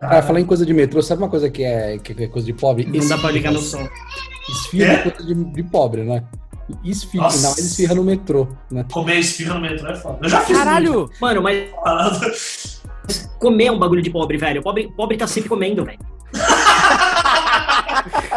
Ah, 0.00 0.22
falar 0.22 0.38
em 0.38 0.44
coisa 0.46 0.64
de 0.64 0.72
metrô, 0.72 1.02
sabe 1.02 1.20
uma 1.24 1.28
coisa 1.28 1.50
que 1.50 1.64
é, 1.64 1.98
que 1.98 2.12
é 2.22 2.28
coisa 2.28 2.46
de 2.46 2.52
pobre? 2.52 2.84
Não 2.86 3.08
dá 3.08 3.18
pra 3.18 3.32
ligar 3.32 3.52
no 3.52 3.58
som. 3.60 3.84
Esfirra 4.48 4.92
É? 4.92 4.94
é 4.94 5.10
coisa 5.10 5.26
de, 5.34 5.34
de 5.52 5.62
pobre, 5.64 6.04
né? 6.04 6.22
Esfirra, 6.84 7.24
Nossa. 7.24 7.36
ainda 7.36 7.48
mais 7.48 7.58
esfirra 7.58 7.94
no 7.94 8.04
metrô, 8.04 8.48
né? 8.70 8.84
Comer 8.92 9.18
espirra 9.18 9.54
no 9.54 9.60
metrô 9.60 9.88
é 9.88 9.94
foda. 9.96 10.18
Eu 10.22 10.28
já 10.28 10.40
fiz 10.42 10.56
Caralho! 10.56 11.10
Mano, 11.20 11.42
mas 11.42 12.82
comer 13.38 13.66
é 13.66 13.72
um 13.72 13.78
bagulho 13.78 14.02
de 14.02 14.10
pobre, 14.10 14.36
velho. 14.36 14.62
Pobre, 14.62 14.92
pobre 14.96 15.16
tá 15.16 15.26
sempre 15.26 15.48
comendo, 15.48 15.84
velho. 15.84 15.98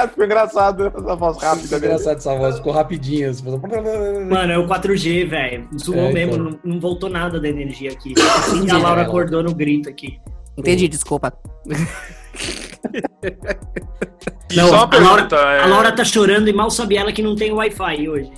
Ficou 0.10 0.26
engraçado 0.26 0.88
essa 0.88 1.16
voz 1.16 1.38
rápida 1.38 1.64
Ficou 1.64 1.78
engraçado 1.78 2.18
essa 2.18 2.36
voz, 2.36 2.58
ficou 2.58 2.74
falou... 2.74 3.62
Mano, 4.30 4.52
é 4.52 4.58
o 4.58 4.68
4G, 4.68 5.28
velho. 5.28 5.68
Zoou 5.78 5.98
É, 5.98 6.14
mesmo, 6.14 6.34
então. 6.34 6.46
não, 6.46 6.74
não 6.74 6.80
voltou 6.80 7.10
nada 7.10 7.40
da 7.40 7.48
energia 7.48 7.92
aqui. 7.92 8.14
Assim 8.38 8.70
a 8.70 8.78
Laura 8.78 9.04
acordou 9.04 9.44
no 9.44 9.54
grito 9.54 9.90
aqui. 9.90 10.20
Entendi, 10.58 10.88
desculpa. 10.88 11.34
Não, 14.56 14.68
só 14.68 14.86
uma 14.86 14.96
a 14.96 15.00
Laura- 15.00 15.24
pergunta. 15.28 15.36
é, 15.38 15.60
A 15.62 15.66
Laura 15.68 15.92
tá 15.94 16.04
chorando 16.04 16.48
e 16.50 16.54
mal 16.54 16.70
sabe 16.70 16.98
ela 16.98 17.12
que 17.14 17.22
não 17.24 17.36
tem 17.36 17.52
Wi-Fi 17.54 18.10
hoje. 18.10 18.32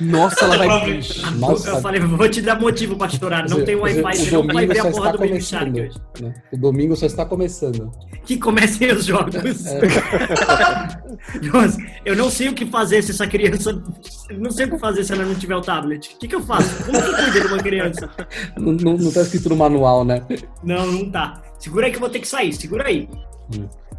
Nossa, 0.00 0.44
ela 0.44 0.56
vai. 0.58 1.00
Nossa, 1.36 1.70
Eu 1.70 1.80
falei, 1.80 2.00
vou 2.00 2.28
te 2.28 2.40
dar 2.42 2.58
motivo 2.60 2.96
pra 2.96 3.08
chorar. 3.08 3.48
Não 3.48 3.64
tem 3.64 3.74
Wi-Fi, 3.74 4.00
o 4.02 4.14
você 4.16 4.30
não 4.32 4.46
vai 4.46 4.66
domingo 4.66 4.72
ver 4.74 4.80
só 4.82 4.88
a 4.88 4.90
porra 4.90 5.06
está 5.06 5.12
do 5.12 5.18
Baby 5.18 5.28
começando. 5.30 5.60
Shark 5.76 5.80
hoje. 5.80 5.98
né? 6.22 6.34
O 6.52 6.56
domingo 6.58 6.96
só 6.96 7.06
está 7.06 7.24
começando. 7.24 7.90
Que 8.24 8.36
comecem 8.38 8.92
os 8.92 9.04
jogos. 9.06 9.34
É. 9.66 9.80
Nossa, 11.52 11.78
eu 12.04 12.16
não 12.16 12.30
sei 12.30 12.48
o 12.48 12.54
que 12.54 12.66
fazer 12.66 13.02
se 13.02 13.10
essa 13.12 13.26
criança. 13.26 13.82
Não 14.30 14.50
sei 14.50 14.66
o 14.66 14.70
que 14.70 14.78
fazer 14.78 15.04
se 15.04 15.12
ela 15.12 15.24
não 15.24 15.34
tiver 15.34 15.56
o 15.56 15.60
tablet. 15.62 16.14
O 16.14 16.18
que, 16.18 16.28
que 16.28 16.34
eu 16.34 16.42
faço? 16.42 16.84
Como 16.84 17.00
que 17.02 17.08
eu 17.08 17.14
cuido 17.16 17.40
de 17.40 17.46
uma 17.46 17.58
criança? 17.62 18.10
Não, 18.58 18.72
não, 18.72 18.96
não 18.96 19.10
tá 19.12 19.22
escrito 19.22 19.48
no 19.48 19.56
manual, 19.56 20.04
né? 20.04 20.22
Não, 20.62 20.86
não 20.86 21.10
tá. 21.10 21.40
Segura 21.58 21.86
aí 21.86 21.90
que 21.92 21.96
eu 21.96 22.00
vou 22.00 22.10
ter 22.10 22.20
que 22.20 22.28
sair, 22.28 22.52
segura 22.52 22.86
aí. 22.88 23.08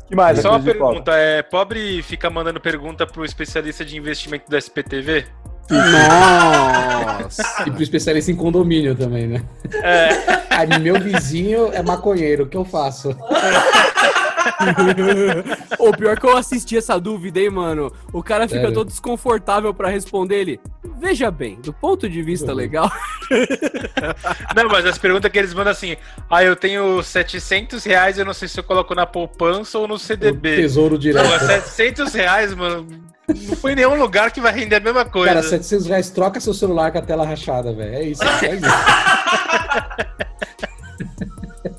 Que 0.08 0.16
mais? 0.16 0.40
Só 0.40 0.52
uma 0.52 0.60
pergunta, 0.60 1.12
é 1.14 1.42
pobre 1.42 2.02
fica 2.04 2.30
mandando 2.30 2.60
pergunta 2.60 3.06
pro 3.06 3.24
especialista 3.26 3.86
de 3.86 3.98
investimento 3.98 4.50
da 4.50 4.58
SPTV? 4.58 5.26
Nossa! 5.70 7.44
E 7.66 7.72
pro 7.72 7.82
especialista 7.82 8.32
em 8.32 8.36
condomínio 8.36 8.96
também, 8.96 9.28
né? 9.28 9.44
É, 9.82 10.10
Ah, 10.50 10.80
meu 10.80 11.00
vizinho 11.00 11.72
é 11.74 11.82
maconheiro, 11.82 12.44
o 12.44 12.48
que 12.48 12.58
eu 12.58 12.66
faço? 12.66 13.16
O 15.80 15.92
pior 15.96 16.20
que 16.20 16.26
eu 16.26 16.38
assisti 16.38 16.78
essa 16.78 17.00
dúvida, 17.00 17.40
hein, 17.40 17.50
mano? 17.50 17.92
O 18.14 18.22
cara 18.24 18.48
fica 18.48 18.62
Sério? 18.62 18.74
todo 18.74 18.88
desconfortável 18.88 19.74
pra 19.74 19.90
responder 19.90 20.36
ele. 20.42 20.60
Veja 21.00 21.32
bem, 21.32 21.60
do 21.62 21.74
ponto 21.74 22.08
de 22.10 22.22
vista 22.22 22.52
Uhum. 22.52 22.58
legal. 22.58 22.92
Não, 24.56 24.68
mas 24.70 24.86
as 24.86 24.98
perguntas 24.98 25.32
que 25.32 25.40
eles 25.40 25.54
mandam 25.54 25.72
assim: 25.72 25.96
ah, 26.30 26.44
eu 26.44 26.56
tenho 26.56 27.02
700 27.02 27.84
reais, 27.84 28.18
eu 28.18 28.26
não 28.26 28.34
sei 28.34 28.48
se 28.48 28.60
eu 28.60 28.64
coloco 28.64 28.94
na 28.94 29.06
poupança 29.06 29.80
ou 29.80 29.88
no 29.88 29.96
O 29.96 30.00
CDB. 30.00 30.58
Tesouro 30.58 30.98
direto. 30.98 31.26
Não, 31.26 31.34
é 31.34 31.40
700 31.40 32.14
reais, 32.14 32.54
mano. 32.54 32.88
Não 33.28 33.56
foi 33.56 33.74
em 33.74 33.76
nenhum 33.76 33.96
lugar 33.96 34.32
que 34.32 34.42
vai 34.42 34.52
render 34.54 34.76
a 34.76 34.80
mesma 34.80 35.06
coisa. 35.06 35.34
Cara, 35.36 35.44
700 35.44 35.88
reais, 35.88 36.10
troca 36.10 36.40
seu 36.40 36.54
celular 36.54 36.92
com 36.92 36.98
a 36.98 37.02
tela 37.02 37.26
rachada, 37.26 37.72
velho. 37.74 37.94
É 37.96 38.04
isso, 38.04 38.24
é 38.24 38.56
isso. 38.56 38.66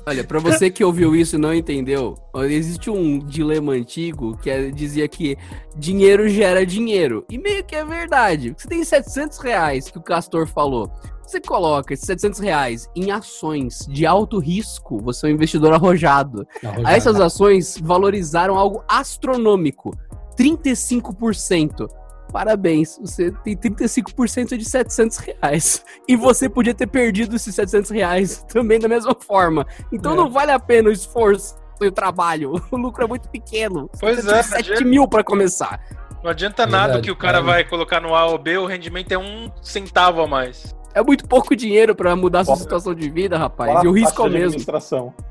Olha, 0.05 0.23
pra 0.23 0.37
você 0.39 0.69
que 0.69 0.83
ouviu 0.83 1.15
isso 1.15 1.35
e 1.37 1.39
não 1.39 1.53
entendeu, 1.53 2.15
existe 2.43 2.89
um 2.89 3.19
dilema 3.19 3.71
antigo 3.71 4.37
que 4.37 4.49
é- 4.49 4.69
dizia 4.69 5.07
que 5.07 5.37
dinheiro 5.77 6.27
gera 6.27 6.65
dinheiro. 6.65 7.25
E 7.29 7.37
meio 7.37 7.63
que 7.63 7.73
é 7.75 7.85
verdade. 7.85 8.53
Você 8.57 8.67
tem 8.67 8.83
700 8.83 9.37
reais 9.39 9.89
que 9.89 9.97
o 9.97 10.01
Castor 10.01 10.45
falou. 10.45 10.91
Você 11.25 11.39
coloca 11.39 11.93
esses 11.93 12.05
700 12.05 12.39
reais 12.39 12.89
em 12.93 13.09
ações 13.11 13.87
de 13.89 14.05
alto 14.05 14.39
risco, 14.39 14.99
você 15.01 15.25
é 15.25 15.29
um 15.29 15.33
investidor 15.33 15.71
arrojado. 15.73 16.45
Aí 16.83 16.97
essas 16.97 17.19
ações 17.21 17.77
valorizaram 17.81 18.57
algo 18.57 18.83
astronômico, 18.89 19.95
35%. 20.37 21.87
Parabéns, 22.33 22.97
você 22.99 23.31
tem 23.43 23.55
35% 23.55 24.57
de 24.57 24.65
700 24.65 25.17
reais. 25.19 25.85
E 26.07 26.15
você 26.15 26.49
podia 26.49 26.73
ter 26.73 26.87
perdido 26.87 27.35
esses 27.35 27.53
700 27.53 27.91
reais 27.91 28.43
também 28.51 28.79
da 28.79 28.87
mesma 28.89 29.15
forma. 29.15 29.65
Então 29.91 30.13
É. 30.13 30.15
não 30.15 30.29
vale 30.31 30.51
a 30.51 30.59
pena 30.59 30.89
o 30.89 30.91
esforço 30.91 31.55
e 31.79 31.85
o 31.87 31.91
trabalho. 31.91 32.53
O 32.71 32.75
lucro 32.77 33.03
é 33.03 33.07
muito 33.07 33.29
pequeno. 33.29 33.87
Você 33.93 33.99
Pois 34.01 34.15
precisa 34.15 34.35
é, 34.35 34.41
de 34.41 34.47
7 34.47 34.59
adianta- 34.71 34.85
mil 34.85 35.07
para 35.07 35.23
começar. 35.23 35.79
Não 36.23 36.31
adianta 36.31 36.65
nada 36.65 36.85
Verdade, 36.93 37.03
que 37.05 37.11
o 37.11 37.15
cara 37.15 37.33
cara. 37.33 37.43
vai 37.45 37.63
colocar 37.65 37.99
no 37.99 38.15
A 38.15 38.25
ou 38.25 38.37
B, 38.39 38.57
o 38.57 38.65
rendimento 38.65 39.11
é 39.11 39.17
um 39.17 39.51
centavo 39.61 40.21
a 40.21 40.27
mais. 40.27 40.75
É 40.93 41.01
muito 41.01 41.27
pouco 41.27 41.55
dinheiro 41.55 41.95
para 41.95 42.15
mudar 42.15 42.41
a 42.41 42.45
sua 42.45 42.55
situação 42.55 42.93
de 42.93 43.09
vida, 43.09 43.37
rapaz. 43.37 43.71
Fala 43.73 43.85
E 43.85 43.87
o 43.87 43.91
a 43.91 43.97
risco 43.97 44.21
é 44.21 44.25
o 44.25 44.29
mesmo. 44.29 44.45
administração. 44.47 45.13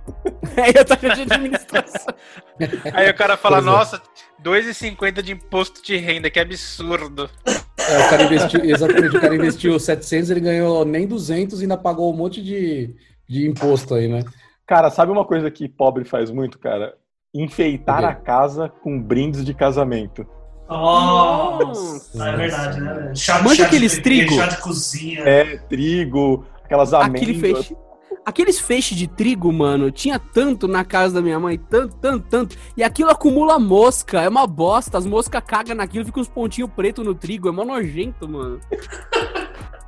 É 0.57 0.81
a 0.81 0.85
taxa 0.85 1.15
de 1.15 1.23
administração. 1.23 2.15
Aí 2.93 3.09
o 3.09 3.15
cara 3.15 3.37
fala, 3.37 3.57
Pois 3.57 3.67
é. 3.67 3.71
nossa, 3.71 4.03
2,50 4.45 5.23
de 5.23 5.33
imposto 5.33 5.83
de 5.83 5.97
renda, 5.97 6.29
que 6.31 6.41
absurdo. 6.41 7.31
É, 7.79 8.07
o 8.07 8.11
cara 8.11 8.25
investiu, 8.25 8.65
exatamente, 8.65 9.17
o 9.17 9.21
cara 9.21 9.35
investiu 9.35 9.79
700, 9.79 10.31
ele 10.31 10.41
ganhou 10.41 10.85
nem 10.85 11.07
200 11.07 11.61
e 11.61 11.63
ainda 11.65 11.77
pagou 11.77 12.13
um 12.13 12.17
monte 12.17 12.43
de, 12.43 12.95
de 13.29 13.49
imposto 13.49 13.95
aí, 13.95 14.09
né? 14.09 14.23
Cara, 14.67 14.91
sabe 14.91 15.11
uma 15.13 15.25
coisa 15.25 15.51
que 15.51 15.69
pobre 15.69 16.05
faz 16.05 16.31
muito, 16.31 16.59
cara? 16.59 16.95
Enfeitar 17.33 18.05
a 18.05 18.15
casa 18.15 18.69
com 18.69 19.01
brindes 19.01 19.45
de 19.45 19.55
casamento. 19.55 20.27
Nossa, 20.73 22.29
é 22.29 22.37
verdade, 22.37 22.81
né? 22.81 23.13
Chá, 23.15 23.43
Manja 23.43 23.63
chá 23.63 23.67
aqueles 23.67 23.93
de 23.93 24.01
trigo. 24.01 24.35
Chá 24.35 24.47
de 24.47 24.57
cozinha. 24.59 25.21
É, 25.21 25.57
trigo, 25.69 26.45
aquelas 26.65 26.93
amêndoas. 26.93 27.23
Aquele 27.23 27.39
feixe. 27.41 27.77
Aqueles 28.25 28.61
feixes 28.61 28.97
de 28.97 29.09
trigo, 29.09 29.53
mano, 29.53 29.91
tinha 29.91 30.17
tanto 30.17 30.69
na 30.69 30.85
casa 30.85 31.15
da 31.15 31.21
minha 31.21 31.41
mãe, 31.41 31.59
tanto, 31.59 31.97
tanto, 31.97 32.25
tanto. 32.29 32.57
E 32.77 32.83
aquilo 32.85 33.11
acumula 33.11 33.59
mosca, 33.59 34.21
é 34.23 34.29
uma 34.29 34.47
bosta. 34.47 34.97
As 34.97 35.05
moscas 35.05 35.43
cagam 35.45 35.75
naquilo, 35.75 36.05
fica 36.05 36.21
uns 36.21 36.29
pontinhos 36.29 36.71
pretos 36.71 37.05
no 37.05 37.17
trigo, 37.17 37.49
é 37.49 37.51
mó 37.53 37.65
nojento, 37.65 38.29
mano. 38.29 38.61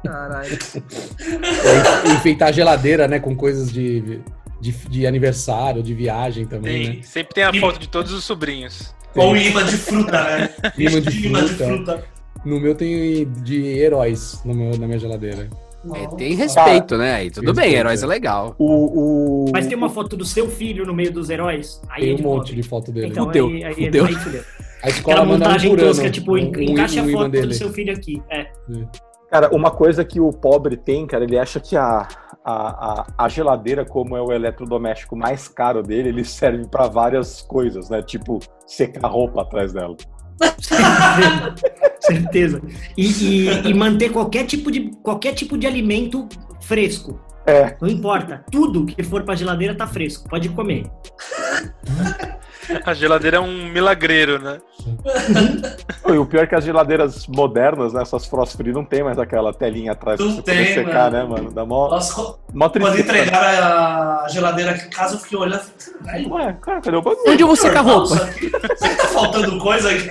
Caralho. 0.05 0.59
É, 0.74 2.12
enfeitar 2.12 2.49
a 2.49 2.53
geladeira, 2.53 3.07
né, 3.07 3.20
com 3.20 3.37
coisas 3.37 3.72
de, 3.72 4.20
de, 4.61 4.72
de 4.72 5.07
aniversário, 5.07 5.80
de 5.80 5.95
viagem 5.95 6.45
também, 6.45 6.87
Tem- 6.87 6.97
né? 6.97 7.03
sempre 7.05 7.35
tem 7.35 7.45
a 7.45 7.51
E- 7.51 7.61
foto 7.61 7.78
de 7.78 7.89
todos 7.89 8.12
os 8.12 8.24
sobrinhos. 8.24 8.93
Ou 9.17 9.37
imã 9.37 9.65
de 9.65 9.77
fruta, 9.77 10.23
né? 10.23 10.51
Imã 10.79 11.01
de 11.01 11.11
de 11.11 11.55
fruta. 11.55 12.05
No 12.45 12.61
meu 12.61 12.75
tem 12.75 13.27
de 13.43 13.79
heróis 13.79 14.43
no 14.45 14.55
meu, 14.55 14.77
na 14.79 14.87
minha 14.87 14.99
geladeira. 14.99 15.49
É, 15.95 16.07
tem 16.17 16.35
respeito, 16.35 16.97
né? 16.97 17.15
Aí 17.15 17.31
tudo 17.31 17.53
bem, 17.53 17.75
heróis 17.75 18.03
é 18.03 18.07
é. 18.07 18.09
legal. 18.09 18.55
O, 18.59 19.45
o... 19.49 19.53
Mas 19.53 19.67
tem 19.67 19.77
uma 19.77 19.91
foto 19.91 20.17
do 20.17 20.25
seu 20.25 20.49
filho 20.49 20.87
no 20.87 20.95
meio 20.95 21.12
dos 21.12 21.29
heróis. 21.29 21.81
Aí 21.91 22.03
Tem 22.03 22.11
é 22.12 22.15
um 22.15 22.23
monte 22.23 22.47
pobre. 22.49 22.55
de 22.55 22.62
foto 22.62 22.93
dele. 22.93 23.09
Então, 23.09 23.27
Fudeu, 23.27 23.49
aí, 23.49 23.65
aí, 23.65 23.75
fudeu. 23.75 24.07
aí 24.07 24.15
fudeu. 24.15 24.43
a 24.83 24.89
escola 24.89 25.17
Aquela 25.17 25.27
manda 25.27 25.45
um 25.45 25.49
montagem 25.49 25.73
ano. 25.73 25.81
tosca, 25.83 26.11
tipo, 26.11 26.33
um- 26.33 26.39
encaixa 26.39 27.03
um 27.03 27.09
a 27.09 27.12
foto 27.12 27.47
do 27.47 27.55
seu 27.55 27.71
filho 27.71 27.93
aqui. 27.93 28.23
É. 28.31 28.47
Cara, 29.31 29.55
uma 29.55 29.71
coisa 29.71 30.05
que 30.05 30.21
o 30.21 30.31
pobre 30.31 30.77
tem, 30.77 31.07
cara, 31.07 31.25
ele 31.25 31.39
acha 31.39 31.61
que 31.61 31.77
a, 31.77 32.09
a, 32.45 33.01
a, 33.01 33.07
a 33.24 33.28
geladeira, 33.28 33.84
como 33.84 34.16
é 34.16 34.20
o 34.22 34.30
eletrodoméstico 34.32 35.16
mais 35.16 35.49
caro 35.49 35.82
dele, 35.82 36.11
ele 36.11 36.24
serve 36.24 36.66
pra 36.68 36.86
várias 36.88 37.40
coisas, 37.42 37.88
né? 37.88 38.03
Tipo, 38.03 38.38
secar 38.66 39.09
roupa 39.09 39.42
atrás 39.42 39.72
dela. 39.72 39.97
Certeza. 42.01 42.61
E, 42.97 43.07
e- 43.07 43.68
e 43.70 43.74
manter 43.74 44.11
qualquer 44.11 44.45
tipo, 44.47 44.70
de, 44.70 44.90
qualquer 45.03 45.32
tipo 45.34 45.57
de 45.57 45.66
alimento 45.66 46.28
fresco. 46.62 47.18
É. 47.47 47.76
Não 47.80 47.88
importa. 47.88 48.45
Tudo 48.51 48.86
que 48.86 49.03
for 49.03 49.22
pra 49.22 49.34
geladeira 49.34 49.74
tá 49.74 49.86
fresco. 49.86 50.28
Pode 50.28 50.49
comer. 50.51 50.84
A 52.86 52.94
geladeira 52.94 53.36
é 53.36 53.40
um 53.40 53.66
milagreiro, 53.68 54.38
né? 54.38 54.59
E 56.09 56.12
o 56.12 56.24
pior 56.24 56.44
é 56.44 56.46
que 56.46 56.55
as 56.55 56.64
geladeiras 56.64 57.26
modernas, 57.26 57.92
né? 57.92 58.00
Essas 58.00 58.24
frost 58.26 58.57
free, 58.57 58.72
não 58.72 58.84
tem 58.84 59.02
mais 59.02 59.18
aquela 59.18 59.52
telinha 59.52 59.92
atrás 59.92 60.16
pra 60.18 60.26
você 60.30 60.40
tem, 60.42 60.72
secar, 60.74 61.11
mano. 61.11 61.12
né, 61.12 61.24
mano? 61.24 61.52
Dá 61.52 61.64
mó, 61.66 61.90
Nossa, 61.90 62.14
quando 62.14 62.38
mó 62.55 62.68
tristeza. 62.70 63.00
entregaram 63.00 63.66
a 63.66 64.26
geladeira 64.30 64.70
aqui 64.70 64.86
em 64.86 64.90
casa, 64.90 65.14
eu 65.14 65.18
fiquei 65.18 65.38
olhando. 65.38 65.62
Ué, 66.30 66.57
cara, 66.62 66.80
cadê 66.80 66.96
o 66.96 67.02
bagulho? 67.02 67.22
Onde 67.28 67.42
eu 67.42 67.46
vou 67.46 67.57
secar 67.57 67.82
roupa? 67.82 68.16
que 68.28 68.48
tá 68.50 69.09
faltando 69.09 69.59
coisa 69.59 69.90
aqui? 69.90 70.11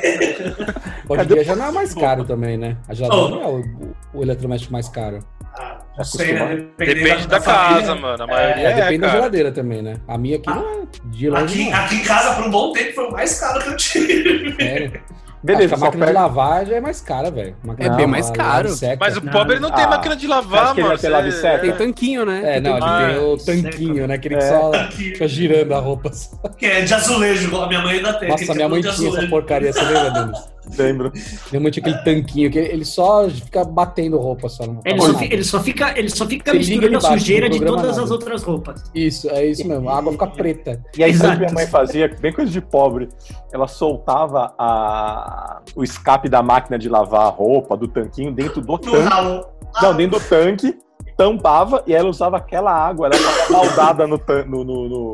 Hoje 1.09 1.23
em 1.23 1.25
dia 1.27 1.43
já 1.43 1.55
não 1.55 1.65
é 1.65 1.71
mais 1.71 1.93
caro 1.95 2.23
também, 2.23 2.55
né? 2.57 2.77
A 2.87 2.93
geladeira 2.93 3.25
Oh. 3.25 3.29
não 3.29 3.41
é 3.41 3.47
o, 3.47 4.19
o 4.19 4.21
eletrodoméstico 4.21 4.71
mais 4.71 4.87
caro. 4.89 5.19
Ah, 5.57 5.72
não 5.97 6.03
sei, 6.03 6.33
né? 6.33 6.65
Depende 6.77 7.27
da, 7.27 7.39
família. 7.41 7.79
casa, 7.81 7.95
mano. 7.95 8.23
A 8.23 8.27
maioria 8.27 8.67
É, 8.67 8.71
é, 8.71 8.75
depende 8.75 8.97
da 8.99 9.09
geladeira 9.09 9.51
também, 9.51 9.81
né? 9.81 9.97
A 10.07 10.17
minha 10.17 10.37
aqui 10.37 10.49
Ah. 10.49 10.55
não 10.55 10.69
é 10.69 10.83
de 11.05 11.29
longe 11.29 11.43
Aqui, 11.43 11.69
não. 11.69 11.77
aqui 11.79 11.95
em 11.95 12.03
casa, 12.03 12.35
por 12.35 12.45
um 12.45 12.49
bom 12.51 12.71
tempo, 12.73 12.93
foi 12.93 13.05
o 13.07 13.11
mais 13.11 13.39
caro 13.39 13.61
que 13.61 13.69
eu 13.69 13.75
tive. 13.77 14.55
Sério. 14.55 15.01
Beleza, 15.45 15.75
a 15.75 15.77
máquina 15.77 16.05
de 16.05 16.13
lavar 16.13 16.65
já 16.65 16.75
é 16.77 16.79
mais 16.79 17.01
cara, 17.01 17.29
velho. 17.29 17.53
É 17.77 17.89
bem 17.89 18.07
mais 18.07 18.29
caro. 18.31 18.69
Mas 18.97 19.17
o 19.17 19.25
Não. 19.25 19.29
pobre 19.33 19.59
não 19.59 19.69
tem 19.71 19.83
Ah, 19.83 19.89
máquina 19.89 20.15
de 20.15 20.25
lavar, 20.25 20.71
ele 20.71 20.75
mano. 20.83 20.87
vai 20.87 20.97
ter 20.97 21.09
lave 21.09 21.31
Você- 21.33 21.41
seca? 21.41 21.59
Tem 21.59 21.71
tanquinho, 21.73 22.25
né? 22.25 22.55
É, 22.55 22.61
não, 22.61 22.79
Tem 22.79 22.81
Ah, 22.89 23.07
aqui 23.07 23.13
tem 23.15 23.23
o 23.25 23.37
tanquinho, 23.37 24.07
né? 24.07 24.15
Aquele 24.15 24.35
É. 24.35 24.37
que 24.37 24.43
só 24.45 24.71
fica 24.91 25.27
girando 25.27 25.73
a 25.73 25.79
roupa. 25.79 26.09
que 26.57 26.65
é 26.65 26.81
de 26.83 26.93
azulejo, 26.93 27.47
igual 27.47 27.63
a 27.63 27.67
minha 27.67 27.81
mãe 27.81 27.97
ainda 27.97 28.13
tem. 28.13 28.29
Nossa, 28.29 28.53
minha 28.53 28.65
é 28.65 28.69
mãe 28.69 28.81
tinha 28.81 29.09
essa 29.09 29.27
porcaria, 29.27 29.73
você 29.73 29.81
lembra, 29.81 30.11
Denis? 30.11 30.53
Lembro. 30.78 31.11
Mãe 31.51 31.72
tinha 31.72 31.86
aquele 31.86 32.03
tanquinho 32.03 32.49
que 32.51 32.57
ele 32.57 32.86
só 32.86 33.30
fica 33.30 33.64
batendo 33.66 34.18
roupa 34.18 34.47
só. 34.49 34.66
Não 34.66 34.80
Ele 34.86 34.99
só, 34.99 35.07
nada. 35.07 35.20
fi- 35.20 35.30
ele 35.34 35.43
só 35.43 35.59
fica, 35.59 35.99
ele 35.99 36.09
só 36.09 36.26
fica 36.26 36.53
misturando 36.53 36.97
a 36.97 37.01
sujeira 37.01 37.49
de 37.49 37.59
todas 37.59 37.86
nada. 37.91 38.03
as 38.03 38.11
outras 38.11 38.43
roupas. 38.43 38.84
Isso, 38.95 39.30
é 39.30 39.45
isso 39.45 39.68
mesmo. 39.68 39.89
A 39.89 39.97
água 39.97 40.11
fica 40.14 40.28
preta. 40.28 40.84
E 40.97 41.03
aí, 41.03 41.14
sabe 41.14 41.30
o 41.30 41.34
que 41.34 41.39
minha 41.45 41.53
mãe 41.53 41.68
fazia? 41.68 42.07
Bem 42.20 42.32
coisa 42.32 42.51
de 42.51 42.61
pobre. 42.61 43.09
Ela 43.51 43.68
soltava 43.68 44.53
a... 44.57 45.61
o 45.76 45.84
escape 45.84 46.30
da 46.30 46.41
máquina 46.41 46.80
de 46.80 46.88
lavar 46.89 47.28
a 47.28 47.30
roupa, 47.30 47.76
do 47.78 47.88
tanquinho, 47.88 48.32
dentro 48.32 48.61
do 48.61 48.68
No 48.68 48.78
tanque. 48.80 48.97
ralo. 48.99 49.45
Não, 49.82 49.95
dentro 49.95 50.20
do 50.20 50.26
tanque, 50.26 50.78
tampava 51.18 51.84
e 51.88 51.93
ela 51.93 52.09
usava 52.09 52.38
aquela 52.38 52.72
água, 52.72 53.07
ela 53.07 53.18
tava 53.18 53.51
baldada 53.66 54.07
no, 54.07 54.18
tan- 54.18 54.45
no, 54.45 54.64
no, 54.64 54.89
no- 54.89 55.14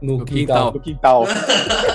No, 0.00 0.18
No 0.18 0.24
quintal. 0.24 0.72
no 0.72 0.80
quintal. 0.80 1.26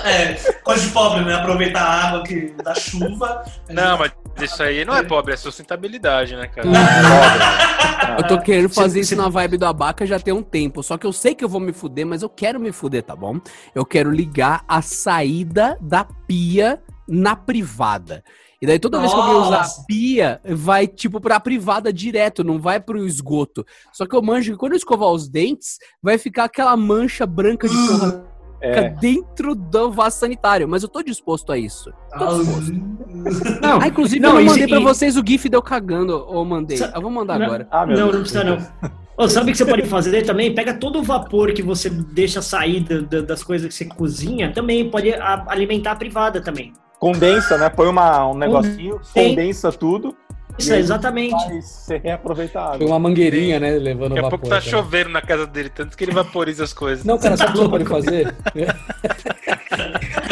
É, 0.04 0.34
coisa 0.64 0.86
de 0.86 0.92
pobre, 0.92 1.24
né? 1.24 1.34
Aproveitar 1.34 1.82
a 1.82 2.08
água 2.08 2.24
que, 2.24 2.54
da 2.62 2.76
chuva. 2.76 3.46
Não, 3.70 3.98
mas 3.98 4.12
isso 4.42 4.62
aí 4.62 4.84
não 4.84 4.94
é 4.94 5.02
pobre, 5.02 5.34
é 5.34 5.38
sustentabilidade, 5.38 6.36
né, 6.36 6.48
cara? 6.48 6.68
Eu 8.20 8.28
tô 8.28 8.42
querendo 8.42 8.68
fazer 8.68 9.00
isso 9.00 9.16
na 9.16 9.30
vibe 9.30 9.58
do 9.58 9.66
abaca 9.66 10.06
já 10.06 10.20
tem 10.20 10.34
um 10.34 10.44
tempo. 10.44 10.84
Só 10.84 10.98
que 10.98 11.08
eu 11.08 11.14
sei 11.14 11.34
que 11.34 11.44
eu 11.44 11.50
vou 11.50 11.62
me 11.62 11.72
fuder, 11.72 12.06
mas 12.06 12.22
eu 12.22 12.30
quero 12.30 12.60
me 12.60 12.72
fuder, 12.72 13.02
tá 13.04 13.16
bom? 13.16 13.40
Eu 13.74 13.86
quero 13.86 14.12
ligar 14.12 14.64
a 14.68 14.82
saída 14.82 15.78
da 15.80 16.04
pia 16.04 16.82
na 17.08 17.36
privada. 17.36 18.24
E 18.64 18.66
daí 18.66 18.80
toda 18.80 18.98
vez 18.98 19.14
que 19.14 19.20
alguém 19.20 19.36
usar 19.36 19.58
Nossa. 19.58 19.82
a 19.82 19.84
pia, 19.84 20.40
vai 20.46 20.88
tipo 20.88 21.20
pra 21.20 21.38
privada 21.38 21.92
direto, 21.92 22.46
não 22.46 22.58
vai 22.58 22.80
pro 22.80 23.06
esgoto. 23.06 23.66
Só 23.92 24.06
que 24.06 24.16
eu 24.16 24.22
manjo 24.22 24.54
que 24.54 24.58
quando 24.58 24.72
eu 24.72 24.78
escovar 24.78 25.10
os 25.10 25.28
dentes, 25.28 25.80
vai 26.02 26.18
ficar 26.18 26.46
aquela 26.46 26.78
mancha 26.78 27.26
branca 27.26 27.68
de 27.68 27.76
porra 27.76 28.24
É. 28.62 28.88
dentro 28.92 29.54
do 29.54 29.92
vaso 29.92 30.18
sanitário. 30.18 30.66
Mas 30.66 30.82
eu 30.82 30.88
tô 30.88 31.04
disposto 31.04 31.52
a 31.52 31.58
isso. 31.58 31.92
Tô 32.18 32.38
disposto. 32.40 32.72
Não, 33.62 33.82
Ah, 33.82 33.88
inclusive 33.90 34.22
Não, 34.22 34.30
eu 34.30 34.36
não 34.36 34.42
e- 34.42 34.46
mandei 34.46 34.68
pra 34.70 34.80
e- 34.80 34.84
vocês 34.84 35.18
o 35.18 35.24
GIF 35.28 35.50
de 35.50 35.58
eu 35.58 35.62
cagando, 35.62 36.14
ou 36.26 36.46
mandei. 36.46 36.78
Sa- 36.78 36.94
Eu 36.96 37.02
vou 37.02 37.12
mandar 37.12 37.38
Não. 37.38 37.46
agora. 37.46 37.68
Ah, 37.70 37.86
meu 37.86 37.98
não, 37.98 38.04
Deus. 38.06 38.14
não 38.16 38.22
precisa 38.22 38.44
não. 38.46 38.58
Ô, 39.18 39.28
sabe 39.28 39.50
o 39.50 39.52
que 39.52 39.58
você 39.58 39.66
pode 39.66 39.84
fazer 39.88 40.24
também? 40.24 40.56
Pega 40.56 40.74
todo 40.74 41.00
o 41.00 41.04
vapor 41.04 41.52
que 41.52 41.62
você 41.62 41.90
deixa 41.90 42.42
sair 42.42 42.80
da- 42.80 43.02
da- 43.02 43.22
das 43.22 43.44
coisas 43.44 43.68
que 43.68 43.74
você 43.76 43.84
cozinha, 43.86 44.54
também 44.54 44.90
pode 44.90 45.14
a- 45.14 45.44
alimentar 45.50 45.92
a 45.92 45.96
privada 45.98 46.40
também. 46.42 46.72
Condensa, 47.04 47.58
né? 47.58 47.68
Põe 47.70 47.88
uma, 47.88 48.28
um 48.30 48.34
negocinho, 48.38 49.02
Tem. 49.14 49.30
condensa 49.32 49.72
tudo. 49.74 50.16
Isso, 50.58 50.72
E 50.72 50.78
exatamente. 50.78 51.34
Vai 51.48 51.62
ser 51.62 52.00
reaproveitado. 52.02 52.78
Foi 52.78 52.88
uma 52.88 52.98
mangueirinha, 53.00 53.60
né? 53.60 53.72
Levando 53.72 54.10
Daqui 54.10 54.20
a 54.20 54.22
vapor. 54.24 54.40
pouco 54.40 54.46
tá 54.56 54.62
cara. 54.62 54.70
chovendo 54.70 55.10
na 55.10 55.22
casa 55.22 55.46
dele, 55.48 55.68
tanto 55.70 55.98
que 55.98 56.04
ele 56.06 56.14
vaporiza 56.14 56.64
as 56.64 56.72
coisas. 56.72 57.04
Não, 57.04 57.18
cara, 57.18 57.36
sabe 57.36 57.52
o 57.52 57.54
que 57.54 57.60
você 57.60 57.70
pode 57.70 57.86
fazer? 57.86 58.36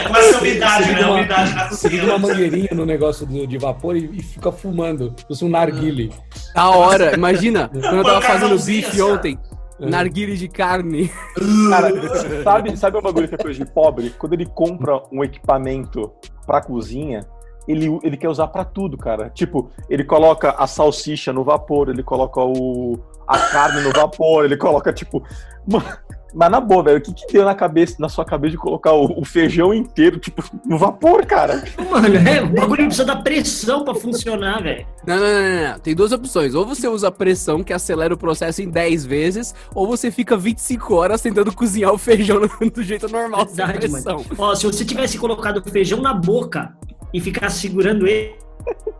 Começa 0.07 0.37
a 0.37 0.39
umidade, 0.39 0.83
Você 0.85 0.93
né? 0.93 1.01
A 1.01 1.05
uma- 1.07 1.15
umidade 1.15 1.53
na 1.55 1.67
Você 1.69 1.89
cozinha. 1.89 2.03
uma 2.05 2.19
mangueirinha 2.19 2.69
no 2.73 2.85
negócio 2.85 3.25
do- 3.25 3.45
de 3.47 3.57
vapor 3.57 3.97
e, 3.97 4.09
e 4.13 4.23
fica 4.23 4.51
fumando. 4.51 5.13
Fosse 5.27 5.43
um 5.43 5.49
narguile. 5.49 6.13
Da 6.55 6.69
hora, 6.69 7.13
imagina, 7.15 7.67
quando 7.69 7.97
eu 7.97 8.03
tava 8.03 8.21
fazendo 8.21 8.57
bife 8.63 8.89
assim, 8.91 9.01
ontem, 9.01 9.39
narguile 9.89 10.37
de 10.37 10.47
carne. 10.47 11.11
Cara, 11.69 11.89
sabe, 12.43 12.77
sabe 12.77 12.97
uma 12.97 13.03
bagulho 13.03 13.27
que 13.27 13.35
é 13.35 13.37
coisa 13.37 13.63
de 13.63 13.71
pobre? 13.71 14.09
Quando 14.11 14.33
ele 14.33 14.45
compra 14.45 15.01
um 15.11 15.23
equipamento 15.23 16.11
pra 16.45 16.61
cozinha, 16.61 17.25
ele, 17.67 17.99
ele 18.03 18.17
quer 18.17 18.29
usar 18.29 18.47
pra 18.47 18.63
tudo, 18.63 18.97
cara. 18.97 19.29
Tipo, 19.29 19.69
ele 19.89 20.03
coloca 20.03 20.51
a 20.51 20.67
salsicha 20.67 21.31
no 21.31 21.43
vapor, 21.43 21.89
ele 21.89 22.03
coloca 22.03 22.41
o, 22.41 22.99
a 23.27 23.37
carne 23.37 23.81
no 23.81 23.91
vapor, 23.91 24.45
ele 24.45 24.57
coloca, 24.57 24.91
tipo. 24.91 25.23
Mano, 25.67 25.85
mas 26.33 26.49
na 26.51 26.59
boa, 26.59 26.83
velho, 26.83 26.97
o 26.97 27.01
que, 27.01 27.13
que 27.13 27.33
deu 27.33 27.43
na 27.45 27.53
cabeça, 27.55 27.95
na 27.99 28.07
sua 28.09 28.23
cabeça 28.25 28.51
de 28.51 28.57
colocar 28.57 28.93
o, 28.93 29.19
o 29.19 29.25
feijão 29.25 29.73
inteiro, 29.73 30.19
tipo, 30.19 30.43
no 30.65 30.77
vapor, 30.77 31.25
cara? 31.25 31.63
Mano, 31.89 32.07
é, 32.15 32.41
o 32.43 32.47
bagulho 32.47 32.85
precisa 32.85 33.05
da 33.05 33.15
pressão 33.17 33.83
pra 33.83 33.93
funcionar, 33.95 34.61
velho. 34.63 34.85
Não, 35.05 35.15
não, 35.17 35.23
não, 35.23 35.41
não, 35.41 35.71
não. 35.73 35.79
Tem 35.79 35.95
duas 35.95 36.11
opções. 36.11 36.53
Ou 36.55 36.65
você 36.65 36.87
usa 36.87 37.11
pressão, 37.11 37.63
que 37.63 37.73
acelera 37.73 38.13
o 38.13 38.17
processo 38.17 38.61
em 38.61 38.69
10 38.69 39.05
vezes, 39.05 39.53
ou 39.75 39.87
você 39.87 40.09
fica 40.11 40.37
25 40.37 40.93
horas 40.95 41.21
tentando 41.21 41.53
cozinhar 41.53 41.93
o 41.93 41.97
feijão 41.97 42.39
no- 42.39 42.49
do 42.71 42.83
jeito 42.83 43.07
normal, 43.09 43.45
sem 43.47 43.55
Verdade, 43.65 43.79
pressão. 43.89 44.17
mano. 44.17 44.29
Ó, 44.37 44.55
se 44.55 44.65
você 44.65 44.85
tivesse 44.85 45.17
colocado 45.17 45.57
o 45.57 45.69
feijão 45.69 46.01
na 46.01 46.13
boca 46.13 46.75
e 47.13 47.19
ficasse 47.19 47.59
segurando 47.59 48.07
ele, 48.07 48.35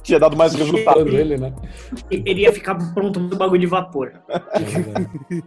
Tinha 0.03 0.19
dado 0.19 0.35
mais 0.35 0.53
resultado. 0.55 0.83
Falando 0.99 1.13
ele, 1.15 1.37
né? 1.37 1.53
ele 2.09 2.41
ia 2.41 2.51
ficar 2.51 2.73
pronto 2.93 3.19
no 3.19 3.35
bagulho 3.35 3.61
de 3.61 3.67
vapor. 3.67 4.11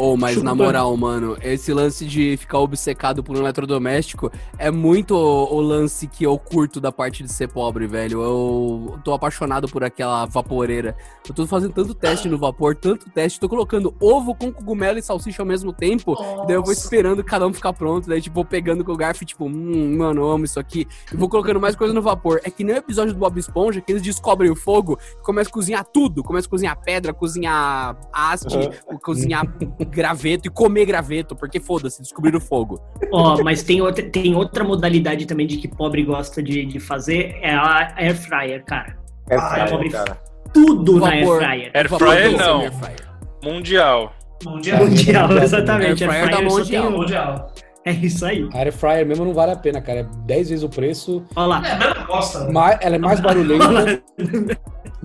Ou, 0.00 0.16
mas 0.16 0.36
na 0.36 0.52
Chupando. 0.52 0.64
moral, 0.64 0.96
mano, 0.96 1.36
esse 1.42 1.74
lance 1.74 2.06
de 2.06 2.34
ficar 2.38 2.58
obcecado 2.58 3.22
por 3.22 3.36
um 3.36 3.40
eletrodoméstico 3.40 4.32
é 4.56 4.70
muito 4.70 5.14
o, 5.14 5.56
o 5.56 5.60
lance 5.60 6.06
que 6.06 6.24
eu 6.24 6.38
curto 6.38 6.80
da 6.80 6.90
parte 6.90 7.22
de 7.22 7.30
ser 7.30 7.48
pobre, 7.48 7.86
velho. 7.86 8.22
Eu 8.22 8.98
tô 9.04 9.12
apaixonado 9.12 9.68
por 9.68 9.84
aquela 9.84 10.24
vaporeira. 10.24 10.96
Eu 11.28 11.34
tô 11.34 11.46
fazendo 11.46 11.74
tanto 11.74 11.92
teste 11.92 12.30
no 12.30 12.38
vapor, 12.38 12.74
tanto 12.74 13.10
teste, 13.10 13.38
tô 13.38 13.46
colocando 13.46 13.94
ovo 14.00 14.34
com 14.34 14.50
cogumelo 14.50 14.98
e 14.98 15.02
salsicha 15.02 15.42
ao 15.42 15.46
mesmo 15.46 15.70
tempo. 15.70 16.14
Daí 16.46 16.56
eu 16.56 16.62
vou 16.62 16.70
Nossa. 16.70 16.80
esperando 16.80 17.22
cada 17.22 17.46
um 17.46 17.52
ficar 17.52 17.74
pronto, 17.74 18.08
daí 18.08 18.22
tipo, 18.22 18.36
vou 18.36 18.44
pegando 18.44 18.82
com 18.82 18.92
o 18.92 18.96
garfo 18.96 19.22
e 19.22 19.26
tipo, 19.26 19.44
hum, 19.44 19.98
mano, 19.98 20.22
eu 20.22 20.30
amo 20.30 20.46
isso 20.46 20.58
aqui. 20.58 20.88
E 21.12 21.16
vou 21.16 21.28
colocando 21.28 21.60
mais 21.60 21.76
coisa 21.76 21.92
no 21.92 22.00
vapor. 22.00 22.40
É 22.42 22.50
que 22.50 22.64
nem 22.64 22.76
o 22.76 22.78
episódio 22.78 23.12
do 23.12 23.18
Bob 23.18 23.38
Esponja, 23.38 23.82
que 23.82 23.92
eles 23.92 24.02
descobrem 24.02 24.50
o 24.50 24.56
fogo 24.56 24.98
e 25.18 25.22
começam 25.22 25.50
a 25.50 25.52
cozinhar 25.52 25.84
tudo. 25.84 26.22
Começa 26.22 26.46
a 26.46 26.50
cozinhar 26.50 26.80
pedra, 26.82 27.12
cozinhar 27.12 27.98
haste, 28.14 28.70
cozinhar 29.02 29.46
graveto 29.90 30.46
e 30.48 30.50
comer 30.50 30.84
graveto, 30.86 31.34
porque 31.36 31.58
foda-se, 31.60 32.00
descobriram 32.00 32.38
o 32.38 32.40
fogo. 32.40 32.80
Ó, 33.12 33.42
mas 33.42 33.62
tem 33.62 33.82
outra, 33.82 34.02
tem 34.04 34.34
outra 34.34 34.62
modalidade 34.64 35.26
também 35.26 35.46
de 35.46 35.56
que 35.58 35.68
pobre 35.68 36.02
gosta 36.04 36.42
de, 36.42 36.64
de 36.64 36.80
fazer, 36.80 37.36
é 37.42 37.52
a 37.54 37.92
air 37.96 38.16
fryer, 38.16 38.64
cara. 38.64 38.96
É 39.28 39.36
Ah, 39.36 39.50
sério, 39.54 39.70
pobre. 39.72 39.90
cara. 39.90 40.18
Tudo 40.54 40.98
na 40.98 41.10
Vapor. 41.10 41.42
air 41.42 41.50
fryer. 41.50 41.70
Air 41.74 41.88
fryer 41.88 42.36
não. 42.38 42.60
air 42.62 42.72
fryer. 42.72 42.96
Mundial. 43.42 44.12
Mundial. 44.44 44.78
Mundial, 44.84 45.28
Mundial 45.28 45.42
exatamente. 45.42 46.04
Air 46.04 46.10
Air 46.12 46.24
fryer 46.24 46.24
fryer 46.26 46.44
da 46.44 46.50
só 46.50 46.56
tem 46.64 46.80
Mundial. 46.80 46.90
Mundial. 46.90 47.52
É 47.86 47.92
isso 47.92 48.26
aí. 48.26 48.46
A 48.52 48.58
air 48.58 48.72
fryer 48.72 49.06
mesmo 49.06 49.24
não 49.24 49.32
vale 49.32 49.52
a 49.52 49.56
pena, 49.56 49.80
cara. 49.80 50.00
É 50.00 50.06
10 50.26 50.50
vezes 50.50 50.62
o 50.64 50.68
preço. 50.68 51.22
Olha 51.34 51.46
lá. 51.46 51.62
É, 51.66 51.78
mesmo 51.78 52.06
gosta. 52.06 52.44
né? 52.44 52.78
Ela 52.82 52.96
é 52.96 52.98
mais 52.98 53.20
barulhenta. 53.20 54.02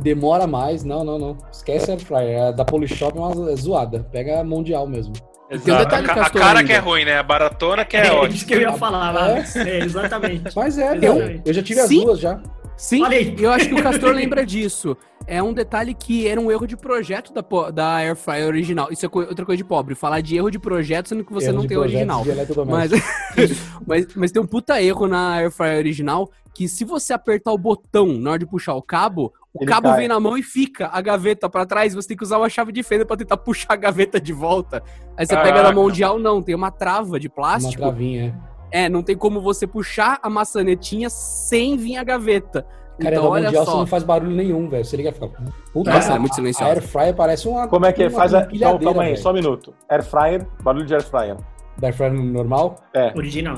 Demora 0.06 0.46
mais. 0.46 0.84
Não, 0.84 1.04
não, 1.04 1.18
não. 1.18 1.38
Esquece 1.52 1.90
a 1.90 1.96
air 1.96 2.02
fryer. 2.04 2.44
A 2.44 2.52
da 2.52 2.64
Polishop 2.64 3.18
é 3.18 3.22
uma 3.22 3.52
é 3.52 3.56
zoada. 3.56 4.08
Pega 4.12 4.40
a 4.40 4.44
mundial 4.44 4.88
mesmo. 4.88 5.14
Tem 5.14 5.58
um 5.58 5.62
Exato. 5.62 5.84
detalhe, 5.84 6.08
a, 6.10 6.26
a 6.26 6.30
cara 6.30 6.60
ainda. 6.60 6.64
que 6.64 6.74
é 6.74 6.80
ruim, 6.80 7.06
né? 7.06 7.18
A 7.20 7.24
baratona 7.24 7.84
que 7.86 7.98
é, 7.98 8.08
É, 8.08 8.12
ótima. 8.12 8.36
isso 8.36 8.46
que 8.48 8.54
eu 8.54 8.62
ia 8.62 8.74
falar. 8.74 9.38
É? 9.38 9.44
É, 9.58 9.84
exatamente. 9.84 10.44
Mas 10.56 10.78
é, 10.78 10.96
Exatamente. 10.96 11.34
meu. 11.34 11.42
Eu 11.46 11.54
já 11.54 11.62
tive 11.64 11.80
as 11.80 11.88
Sim. 11.88 12.04
duas 12.04 12.20
já. 12.20 12.40
Sim, 12.78 13.06
aí. 13.06 13.34
eu 13.40 13.52
acho 13.52 13.70
que 13.70 13.74
o 13.76 13.82
Castor 13.82 14.12
lembra 14.14 14.46
disso. 14.46 14.98
É 15.28 15.42
um 15.42 15.54
detalhe 15.54 15.94
que 15.94 16.28
era 16.28 16.40
um 16.40 16.52
erro 16.52 16.68
de 16.68 16.76
projeto 16.76 17.32
da, 17.34 17.42
da 17.72 17.96
Air 17.96 18.16
Fryer 18.16 18.48
original. 18.48 18.90
Isso 18.92 19.06
é 19.06 19.10
co- 19.10 19.22
outra 19.22 19.46
coisa 19.46 19.58
de 19.58 19.64
pobre. 19.64 19.96
Falar 19.96 20.22
de 20.22 20.36
erro 20.36 20.52
de 20.52 20.60
projeto, 20.60 21.10
sendo 21.10 21.24
que 21.24 21.34
você 21.34 21.48
Erro 21.48 21.58
não 21.60 21.68
tem 21.68 21.78
o 21.78 21.82
original. 21.82 22.24
Mas, 22.68 22.92
mas, 23.88 24.08
mas 24.16 24.32
tem 24.32 24.42
um 24.42 24.46
puta 24.46 24.82
erro 24.82 25.08
na 25.08 25.36
Air 25.36 25.52
Fryer 25.52 25.78
original 25.78 26.30
que 26.54 26.68
se 26.68 26.84
você 26.86 27.14
apertar 27.14 27.52
o 27.52 27.58
botão 27.58 28.08
na 28.08 28.32
hora 28.32 28.40
de 28.40 28.46
puxar 28.46 28.76
o 28.76 28.82
cabo, 28.82 29.34
o 29.56 29.64
Ele 29.64 29.72
cabo 29.72 29.88
cai. 29.90 29.98
vem 30.00 30.08
na 30.08 30.20
mão 30.20 30.38
e 30.38 30.44
fica 30.44 30.90
a 30.92 31.00
gaveta 31.02 31.50
pra 31.50 31.66
trás. 31.66 31.94
Você 31.96 32.10
tem 32.10 32.18
que 32.18 32.24
usar 32.24 32.38
uma 32.38 32.50
chave 32.50 32.72
de 32.72 32.84
fenda 32.84 33.06
pra 33.06 33.16
tentar 33.18 33.38
puxar 33.38 33.74
a 33.74 33.76
gaveta 33.76 34.20
de 34.20 34.34
volta. 34.34 34.84
Aí 35.18 35.26
você 35.26 35.36
pega 35.36 35.50
Caraca. 35.54 35.70
na 35.74 35.82
mundial, 35.82 36.20
não, 36.20 36.42
tem 36.42 36.54
uma 36.54 36.70
trava 36.72 37.20
de 37.20 37.28
Uma 37.28 37.36
plástico. 37.36 37.82
travinha. 37.82 38.38
É, 38.72 38.90
não 38.90 39.02
tem 39.02 39.16
como 39.16 39.40
você 39.40 39.66
puxar 39.66 40.20
a 40.22 40.30
maçanetinha 40.30 41.10
sem 41.10 41.78
vir 41.78 41.96
a 41.98 42.04
gaveta. 42.04 42.66
Cara, 43.00 43.16
então, 43.16 43.28
olha 43.30 43.46
mundial 43.46 43.66
você 43.66 43.72
só. 43.72 43.78
não 43.78 43.88
faz 43.88 44.04
barulho 44.04 44.32
nenhum, 44.36 44.68
velho. 44.70 44.84
Você 44.84 44.96
liga 44.98 45.10
e 45.10 45.12
fica. 45.14 45.28
Puta, 45.74 45.92
Nossa, 45.94 46.14
é 46.14 46.20
muito 46.20 46.32
A 46.32 46.36
silenciosa. 46.36 46.72
air 46.72 46.82
fryer 46.82 47.14
parece 47.16 47.48
uma. 47.48 47.68
Como 47.68 47.86
é 47.86 47.94
que 47.94 48.04
é? 48.04 48.08
uma 48.08 48.18
Faz 48.18 48.34
a. 48.34 48.42
Empilhadeira, 48.42 48.84
calma 48.86 49.02
aí, 49.04 49.10
velho. 49.12 49.22
só 49.22 49.32
um 49.32 49.34
minuto. 49.34 49.74
Air 49.90 50.04
fryer, 50.04 50.48
barulho 50.64 50.86
de 50.86 50.94
air 50.94 51.04
fryer. 51.04 51.38
Da 51.78 51.88
air 51.88 51.94
fryer 51.96 52.14
normal? 52.14 52.76
É. 52.94 53.12
Original. 53.16 53.58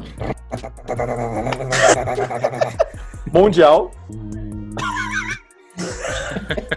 Mundial. 3.32 3.92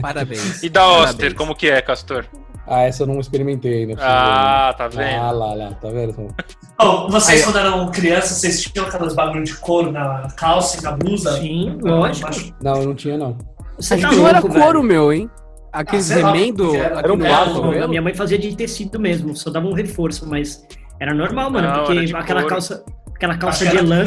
Parabéns. 0.00 0.62
E 0.62 0.68
da 0.68 0.80
Parabéns. 0.80 1.10
Oster, 1.10 1.34
como 1.34 1.54
que 1.54 1.68
é, 1.70 1.80
Castor? 1.82 2.24
Ah, 2.66 2.82
essa 2.82 3.02
eu 3.02 3.06
não 3.06 3.18
experimentei 3.18 3.82
ainda. 3.82 3.94
Ah, 3.98 4.74
tá 4.76 4.88
vendo? 4.88 5.22
Ah, 5.22 5.30
lá, 5.30 5.54
lá, 5.54 5.70
tá 5.72 5.88
vendo? 5.88 6.34
Ô, 6.78 7.08
vocês, 7.08 7.42
quando 7.44 7.58
eram 7.58 7.90
crianças, 7.90 8.38
vocês 8.38 8.62
tinham 8.62 8.86
aqueles 8.86 9.14
bagulho 9.14 9.42
de 9.42 9.54
couro 9.56 9.90
na 9.90 10.28
calça 10.36 10.78
e 10.78 10.82
na 10.82 10.92
blusa? 10.92 11.32
Sim, 11.38 11.78
lógico. 11.80 12.28
embaixo? 12.28 12.54
Não, 12.62 12.76
eu 12.76 12.84
não 12.88 12.94
tinha, 12.94 13.16
não. 13.16 13.38
Você 13.78 13.94
Acho 13.94 14.02
tá 14.02 14.08
que 14.10 14.16
não 14.16 14.28
era 14.28 14.40
louco, 14.40 14.54
couro 14.54 14.82
velho. 14.82 14.82
meu, 14.82 15.12
hein? 15.12 15.30
Aqueles 15.72 16.10
Ah, 16.10 16.14
remendo 16.16 16.74
era- 16.76 16.98
era 17.00 17.12
um 17.12 17.18
lado, 17.18 17.62
Não, 17.62 17.84
a 17.84 17.88
minha 17.88 18.02
mãe 18.02 18.14
fazia 18.14 18.38
de 18.38 18.54
tecido 18.54 18.98
mesmo, 19.00 19.34
só 19.36 19.50
dava 19.50 19.66
um 19.66 19.72
reforço, 19.72 20.28
mas 20.28 20.64
era 21.00 21.14
normal, 21.14 21.50
mano, 21.50 21.68
Não, 21.68 21.84
porque 21.84 21.98
aquela 22.14 22.40
couro. 22.40 22.46
calça, 22.48 22.84
aquela 23.14 23.32
Acho 23.34 23.40
calça 23.40 23.66
que 23.66 23.76
de 23.76 23.82
lã? 23.82 24.04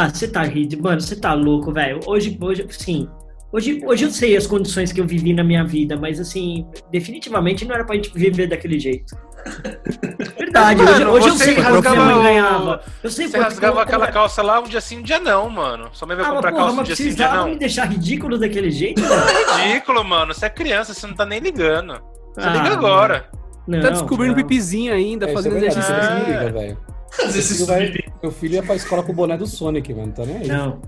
Ah, 0.00 0.08
você 0.08 0.28
tá 0.28 0.42
rindo, 0.44 0.80
mano, 0.80 1.00
você 1.00 1.16
tá 1.16 1.34
louco, 1.34 1.72
velho. 1.72 1.98
Hoje, 2.06 2.38
hoje, 2.40 2.64
sim. 2.70 3.08
Hoje, 3.52 3.82
hoje 3.84 4.04
eu 4.04 4.10
sei 4.10 4.36
as 4.36 4.46
condições 4.46 4.92
que 4.92 5.00
eu 5.00 5.06
vivi 5.06 5.32
na 5.32 5.42
minha 5.42 5.64
vida, 5.64 5.96
mas 5.96 6.20
assim, 6.20 6.64
definitivamente 6.92 7.64
não 7.64 7.74
era 7.74 7.82
pra 7.84 7.96
gente 7.96 8.12
viver 8.14 8.46
daquele 8.46 8.78
jeito. 8.78 9.16
Verdade, 10.38 10.82
hoje, 10.82 10.92
Mano, 10.92 11.10
hoje 11.12 11.28
eu 11.28 11.32
você 11.34 11.44
sei 11.44 11.54
quanto 11.56 11.66
minha 11.66 11.74
rasgava 11.80 12.04
mãe 12.04 12.22
ganhava. 12.22 12.80
Eu 13.02 13.10
sei 13.10 13.26
Você 13.26 13.38
rasgava 13.38 13.72
como- 13.72 13.82
aquela 13.82 14.04
como- 14.06 14.12
calça 14.12 14.40
lá 14.42 14.60
um 14.60 14.64
dia 14.64 14.80
sim, 14.80 14.98
um 14.98 15.02
dia 15.02 15.18
não, 15.18 15.50
mano. 15.50 15.88
Sua 15.92 16.06
mãe 16.06 16.16
vai 16.16 16.26
Ah, 16.26 16.30
comprar 16.30 16.50
porra, 16.52 16.62
calça 16.62 16.74
um 16.74 16.76
mas 16.76 16.86
dia 16.86 16.96
sim, 16.96 17.02
um 17.02 17.06
dia 17.06 17.14
precisava 17.16 17.42
não. 17.44 17.50
me 17.50 17.58
deixar 17.58 17.84
ridículo 17.86 18.38
daquele 18.38 18.70
jeito, 18.70 19.00
velho? 19.02 19.56
Ridículo, 19.66 20.04
mano. 20.04 20.32
Você 20.32 20.46
é 20.46 20.50
criança, 20.50 20.94
você 20.94 21.06
não 21.08 21.14
tá 21.14 21.26
nem 21.26 21.40
ligando. 21.40 21.94
Você 22.34 22.46
Ah, 22.46 22.52
liga 22.52 22.70
agora. 22.74 23.28
Não, 23.66 23.80
Tá 23.80 23.90
descobrindo 23.90 24.36
não. 24.36 24.42
pipizinho 24.42 24.92
ainda, 24.94 25.26
É, 25.26 25.30
é 25.30 25.34
fazendo 25.34 25.52
verdade, 25.54 25.72
exercício. 25.78 25.96
você 26.02 26.08
Ah. 26.12 26.20
se 26.24 26.30
liga, 26.30 26.52
velho. 26.52 26.78
Meu 27.22 27.32
filho 27.32 27.66
vai-. 27.66 27.94
Meu 28.22 28.32
filho 28.32 28.54
ia 28.54 28.62
pra 28.62 28.76
escola 28.76 29.02
com 29.02 29.12
o 29.12 29.14
boné 29.14 29.36
do 29.36 29.46
Sonic, 29.46 29.92
mano. 29.94 30.12
Tá 30.12 30.24
nem 30.26 30.36
aí. 30.38 30.48
Não. 30.48 30.80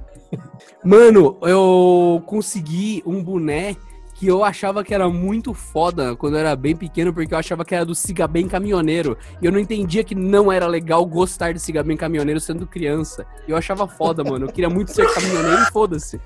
Mano, 0.84 1.36
eu 1.42 2.22
consegui 2.26 3.02
um 3.04 3.22
boné 3.22 3.76
que 4.14 4.26
eu 4.26 4.44
achava 4.44 4.84
que 4.84 4.92
era 4.94 5.08
muito 5.08 5.54
foda 5.54 6.14
quando 6.14 6.34
eu 6.34 6.40
era 6.40 6.54
bem 6.54 6.76
pequeno, 6.76 7.10
porque 7.12 7.32
eu 7.32 7.38
achava 7.38 7.64
que 7.64 7.74
era 7.74 7.86
do 7.86 7.94
Siga 7.94 8.28
Bem 8.28 8.46
Caminhoneiro. 8.46 9.16
E 9.40 9.46
eu 9.46 9.50
não 9.50 9.58
entendia 9.58 10.04
que 10.04 10.14
não 10.14 10.52
era 10.52 10.66
legal 10.66 11.04
gostar 11.06 11.52
de 11.54 11.58
Siga 11.58 11.82
Bem 11.82 11.96
Caminhoneiro 11.96 12.38
sendo 12.38 12.66
criança. 12.66 13.24
E 13.48 13.50
eu 13.50 13.56
achava 13.56 13.88
foda, 13.88 14.22
mano. 14.22 14.44
Eu 14.46 14.52
queria 14.52 14.68
muito 14.68 14.92
ser 14.92 15.10
caminhoneiro 15.14 15.62
e 15.62 15.72
foda-se. 15.72 16.20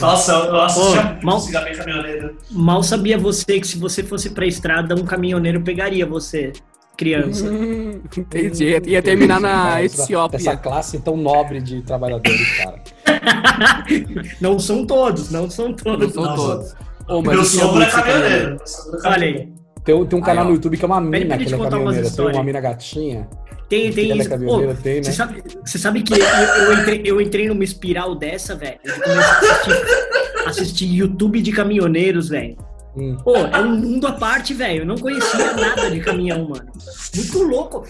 Nossa, 0.00 0.32
eu, 0.32 0.60
assistia 0.60 1.18
mal- 1.24 1.40
Cigarro 1.40 1.76
Caminhoneiro. 1.76 2.36
Mal 2.52 2.82
sabia 2.84 3.18
você 3.18 3.58
que 3.58 3.66
se 3.66 3.78
você 3.78 4.04
fosse 4.04 4.30
pra 4.30 4.46
estrada, 4.46 4.94
um 4.94 5.04
caminhoneiro 5.04 5.60
pegaria 5.60 6.06
você, 6.06 6.52
criança. 7.00 7.46
Entendi. 8.16 8.64
Ia- 8.64 8.82
Ia 8.84 9.02
terminar 9.02 9.40
na 9.40 9.48
Cara, 9.48 9.84
essa- 9.84 10.02
Etiópia. 10.04 10.36
Essa 10.36 10.56
classe 10.56 10.98
tão 11.00 11.16
nobre 11.16 11.60
de 11.62 11.80
trabalhadores, 11.80 12.58
cara. 12.58 12.82
não 14.40 14.58
são 14.58 14.84
todos, 14.86 15.30
não 15.30 15.48
são 15.48 15.68
Não 15.68 15.74
todos. 15.74 16.12
são 16.12 16.22
Não, 16.24 16.36
todos. 16.36 16.74
Ô, 17.08 17.22
mas 17.22 17.54
Meu 17.54 17.62
eu 17.62 17.68
é 17.68 17.72
muito 17.72 17.90
ser 17.90 18.02
caminhoneiro. 18.02 18.56
Olha 19.04 19.26
aí. 19.26 19.52
Tem, 19.82 20.06
tem 20.06 20.18
um 20.18 20.22
canal 20.22 20.44
no 20.44 20.52
YouTube 20.52 20.76
que 20.76 20.84
é 20.84 20.86
uma 20.86 21.00
pra 21.00 21.10
mina 21.10 21.38
que 21.38 21.54
é 21.54 21.58
caminhoneira. 21.58 22.10
Tem 22.10 22.26
uma 22.26 22.44
mina 22.44 22.60
gatinha. 22.60 23.28
Tem, 23.68 23.90
tem 23.92 24.18
isso. 24.18 24.28
Pô, 24.30 24.74
tem, 24.82 24.96
né? 24.96 25.02
você, 25.04 25.12
sabe, 25.12 25.42
você 25.64 25.78
sabe 25.78 26.02
que 26.02 26.12
eu, 26.12 26.18
eu 26.18 26.72
entrei, 26.80 27.02
eu 27.04 27.20
entrei 27.20 27.48
numa 27.48 27.64
espiral 27.64 28.14
dessa, 28.16 28.54
velho. 28.56 28.78
A 28.84 29.20
assistir, 29.30 30.46
assistir 30.46 30.86
YouTube 30.94 31.40
de 31.40 31.52
caminhoneiros, 31.52 32.28
velho. 32.28 32.56
Hum. 32.96 33.16
Pô, 33.22 33.36
é 33.36 33.60
um 33.60 33.76
mundo 33.76 34.06
à 34.06 34.12
parte, 34.12 34.52
velho. 34.52 34.82
Eu 34.82 34.86
não 34.86 34.96
conhecia 34.96 35.52
nada 35.54 35.90
de 35.90 36.00
caminhão, 36.00 36.48
mano. 36.48 36.66
Muito 37.14 37.42
louco. 37.44 37.84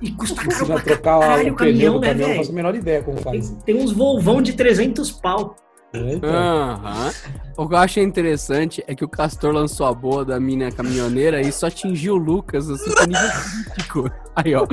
E 0.00 0.10
custa 0.12 0.42
caro 0.42 0.66
pra 0.66 0.80
trocar 0.80 1.20
caralho 1.20 1.52
o 1.52 1.56
caminhão, 1.56 1.94
do 1.94 2.00
né, 2.00 2.08
caminhão, 2.08 2.28
não 2.30 2.36
faço 2.36 2.50
a 2.50 2.52
velho? 2.52 2.54
menor 2.56 2.74
ideia 2.74 3.02
como 3.02 3.16
Tem, 3.16 3.24
faz. 3.24 3.50
tem 3.64 3.74
uns 3.76 3.92
volvão 3.92 4.40
de 4.40 4.54
300 4.54 5.10
pau. 5.12 5.54
Então, 5.94 6.30
Aham. 6.30 7.12
O 7.56 7.68
que 7.68 7.74
eu 7.74 7.78
achei 7.78 8.02
interessante 8.02 8.82
é 8.88 8.96
que 8.96 9.04
o 9.04 9.08
Castor 9.08 9.52
lançou 9.52 9.86
a 9.86 9.94
boa 9.94 10.24
da 10.24 10.40
mina 10.40 10.72
caminhoneira 10.72 11.40
e 11.40 11.52
só 11.52 11.66
atingiu 11.68 12.14
o 12.14 12.16
Lucas, 12.16 12.68
assim, 12.68 12.90
com 12.92 13.06
nível 13.06 13.30
crítico. 13.74 14.10
Aí, 14.34 14.54
ó. 14.56 14.66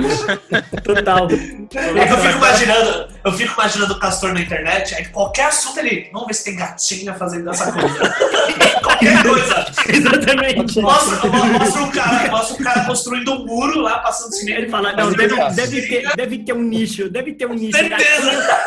Total. 0.82 1.28
É 1.30 2.06
que 2.06 2.12
eu 2.12 2.18
fico 2.18 2.36
imaginando, 2.38 3.08
eu 3.24 3.32
fico 3.32 3.52
imaginando 3.52 3.94
o 3.94 3.98
Castor 4.00 4.34
na 4.34 4.40
internet, 4.40 4.96
aí 4.96 5.04
qualquer 5.06 5.46
assunto 5.46 5.78
ele. 5.78 6.10
Vamos 6.12 6.26
ver 6.26 6.34
se 6.34 6.44
tem 6.44 6.56
gatinha 6.56 7.14
fazendo 7.14 7.48
essa 7.50 7.70
coisa. 7.70 8.14
qualquer 8.82 9.22
coisa. 9.22 9.66
Exatamente. 9.88 10.80
Mostra, 10.80 11.28
mostra, 11.30 11.82
um 11.82 11.90
cara, 11.92 12.30
mostra 12.32 12.56
um 12.56 12.64
cara 12.64 12.84
construindo 12.84 13.32
um 13.32 13.46
muro 13.46 13.78
lá, 13.78 14.00
passando 14.00 14.32
cimento. 14.32 14.58
Ele 14.58 14.68
fala, 14.68 14.92
não, 14.94 15.12
deve, 15.12 15.36
deve, 15.54 15.82
ter, 15.82 16.16
deve 16.16 16.38
ter 16.40 16.52
um 16.52 16.62
nicho, 16.62 17.08
deve 17.08 17.32
ter 17.34 17.46
um 17.46 17.54
nicho. 17.54 17.78
Certeza. 17.78 18.60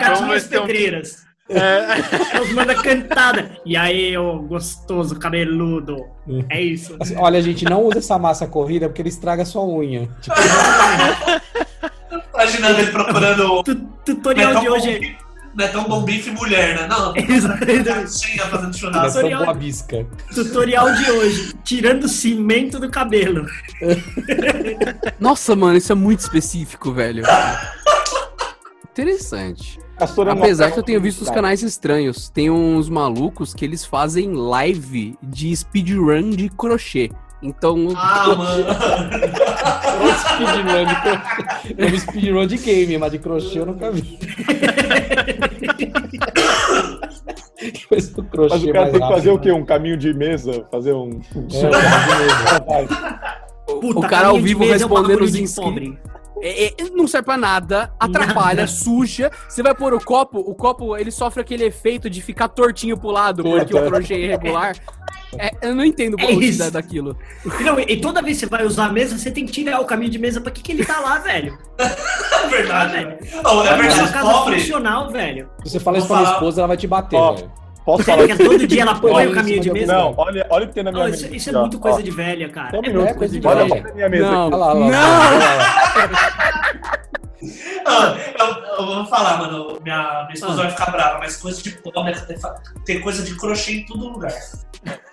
Gatinhas 0.00 0.46
um- 0.46 0.48
pedreiras. 0.48 1.27
É, 1.50 2.36
Elas 2.36 2.52
mandam 2.52 2.76
cantada. 2.82 3.50
E 3.64 3.76
aí, 3.76 4.16
ô 4.18 4.38
gostoso, 4.40 5.16
cabeludo. 5.18 6.04
Hum. 6.26 6.44
É 6.50 6.60
isso. 6.60 6.94
assim, 7.00 7.16
olha, 7.16 7.40
gente, 7.40 7.64
não 7.64 7.82
usa 7.84 7.98
essa 7.98 8.18
massa 8.18 8.46
corrida 8.46 8.88
porque 8.88 9.00
ele 9.02 9.08
estraga 9.08 9.42
a 9.42 9.46
sua 9.46 9.64
unha. 9.64 10.08
Tipo, 10.20 10.36
Imaginando 12.34 12.80
ele 12.80 12.90
procurando. 12.92 13.62
Tu- 13.62 13.74
tutorial 14.04 14.48
Netão 14.54 14.62
de 14.62 14.68
hoje 14.68 14.88
é. 14.88 14.92
Bom 14.94 15.00
Bife- 15.00 15.16
Netão 15.56 15.84
Bom 15.84 16.02
Bife 16.04 16.30
mulher, 16.30 16.76
né? 16.76 16.86
Não, 16.86 17.12
Exatamente. 17.16 17.88
fazendo 18.50 18.70
é 18.70 18.78
churrasco. 18.78 19.16
Tutorial- 19.18 19.44
boa 19.44 19.54
bisca. 19.54 20.06
Tutorial 20.34 20.94
de 20.94 21.10
hoje. 21.10 21.54
Tirando 21.64 22.06
cimento 22.08 22.78
do 22.78 22.90
cabelo. 22.90 23.46
Nossa, 25.18 25.56
mano, 25.56 25.76
isso 25.78 25.90
é 25.92 25.94
muito 25.94 26.20
específico, 26.20 26.92
velho. 26.92 27.24
Interessante. 28.98 29.78
É 30.00 30.04
Apesar 30.32 30.72
que 30.72 30.78
eu 30.80 30.82
tenho 30.82 31.00
visto 31.00 31.22
os 31.22 31.30
canais 31.30 31.62
estranhos. 31.62 32.28
Tem 32.28 32.50
uns 32.50 32.88
malucos 32.88 33.54
que 33.54 33.64
eles 33.64 33.84
fazem 33.84 34.32
live 34.32 35.16
de 35.22 35.54
speedrun 35.54 36.30
de 36.30 36.48
crochê. 36.48 37.08
Então, 37.40 37.76
Ah, 37.94 38.34
mano. 38.36 38.64
Speedrun 40.18 40.84
de 40.84 40.94
crochê. 41.00 41.74
Eu 41.78 41.88
vi 41.90 42.00
speedrun 42.00 42.46
de 42.48 42.56
game, 42.56 42.98
mas 42.98 43.12
de 43.12 43.18
crochê 43.20 43.60
eu 43.60 43.66
nunca 43.66 43.92
vi. 43.92 44.18
Coisa 47.88 48.14
do 48.14 48.24
crochê 48.24 48.54
Mas 48.54 48.64
o 48.64 48.72
cara 48.72 48.90
tem 48.90 49.00
que 49.00 49.08
fazer 49.08 49.30
o 49.30 49.38
quê? 49.38 49.52
Um 49.52 49.64
caminho 49.64 49.96
de 49.96 50.12
mesa? 50.12 50.66
Fazer 50.72 50.92
um. 50.92 51.20
um 51.36 51.40
né? 51.40 51.60
É, 51.62 51.68
o 51.68 51.70
cara 51.70 52.02
de 52.02 52.18
mesa. 52.24 52.60
Puta, 53.64 53.98
o 53.98 54.02
cara 54.02 54.26
ao 54.26 54.34
caminho 54.34 54.48
vivo 54.48 54.64
é 54.64 54.66
um 54.66 54.70
respondendo 54.72 55.22
os 55.22 55.36
inscritos. 55.36 56.17
É, 56.42 56.66
é, 56.66 56.74
não 56.94 57.06
serve 57.08 57.24
pra 57.26 57.36
nada, 57.36 57.92
atrapalha, 57.98 58.62
Nada. 58.62 58.66
suja. 58.66 59.30
Você 59.48 59.62
vai 59.62 59.74
pôr 59.74 59.94
o 59.94 60.00
copo, 60.04 60.38
o 60.38 60.54
copo 60.54 60.96
ele 60.96 61.10
sofre 61.10 61.40
aquele 61.40 61.64
efeito 61.64 62.08
de 62.08 62.20
ficar 62.22 62.48
tortinho 62.48 62.96
pro 62.96 63.10
lado, 63.10 63.42
porque 63.42 63.74
o 63.74 63.78
é. 63.78 63.86
crochê 63.86 64.14
é 64.14 64.18
irregular. 64.20 64.76
É, 65.38 65.50
eu 65.60 65.74
não 65.74 65.84
entendo 65.84 66.16
É 66.18 66.22
a 66.22 66.30
isso. 66.30 66.38
utilidade 66.38 66.70
daquilo. 66.70 67.14
E 67.60 67.62
Não, 67.62 67.78
e 67.78 68.00
toda 68.00 68.22
vez 68.22 68.38
que 68.38 68.46
você 68.46 68.50
vai 68.50 68.64
usar 68.64 68.86
a 68.86 68.92
mesa, 68.92 69.18
você 69.18 69.30
tem 69.30 69.44
que 69.44 69.52
tirar 69.52 69.78
o 69.80 69.84
caminho 69.84 70.10
de 70.10 70.18
mesa. 70.18 70.40
Pra 70.40 70.50
que, 70.50 70.62
que 70.62 70.72
ele 70.72 70.86
tá 70.86 71.00
lá, 71.00 71.18
velho? 71.18 71.58
É 71.78 72.46
verdade, 72.48 72.92
velho. 72.92 73.08
velho. 73.20 73.42
Ô, 73.46 73.62
é 73.62 73.66
É 73.68 73.70
uma 73.74 73.76
verdade, 73.82 74.12
casa 74.12 74.20
pobre. 74.32 74.58
funcional, 74.60 75.10
velho. 75.10 75.50
Se 75.64 75.70
você 75.72 75.80
fala 75.80 75.98
isso 75.98 76.06
pra 76.06 76.16
minha 76.18 76.32
esposa, 76.32 76.60
ela 76.62 76.68
vai 76.68 76.76
te 76.78 76.86
bater, 76.86 77.16
Ó, 77.16 77.32
velho. 77.34 77.50
Posso 77.88 78.04
falar 78.04 78.26
que 78.26 78.32
é 78.32 78.36
todo 78.36 78.66
dia 78.66 78.82
ela 78.82 78.94
põe 78.96 79.10
Olha 79.12 79.30
o 79.30 79.32
caminho 79.32 79.60
de 79.62 79.68
eu- 79.68 79.72
mesa? 79.72 79.94
Não, 79.94 80.12
olha, 80.18 80.46
olha 80.50 80.64
o 80.66 80.68
que 80.68 80.74
tem 80.74 80.82
na 80.84 80.92
minha 80.92 81.04
Não, 81.04 81.10
mesa. 81.10 81.24
isso, 81.24 81.34
isso 81.34 81.48
é 81.48 81.52
aqui, 81.52 81.56
ó. 81.56 81.60
muito 81.62 81.78
coisa 81.78 81.98
Ó, 81.98 82.02
de 82.02 82.10
velha, 82.10 82.48
cara. 82.50 82.70
Só 82.70 82.76
um 82.76 82.84
É 82.84 82.88
minuto. 82.88 83.14
coisa 83.14 83.40
de 83.40 83.46
Olha 83.46 83.64
velha. 83.64 83.82
na 83.82 83.94
minha 83.94 84.08
mesa. 84.10 84.30
Não. 84.30 84.46
Olha 84.48 84.56
lá, 84.56 84.66
olha 84.74 84.78
lá. 84.80 84.90
Não! 84.90 85.38
lá. 85.38 86.68
Ah, 87.86 88.16
eu, 88.38 88.46
eu 88.78 88.86
vou 88.94 89.06
falar, 89.06 89.38
mano. 89.38 89.78
Minha, 89.82 90.24
minha 90.24 90.34
esposa 90.34 90.52
Ah. 90.52 90.56
vai 90.64 90.70
ficar 90.70 90.90
brava, 90.90 91.18
mas 91.18 91.36
coisa 91.38 91.62
de 91.62 91.70
pobre 91.70 92.12
tem, 92.26 92.36
tem 92.84 93.00
coisa 93.00 93.22
de 93.22 93.34
crochê 93.36 93.72
em 93.72 93.86
todo 93.86 94.06
lugar. 94.06 94.32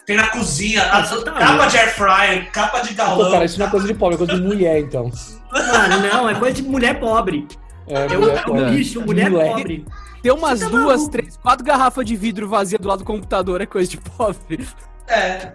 Tem 0.05 0.17
na 0.17 0.27
cozinha, 0.27 0.83
a- 0.83 0.97
Ah, 0.99 1.03
tá 1.03 1.31
capa 1.31 1.67
de 1.67 1.77
air 1.77 1.95
fryer, 1.95 2.51
capa 2.51 2.79
de 2.81 2.93
galão. 2.93 3.17
Pô, 3.25 3.31
cara, 3.31 3.45
isso 3.45 3.57
não 3.57 3.67
é 3.67 3.69
coisa 3.69 3.87
de 3.87 3.93
pobre, 3.93 4.15
é 4.15 4.17
coisa 4.17 4.35
de 4.35 4.41
mulher, 4.41 4.79
então. 4.79 5.09
Mano, 5.49 6.07
não, 6.11 6.29
é 6.29 6.35
coisa 6.35 6.55
de 6.55 6.63
mulher 6.63 6.99
pobre. 6.99 7.47
É, 7.87 8.01
É 8.05 8.17
mulher 8.17 8.43
pobre. 8.43 8.61
o 8.63 8.67
lixo, 8.69 9.01
mulher 9.01 9.29
Mulher. 9.29 9.47
pobre. 9.55 9.85
Tem 10.25 10.31
umas 10.33 10.59
tá 10.59 10.69
duas, 10.69 11.01
maluco? 11.01 11.11
três, 11.11 11.37
quatro 11.37 11.63
garrafas 11.63 12.03
de 12.03 12.15
vidro 12.15 12.49
vazia 12.49 12.79
do 12.79 12.87
lado 12.87 12.99
do 12.99 13.05
computador, 13.05 13.61
é 13.61 13.67
coisa 13.67 13.87
de 13.91 13.97
pobre. 13.97 14.67
É. 15.07 15.51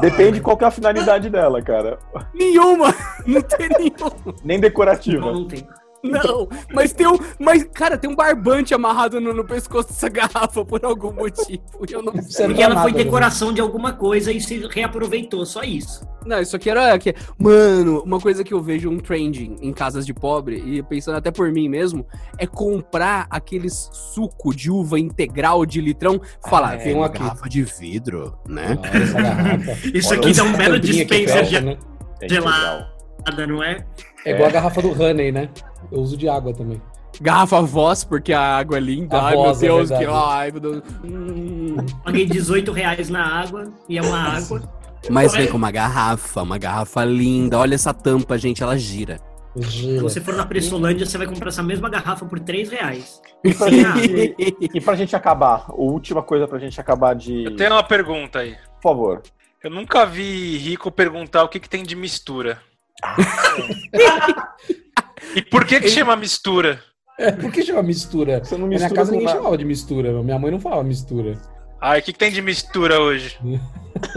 Depende 0.00 0.40
qual 0.40 0.56
que 0.56 0.64
é 0.64 0.66
a 0.66 0.70
finalidade 0.72 1.30
dela, 1.30 1.62
cara. 1.62 1.96
Nenhuma! 2.34 2.92
Não 3.24 3.40
tem 3.40 3.68
nenhuma. 3.68 4.34
Nem 4.42 4.56
Não, 4.56 4.62
decorativa. 4.62 5.32
não 5.32 5.46
tem. 5.46 5.64
Não, 6.02 6.48
mas 6.72 6.92
tem 6.92 7.06
um. 7.06 7.18
Mas, 7.38 7.62
cara, 7.64 7.98
tem 7.98 8.08
um 8.10 8.16
barbante 8.16 8.72
amarrado 8.72 9.20
no, 9.20 9.34
no 9.34 9.44
pescoço 9.44 9.88
dessa 9.88 10.08
garrafa 10.10 10.64
por 10.64 10.84
algum 10.84 11.12
motivo. 11.12 11.62
e 11.88 11.92
Eu 11.92 12.02
não 12.02 12.14
sei. 12.22 12.46
Porque 12.46 12.62
pra 12.62 12.72
ela 12.72 12.82
foi 12.82 12.92
decoração 12.92 13.52
de 13.52 13.60
alguma 13.60 13.92
coisa 13.92 14.32
e 14.32 14.40
se 14.40 14.66
reaproveitou, 14.66 15.44
só 15.44 15.62
isso. 15.62 16.08
Não, 16.24 16.40
isso 16.40 16.56
aqui 16.56 16.70
era. 16.70 16.98
Que, 16.98 17.14
mano, 17.38 18.02
uma 18.04 18.18
coisa 18.20 18.42
que 18.44 18.52
eu 18.54 18.60
vejo 18.62 18.88
um 18.90 18.98
trending 18.98 19.56
em 19.60 19.72
casas 19.72 20.06
de 20.06 20.14
pobre, 20.14 20.56
e 20.64 20.82
pensando 20.82 21.16
até 21.18 21.30
por 21.30 21.50
mim 21.52 21.68
mesmo, 21.68 22.06
é 22.38 22.46
comprar 22.46 23.26
aqueles 23.30 23.90
suco 23.92 24.54
de 24.54 24.70
uva 24.70 24.98
integral 24.98 25.64
de 25.66 25.80
litrão. 25.80 26.20
Falar, 26.48 26.74
Ah, 26.74 26.76
vem 26.76 26.84
tem 26.84 26.94
um 26.94 26.98
uma 26.98 27.06
aqui. 27.06 27.18
garrafa 27.18 27.48
de 27.48 27.62
vidro, 27.62 28.38
né? 28.48 28.78
Essa 28.82 29.20
garrafa. 29.22 29.76
Isso 29.92 30.14
aqui 30.14 30.32
dá 30.32 30.44
um 30.44 30.52
belo 30.52 30.78
dispenser 30.80 31.44
de 31.44 31.60
né? 31.60 31.78
É 32.22 32.28
gelada, 32.28 33.46
não 33.46 33.62
é? 33.62 33.84
É 34.24 34.32
igual 34.32 34.48
a 34.48 34.52
garrafa 34.52 34.82
do 34.82 34.90
Honey, 35.02 35.32
né? 35.32 35.48
Eu 35.90 36.00
uso 36.00 36.16
de 36.16 36.28
água 36.28 36.52
também. 36.52 36.80
Garrafa 37.20 37.60
voz, 37.60 38.04
porque 38.04 38.32
a 38.32 38.40
água 38.58 38.76
é 38.76 38.80
linda. 38.80 39.18
A 39.18 39.26
Ai, 39.26 39.34
voz, 39.34 39.62
é 39.62 39.66
meu 39.66 39.76
Deus, 39.76 39.88
que. 39.90 39.96
verdade. 39.98 40.22
Ai, 40.24 40.50
meu 40.52 40.60
Deus. 40.60 40.82
Hum. 41.04 41.76
Paguei 42.04 42.26
18 42.26 42.72
reais 42.72 43.08
na 43.10 43.40
água 43.40 43.64
e 43.88 43.98
é 43.98 44.02
uma 44.02 44.18
água. 44.36 44.62
Mas 45.10 45.32
vem 45.32 45.46
com 45.48 45.56
uma 45.56 45.70
garrafa, 45.70 46.42
uma 46.42 46.58
garrafa 46.58 47.04
linda. 47.04 47.58
Olha 47.58 47.74
essa 47.74 47.92
tampa, 47.92 48.36
gente, 48.38 48.62
ela 48.62 48.76
gira. 48.78 49.18
Se 49.56 49.62
Gira. 49.62 50.02
você 50.02 50.20
for 50.20 50.34
na 50.36 50.46
Pressolândia, 50.46 51.04
você 51.04 51.18
vai 51.18 51.26
comprar 51.26 51.48
essa 51.48 51.62
mesma 51.62 51.88
garrafa 51.90 52.24
por 52.24 52.38
3 52.38 52.70
reais. 52.70 53.20
E 53.42 53.52
pra, 53.52 53.68
gente, 53.68 54.68
e 54.74 54.80
pra 54.80 54.94
gente 54.94 55.16
acabar, 55.16 55.64
a 55.68 55.74
última 55.74 56.22
coisa 56.22 56.46
pra 56.46 56.58
gente 56.58 56.80
acabar 56.80 57.14
de. 57.14 57.44
eu 57.44 57.56
tenho 57.56 57.72
uma 57.72 57.82
pergunta 57.82 58.38
aí. 58.40 58.54
Por 58.80 58.90
favor. 58.90 59.22
Eu 59.62 59.70
nunca 59.70 60.06
vi 60.06 60.56
Rico 60.56 60.90
perguntar 60.90 61.42
o 61.42 61.48
que, 61.48 61.58
que 61.58 61.68
tem 61.68 61.82
de 61.82 61.96
mistura. 61.96 62.58
e 65.34 65.42
por 65.42 65.64
que 65.64 65.80
que 65.80 65.88
chama 65.88 66.16
mistura? 66.16 66.82
É, 67.18 67.32
por 67.32 67.52
que 67.52 67.62
chama 67.62 67.82
mistura? 67.82 68.42
Você 68.42 68.54
não 68.54 68.62
Na 68.62 68.68
minha 68.68 68.80
mistura 68.80 68.96
casa 68.96 69.10
com 69.10 69.16
ninguém 69.16 69.26
nada. 69.26 69.38
chamava 69.38 69.58
de 69.58 69.64
mistura. 69.64 70.22
Minha 70.22 70.38
mãe 70.38 70.50
não 70.50 70.60
falava 70.60 70.82
mistura. 70.82 71.38
Ai, 71.80 72.00
o 72.00 72.02
que, 72.02 72.12
que 72.12 72.18
tem 72.18 72.30
de 72.30 72.42
mistura 72.42 73.00
hoje? 73.00 73.38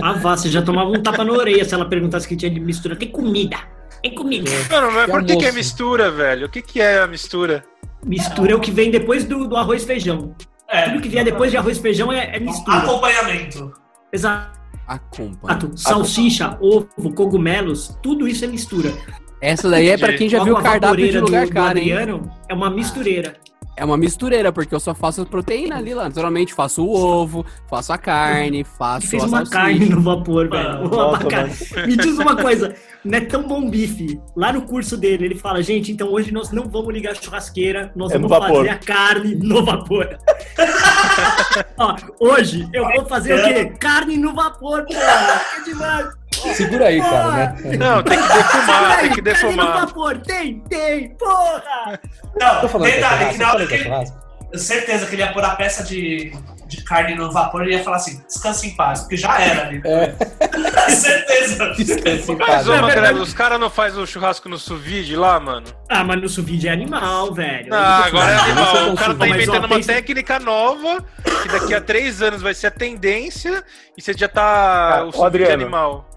Ah, 0.02 0.14
vá, 0.14 0.36
você 0.36 0.50
já 0.50 0.62
tomava 0.62 0.90
um 0.90 1.02
tapa 1.02 1.24
na 1.24 1.32
orelha 1.32 1.64
se 1.64 1.74
ela 1.74 1.88
perguntasse 1.88 2.26
o 2.26 2.30
que 2.30 2.36
tinha 2.36 2.52
de 2.52 2.60
mistura. 2.60 2.96
Tem 2.96 3.10
comida. 3.10 3.58
Tem 4.02 4.14
comida. 4.14 4.52
Mano, 4.70 4.92
mas 4.92 5.06
Que 5.06 5.12
por 5.12 5.26
que, 5.26 5.38
que 5.38 5.46
é 5.46 5.52
mistura, 5.52 6.12
velho? 6.12 6.48
O 6.48 6.50
que, 6.50 6.62
que 6.62 6.82
é 6.82 7.00
a 7.00 7.08
mistura? 7.08 7.64
Mistura 8.06 8.52
é 8.52 8.56
o 8.56 8.60
que 8.60 8.72
vem 8.72 8.92
depois 8.92 9.24
do, 9.24 9.48
do 9.48 9.56
arroz 9.56 9.84
e 9.84 9.86
feijão. 9.86 10.36
É, 10.68 10.90
Tudo 10.90 11.02
que 11.02 11.10
vier 11.10 11.24
depois 11.24 11.52
de 11.52 11.58
arroz 11.58 11.78
e 11.78 11.82
feijão 11.82 12.12
é, 12.12 12.36
é 12.36 12.40
mistura. 12.40 12.78
Acompanhamento. 12.78 13.74
Exato. 14.12 14.60
Acompanha. 14.88 15.60
Salsicha, 15.76 16.58
ovo, 16.62 17.14
cogumelos, 17.14 17.98
tudo 18.02 18.28
isso 18.28 18.44
é 18.46 18.48
mistura. 18.48 18.94
Essa 19.42 19.70
daí 19.70 19.90
é 19.90 19.98
pra 19.98 20.14
quem 20.14 20.30
já 20.30 20.44
viu 20.44 20.56
o 20.56 20.62
cardápio 20.62 21.10
de 21.10 21.20
lugar 21.20 21.46
do, 21.46 21.50
do 21.50 21.54
caro, 21.54 21.78
hein? 21.78 21.94
Adriano 21.94 22.32
é 22.48 22.54
uma 22.54 22.70
mistureira. 22.70 23.36
É 23.76 23.84
uma 23.84 23.98
mistureira, 23.98 24.52
porque 24.52 24.74
eu 24.76 24.80
só 24.80 24.94
faço 24.94 25.26
proteína 25.26 25.78
ali 25.78 25.94
lá. 25.94 26.04
Naturalmente, 26.04 26.54
faço 26.54 26.84
o 26.86 26.94
ovo, 26.94 27.44
faço 27.70 27.92
a 27.92 27.98
carne, 27.98 28.64
faço 28.64 29.08
Fez 29.08 29.24
a 29.24 29.26
uma 29.26 29.38
salsicha. 29.38 29.58
carne 29.58 29.90
no 29.90 30.02
vapor, 30.02 30.48
velho. 30.50 30.88
Nossa. 30.90 31.82
Me 31.88 31.98
diz 31.98 32.18
uma 32.20 32.36
coisa, 32.36 32.76
não 33.04 33.18
é 33.18 33.22
tão 33.22 33.44
bom 33.48 33.68
bife. 33.70 34.20
Lá 34.36 34.54
no 34.54 34.62
curso 34.62 34.96
dele, 34.96 35.26
ele 35.26 35.36
fala, 35.36 35.62
gente, 35.64 35.92
então 35.92 36.10
hoje 36.12 36.32
nós 36.32 36.52
não 36.52 36.70
vamos 36.70 36.94
ligar 36.94 37.12
a 37.14 37.16
churrasqueira, 37.16 37.92
nós 37.96 38.12
É 38.12 38.18
vamos 38.20 38.38
fazer 38.38 38.70
a 38.70 38.78
carne 38.78 39.36
no 39.36 39.66
vapor. 39.66 40.18
Ó, 41.78 41.96
hoje 42.20 42.68
eu 42.74 42.84
vou 42.96 43.06
fazer 43.06 43.34
o 43.34 43.44
quê? 43.44 43.66
Carne 43.80 44.18
no 44.18 44.34
vapor, 44.34 44.86
porra. 44.86 45.42
É 45.58 45.64
demais. 45.64 46.08
Segura 46.34 46.88
aí, 46.88 47.00
cara, 47.02 47.32
né? 47.32 47.56
Não, 47.78 48.04
tem 48.04 48.18
que 48.22 48.28
defumar, 48.34 49.00
tem 49.00 49.12
que 49.12 49.22
Carne 49.22 49.22
no 49.22 49.22
defumar. 49.24 49.80
vapor, 49.86 50.18
tem, 50.20 50.60
tem, 50.70 51.10
porra. 51.16 52.00
Não, 52.40 52.62
Tô 52.62 52.68
falando 52.68 52.88
é 52.88 52.92
detalhe, 52.96 53.26
que 53.26 53.34
churrasco, 53.34 53.40
na 53.40 53.46
eu 53.46 53.56
hora 53.56 53.68
que 53.68 53.74
é 53.76 54.58
certeza 54.58 55.06
que 55.08 55.16
ele 55.16 55.22
ia 55.24 55.34
pôr 55.34 55.44
a 55.44 55.56
peça 55.56 55.84
de, 55.84 56.32
de 56.68 56.84
carne 56.84 57.16
no 57.16 57.32
vapor 57.32 57.68
e 57.68 57.72
ia 57.72 57.84
falar 57.84 57.96
assim, 57.98 58.22
descansa 58.28 58.68
em 58.68 58.76
paz, 58.76 59.00
porque 59.02 59.18
já 59.18 59.40
era 59.42 59.68
ali. 59.68 59.82
É. 59.84 60.14
certeza. 60.92 61.70
Descanse 61.74 62.32
em 62.32 62.36
Mas, 62.36 62.48
paz. 62.48 62.68
ô, 62.68 62.74
É 62.74 62.82
Magrelo, 62.82 63.22
os 63.24 63.34
caras 63.34 63.60
não 63.60 63.70
fazem 63.70 64.02
o 64.02 64.06
churrasco 64.06 64.48
no 64.48 64.60
sous 64.60 64.80
vide 64.80 65.16
lá, 65.16 65.40
mano? 65.40 65.66
Ah, 65.90 66.04
mas 66.04 66.22
no 66.22 66.30
sous-vide 66.30 66.68
é 66.68 66.72
animal, 66.72 67.34
velho. 67.34 67.74
Ah, 67.74 68.06
agora 68.06 68.32
é 68.32 68.36
animal. 68.36 68.90
O 68.92 68.96
cara 68.96 69.14
tá 69.16 69.26
Mas, 69.26 69.30
inventando 69.32 69.66
uma 69.66 69.82
técnica 69.82 70.40
nova, 70.40 71.04
que 71.42 71.48
daqui 71.50 71.74
a 71.74 71.82
três 71.82 72.22
anos 72.22 72.42
vai 72.42 72.54
ser 72.54 72.68
a 72.68 72.72
tendência, 72.72 73.64
e 73.98 74.02
você 74.02 74.14
já 74.14 74.28
tá. 74.28 75.00
Ah, 75.00 75.04
o 75.06 75.08
ô, 75.10 75.12
sous 75.12 75.22
vide 75.24 75.26
Adriano. 75.44 75.54
animal. 75.64 76.10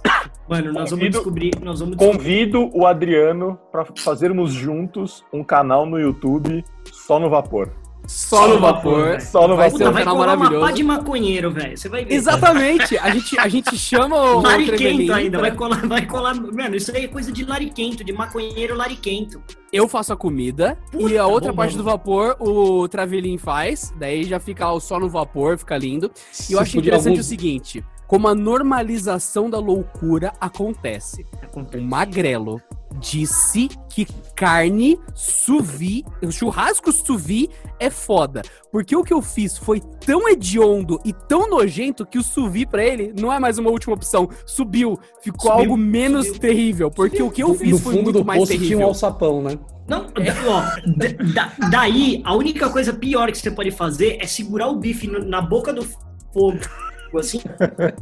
Mano, 0.48 0.66
nós 0.72 0.74
vamos 0.74 0.90
Convido- 0.90 1.10
descobrir, 1.18 1.52
nós 1.62 1.80
vamos 1.80 1.96
descobrir. 1.96 2.18
Convido 2.18 2.70
o 2.72 2.86
Adriano 2.86 3.58
pra 3.72 3.84
fazermos 3.98 4.52
juntos 4.52 5.24
um 5.32 5.42
canal 5.42 5.84
no 5.86 5.98
YouTube 5.98 6.64
só 6.92 7.18
no 7.18 7.28
vapor. 7.28 7.70
Só 8.08 8.46
no 8.46 8.60
vapor. 8.60 9.20
Só 9.20 9.48
no 9.48 9.56
Vai 9.56 9.68
vapor. 9.68 9.78
ser 9.78 9.88
um 9.88 9.92
vai 9.92 10.04
canal 10.04 10.16
colar 10.16 10.28
uma 10.28 10.36
maravilhoso. 10.36 10.64
pá 10.64 10.70
de 10.72 10.82
maconheiro, 10.84 11.50
velho. 11.50 11.76
Você 11.76 11.88
vai 11.88 12.04
ver. 12.04 12.14
Exatamente. 12.14 12.96
A 12.98 13.10
gente, 13.10 13.36
a 13.40 13.48
gente 13.48 13.76
chama 13.76 14.14
o 14.16 14.40
Lariquento 14.42 15.12
ainda, 15.12 15.40
vai 15.40 15.50
colar, 15.50 15.84
vai 15.84 16.06
colar. 16.06 16.34
Mano, 16.36 16.76
isso 16.76 16.94
aí 16.94 17.06
é 17.06 17.08
coisa 17.08 17.32
de 17.32 17.44
lariquento, 17.44 18.04
de 18.04 18.12
maconheiro 18.12 18.76
lariquento. 18.76 19.42
Eu 19.72 19.88
faço 19.88 20.12
a 20.12 20.16
comida 20.16 20.78
Puta, 20.92 21.12
e 21.12 21.18
a 21.18 21.26
outra 21.26 21.50
bom, 21.50 21.56
parte 21.56 21.72
bom. 21.72 21.78
do 21.78 21.84
vapor 21.84 22.36
o 22.38 22.86
Travelin 22.86 23.38
faz. 23.38 23.92
Daí 23.98 24.22
já 24.22 24.38
fica 24.38 24.70
lá 24.70 24.78
só 24.78 25.00
no 25.00 25.08
vapor, 25.08 25.58
fica 25.58 25.76
lindo. 25.76 26.08
E 26.14 26.36
Se 26.36 26.52
eu 26.52 26.60
acho 26.60 26.78
interessante 26.78 27.08
alguns- 27.14 27.26
o 27.26 27.28
seguinte: 27.28 27.84
como 28.06 28.28
a 28.28 28.34
normalização 28.34 29.48
da 29.50 29.58
loucura 29.58 30.32
acontece. 30.40 31.24
O 31.74 31.80
Magrelo 31.80 32.60
disse 33.00 33.68
que 33.90 34.06
carne 34.34 34.98
suvi, 35.14 36.04
churrasco 36.30 36.92
suvi 36.92 37.50
é 37.78 37.90
foda. 37.90 38.42
Porque 38.70 38.94
o 38.96 39.02
que 39.02 39.12
eu 39.12 39.20
fiz 39.20 39.58
foi 39.58 39.80
tão 40.04 40.28
hediondo 40.28 41.00
e 41.04 41.12
tão 41.12 41.48
nojento 41.48 42.06
que 42.06 42.18
o 42.18 42.22
suvi 42.22 42.64
pra 42.64 42.84
ele 42.84 43.12
não 43.18 43.32
é 43.32 43.38
mais 43.38 43.58
uma 43.58 43.70
última 43.70 43.94
opção. 43.94 44.28
Subiu, 44.46 44.98
ficou 45.20 45.50
Subiu, 45.50 45.64
algo 45.64 45.76
menos 45.76 46.26
subiu. 46.26 46.40
terrível. 46.40 46.90
Porque 46.90 47.22
o 47.22 47.30
que 47.30 47.42
eu 47.42 47.54
fiz 47.54 47.70
no 47.72 47.78
foi 47.78 47.92
fundo 47.94 48.04
muito 48.04 48.18
do 48.20 48.24
mais 48.24 48.40
poço 48.40 48.52
tinha 48.52 48.60
um 48.60 48.62
terrível. 48.68 48.86
alçapão, 48.88 49.42
né? 49.42 49.58
Não, 49.88 50.06
da- 50.06 50.22
ó, 50.48 50.60
da- 50.96 51.32
da- 51.58 51.68
daí, 51.70 52.20
a 52.24 52.34
única 52.34 52.68
coisa 52.70 52.92
pior 52.92 53.30
que 53.30 53.38
você 53.38 53.50
pode 53.50 53.70
fazer 53.70 54.18
é 54.20 54.26
segurar 54.26 54.68
o 54.68 54.76
bife 54.76 55.06
no- 55.06 55.24
na 55.24 55.40
boca 55.40 55.72
do 55.72 55.84
fogo, 56.32 56.58
assim, 57.14 57.40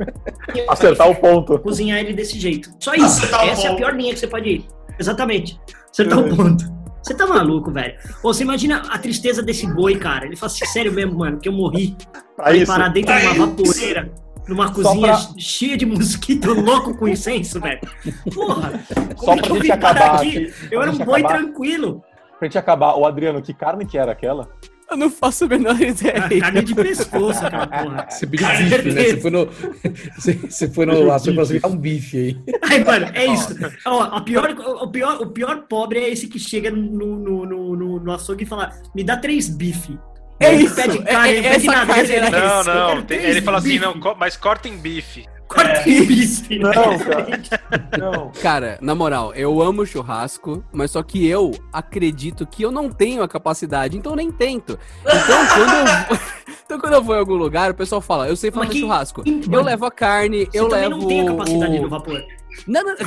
Acertar 0.69 1.09
o 1.11 1.15
ponto. 1.15 1.59
cozinhar 1.59 1.99
ele 2.01 2.13
desse 2.13 2.39
jeito. 2.39 2.71
Só 2.81 2.95
isso. 2.95 3.05
Acertar 3.05 3.49
Essa 3.49 3.69
é 3.69 3.71
a 3.73 3.75
pior 3.77 3.95
linha 3.95 4.13
que 4.13 4.21
você 4.21 4.27
pode 4.27 4.49
ir. 4.49 4.67
Exatamente. 4.99 5.59
Acertar 5.91 6.19
o 6.19 6.37
ponto. 6.37 6.65
Você 7.03 7.15
tá 7.15 7.27
maluco, 7.27 7.71
velho. 7.71 7.95
Ou 8.23 8.33
você 8.33 8.43
imagina 8.45 8.83
a 8.89 8.99
tristeza 8.99 9.43
desse 9.43 9.67
boi, 9.67 9.97
cara. 9.97 10.25
Ele 10.25 10.37
fala 10.37 10.51
assim, 10.51 10.65
sério 10.67 10.91
mesmo, 10.93 11.19
mano, 11.19 11.39
que 11.39 11.49
eu 11.49 11.53
morri 11.53 11.95
Pra 12.35 12.55
isso. 12.57 12.67
parar 12.73 12.89
dentro 12.89 13.13
Pra 13.13 13.21
de 13.21 13.27
uma 13.27 13.33
isso. 13.35 13.47
vaporeira, 13.47 14.13
numa 14.49 14.73
cozinha 14.73 15.09
pra- 15.09 15.29
cheia 15.37 15.77
de 15.77 15.85
mosquito 15.85 16.53
louco 16.59 16.97
com 16.97 17.07
incenso, 17.07 17.61
velho. 17.61 17.81
Porra! 18.35 18.81
Só 19.19 19.27
como 19.37 19.43
pra 19.43 19.55
gente 19.57 19.73
acabar 19.73 20.15
aqui? 20.15 20.29
aqui. 20.49 20.55
Eu 20.71 20.81
pra 20.81 20.83
era 20.83 20.91
um 20.93 20.99
boi 21.05 21.21
acabar- 21.21 21.37
tranquilo. 21.39 22.03
Pra 22.39 22.49
gente 22.49 22.59
acabar, 22.59 22.95
o 22.97 23.05
Adriano, 23.07 23.43
que 23.43 23.53
carne 23.53 23.85
que 23.85 23.99
era 23.99 24.13
aquela? 24.13 24.49
Eu 24.91 24.97
não 24.97 25.11
faço 25.11 25.45
a 25.45 25.49
menor 25.49 25.80
ideia. 25.80 26.24
Ah, 26.26 26.41
Carne 26.41 26.62
de 26.62 26.74
pescoço, 26.74 27.45
aquela 27.47 27.66
porra. 27.66 28.07
Você 28.11 28.26
pediu 28.26 28.47
Carne 28.47 28.64
bife, 28.70 28.93
né? 28.93 29.03
de 29.03 29.11
Você 29.11 29.16
foi 29.20 29.30
no. 29.30 29.49
Você, 30.16 30.32
você 30.35 30.68
foi 30.68 30.87
no 30.87 31.12
açougue 31.12 31.37
falou 31.37 31.43
assim: 31.43 31.59
dá 31.61 31.68
um 31.68 31.76
bife 31.76 32.16
aí. 32.18 32.37
Ai, 32.62 32.85
mano, 32.85 33.07
é 33.14 33.26
isso. 33.26 33.55
Ó, 33.87 34.03
a 34.03 34.20
pior, 34.20 34.51
o, 34.51 34.89
pior, 34.89 35.20
o 35.22 35.26
pior 35.28 35.62
pobre 35.68 35.99
é 36.01 36.11
esse 36.11 36.28
que 36.28 36.39
chega 36.39 36.70
no, 36.70 36.82
no, 37.18 37.47
no, 37.47 37.76
no, 37.76 38.01
no 38.01 38.12
açougue 38.12 38.45
e 38.45 38.47
fala: 38.47 38.70
me 38.95 39.03
dá 39.03 39.16
três 39.16 39.49
bife. 39.49 39.99
É 40.41 40.53
Ele 40.53 40.64
isso, 40.64 40.74
pede 40.74 40.99
é- 40.99 41.03
carne, 41.03 41.28
é 41.32 41.37
ele 41.37 41.43
pede 41.49 41.68
essa 41.68 41.72
nada. 41.72 41.99
ele- 42.01 42.30
Não, 42.30 42.64
não. 42.64 43.07
ele 43.09 43.41
fala 43.43 43.59
assim, 43.59 43.78
não, 43.78 44.01
co- 44.01 44.16
mas 44.18 44.37
corta 44.37 44.68
em 44.68 44.76
bife. 44.76 45.24
Corta 45.49 45.88
em 45.88 46.05
bife. 46.05 46.59
Não, 46.59 46.72
cara. 46.72 47.26
Não. 47.99 48.30
Cara, 48.42 48.78
na 48.80 48.95
moral, 48.95 49.34
eu 49.34 49.61
amo 49.62 49.84
churrasco, 49.86 50.64
mas 50.72 50.90
só 50.90 51.03
que 51.03 51.26
eu 51.26 51.53
acredito 51.72 52.47
que 52.47 52.62
eu 52.62 52.72
não 52.72 52.90
tenho 52.90 53.22
a 53.22 53.28
capacidade, 53.28 53.97
então 53.97 54.12
eu 54.12 54.16
nem 54.16 54.30
tento. 54.30 54.78
Então 55.03 55.47
quando 55.55 55.70
eu, 56.11 56.18
então, 56.64 56.80
quando 56.80 56.92
eu 56.95 57.03
vou 57.03 57.14
em 57.14 57.18
algum 57.18 57.34
lugar, 57.34 57.70
o 57.70 57.74
pessoal 57.74 58.01
fala, 58.01 58.28
eu 58.28 58.36
sei 58.36 58.51
fazer 58.51 58.68
que- 58.68 58.80
churrasco. 58.80 59.22
Eu 59.26 59.51
mano, 59.51 59.64
levo 59.64 59.84
a 59.86 59.90
carne, 59.90 60.47
Você 60.47 60.59
eu 60.59 60.68
também 60.68 60.88
levo. 60.88 61.01
não 61.01 61.09
tem 61.09 61.20
a 61.20 61.26
capacidade 61.26 61.78
o... 61.78 61.82
no 61.82 61.88
vapor. 61.88 62.24
Não, 62.66 62.82
não, 62.84 62.95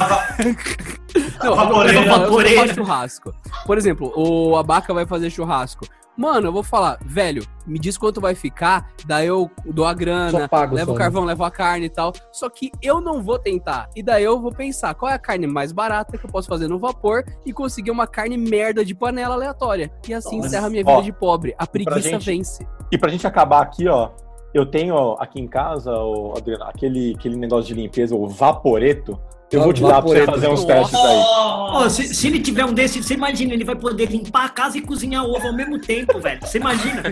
não, 1.44 1.88
eu 1.88 2.06
não 2.06 2.42
eu 2.42 2.58
faço 2.58 2.76
churrasco. 2.76 3.34
Por 3.66 3.78
exemplo, 3.78 4.12
o 4.16 4.58
Abaca 4.58 4.94
vai 4.94 5.06
fazer 5.06 5.30
churrasco. 5.30 5.88
Mano, 6.18 6.48
eu 6.48 6.52
vou 6.52 6.64
falar, 6.64 6.98
velho, 7.06 7.44
me 7.66 7.78
diz 7.78 7.96
quanto 7.98 8.20
vai 8.20 8.34
ficar, 8.34 8.90
daí 9.06 9.28
eu 9.28 9.52
dou 9.66 9.86
a 9.86 9.94
grana, 9.94 10.50
pago, 10.50 10.74
levo 10.74 10.88
só, 10.88 10.92
o 10.92 10.98
né? 10.98 11.04
carvão, 11.04 11.24
levo 11.26 11.44
a 11.44 11.52
carne 11.52 11.86
e 11.86 11.90
tal. 11.90 12.12
Só 12.32 12.50
que 12.50 12.72
eu 12.82 13.00
não 13.00 13.22
vou 13.22 13.38
tentar. 13.38 13.88
E 13.96 14.02
daí 14.02 14.24
eu 14.24 14.40
vou 14.42 14.52
pensar 14.52 14.96
qual 14.96 15.12
é 15.12 15.14
a 15.14 15.20
carne 15.20 15.46
mais 15.46 15.72
barata 15.72 16.18
que 16.18 16.26
eu 16.26 16.30
posso 16.30 16.48
fazer 16.48 16.68
no 16.68 16.80
vapor 16.80 17.24
e 17.46 17.54
conseguir 17.54 17.92
uma 17.92 18.08
carne 18.08 18.36
merda 18.36 18.84
de 18.84 18.96
panela 18.96 19.36
aleatória. 19.36 19.92
E 20.08 20.14
assim 20.14 20.38
Nossa. 20.38 20.48
encerra 20.48 20.68
a 20.68 20.70
minha 20.72 20.82
vida 20.84 20.98
Ó, 20.98 21.02
de 21.02 21.12
pobre. 21.14 21.54
A 21.58 21.68
preguiça 21.68 22.02
gente- 22.02 22.26
vence. 22.26 22.68
E 22.92 22.98
pra 22.98 23.10
gente 23.12 23.28
acabar 23.28 23.62
aqui, 23.62 23.88
ó, 23.88 24.10
eu 24.54 24.66
tenho 24.66 25.14
aqui 25.20 25.40
em 25.40 25.48
casa, 25.48 25.92
ó, 25.94 26.36
Adriano, 26.36 26.64
aquele, 26.64 27.14
aquele 27.16 27.36
negócio 27.36 27.68
de 27.76 27.80
limpeza, 27.80 28.16
o 28.16 28.28
vaporeto. 28.28 29.20
Eu 29.52 29.64
vou 29.64 29.74
te 29.74 29.82
dar 29.82 30.02
pra 30.02 30.10
você 30.10 30.26
fazer 30.26 30.50
uns 30.50 30.66
testes 30.66 31.00
aí. 31.00 31.24
Ó, 31.70 31.90
se, 31.90 32.14
se 32.14 32.28
ele 32.28 32.40
tiver 32.40 32.66
um 32.66 32.74
desse, 32.74 33.02
você 33.02 33.14
imagina, 33.14 33.54
ele 33.54 33.64
vai 33.64 33.76
poder 33.76 34.10
limpar 34.10 34.46
a 34.46 34.50
casa 34.50 34.78
e 34.78 34.82
cozinhar 34.82 35.24
ovo 35.24 35.48
ao 35.48 35.54
mesmo 35.54 35.80
tempo, 35.80 36.20
velho. 36.20 36.40
Você 36.42 36.58
imagina? 36.58 37.04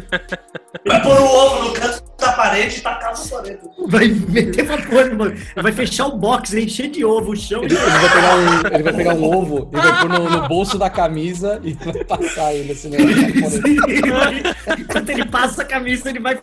Vai 0.86 1.02
pôr 1.02 1.18
o 1.18 1.24
ovo 1.24 1.64
no 1.64 1.74
canto 1.74 2.04
da 2.20 2.34
parede 2.34 2.78
e 2.78 2.82
tacar 2.82 3.14
no 3.18 3.30
parede. 3.30 3.60
Vai 3.88 4.08
meter 4.08 4.66
vapor, 4.66 5.16
mano. 5.16 5.36
Vai 5.56 5.72
fechar 5.72 6.08
o 6.08 6.18
box, 6.18 6.54
encher 6.54 6.90
de 6.90 7.06
ovo 7.06 7.32
o 7.32 7.36
chão. 7.36 7.64
Ele, 7.64 7.74
ele 7.74 7.86
vai 7.86 8.10
pegar 8.10 8.36
um, 8.36 8.76
ele 8.76 8.84
vai 8.84 8.94
pegar 8.94 9.14
um 9.14 9.24
ovo 9.24 9.70
e 9.72 9.78
vai 9.78 10.02
pôr 10.02 10.10
no, 10.10 10.30
no 10.30 10.48
bolso 10.48 10.78
da 10.78 10.90
camisa 10.90 11.62
e 11.64 11.74
vai 11.74 12.04
passar 12.04 12.54
ele 12.54 12.74
assim, 12.74 12.90
né? 12.90 12.98
Ele 13.00 14.82
Enquanto 14.82 15.10
ele 15.10 15.26
passa 15.26 15.62
a 15.62 15.66
camisa, 15.66 16.10
ele 16.10 16.20
vai 16.20 16.38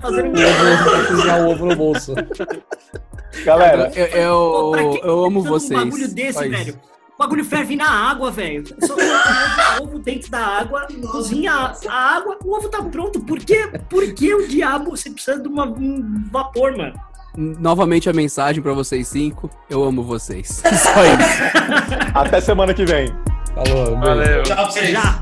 fazendo 0.00 0.28
um 0.28 0.42
O 0.42 0.46
ovo, 0.46 0.90
vai 0.90 1.06
cozinhar 1.06 1.40
o 1.40 1.50
ovo 1.50 1.66
no 1.66 1.76
bolso. 1.76 2.14
Galera, 3.44 3.90
Eu, 3.94 4.06
eu, 4.76 5.00
eu 5.04 5.24
amo 5.24 5.42
vocês. 5.42 5.78
Um 5.80 5.84
bagulho 5.84 6.08
desse, 6.08 6.32
Só 6.34 6.42
isso. 6.44 6.50
velho. 6.56 6.80
O 7.14 7.18
bagulho 7.18 7.44
ferve 7.46 7.76
na 7.76 7.88
água, 8.10 8.30
velho. 8.30 8.64
Só 8.80 8.94
coloca 8.94 9.80
o 9.80 9.84
ovo 9.84 9.98
dentro 9.98 10.30
da 10.30 10.38
água, 10.38 10.86
cozinha 11.10 11.52
a 11.52 11.74
a 11.88 12.16
água, 12.16 12.36
o 12.44 12.54
ovo 12.56 12.68
tá 12.68 12.82
pronto. 12.82 13.20
Por 13.20 13.38
que, 13.38 13.68
por 13.88 14.04
que 14.12 14.34
o 14.34 14.46
diabo 14.46 14.90
você 14.90 15.08
precisa 15.10 15.40
de 15.40 15.48
uma- 15.48 15.64
um 15.66 16.24
vapor, 16.30 16.76
mano? 16.76 16.94
Novamente 17.38 18.08
a 18.10 18.12
mensagem 18.12 18.62
pra 18.62 18.72
vocês 18.74 19.08
cinco. 19.08 19.48
Eu 19.70 19.82
amo 19.84 20.02
vocês. 20.02 20.48
Só 20.60 21.04
isso. 21.04 22.12
até 22.14 22.40
semana 22.40 22.74
que 22.74 22.84
vem. 22.84 23.08
Falou, 23.54 23.86
beijo. 23.86 24.00
Valeu. 24.00 24.42
Tchau 24.42 24.56
pra 24.56 24.64
vocês. 24.66 24.90
Já. 24.90 25.20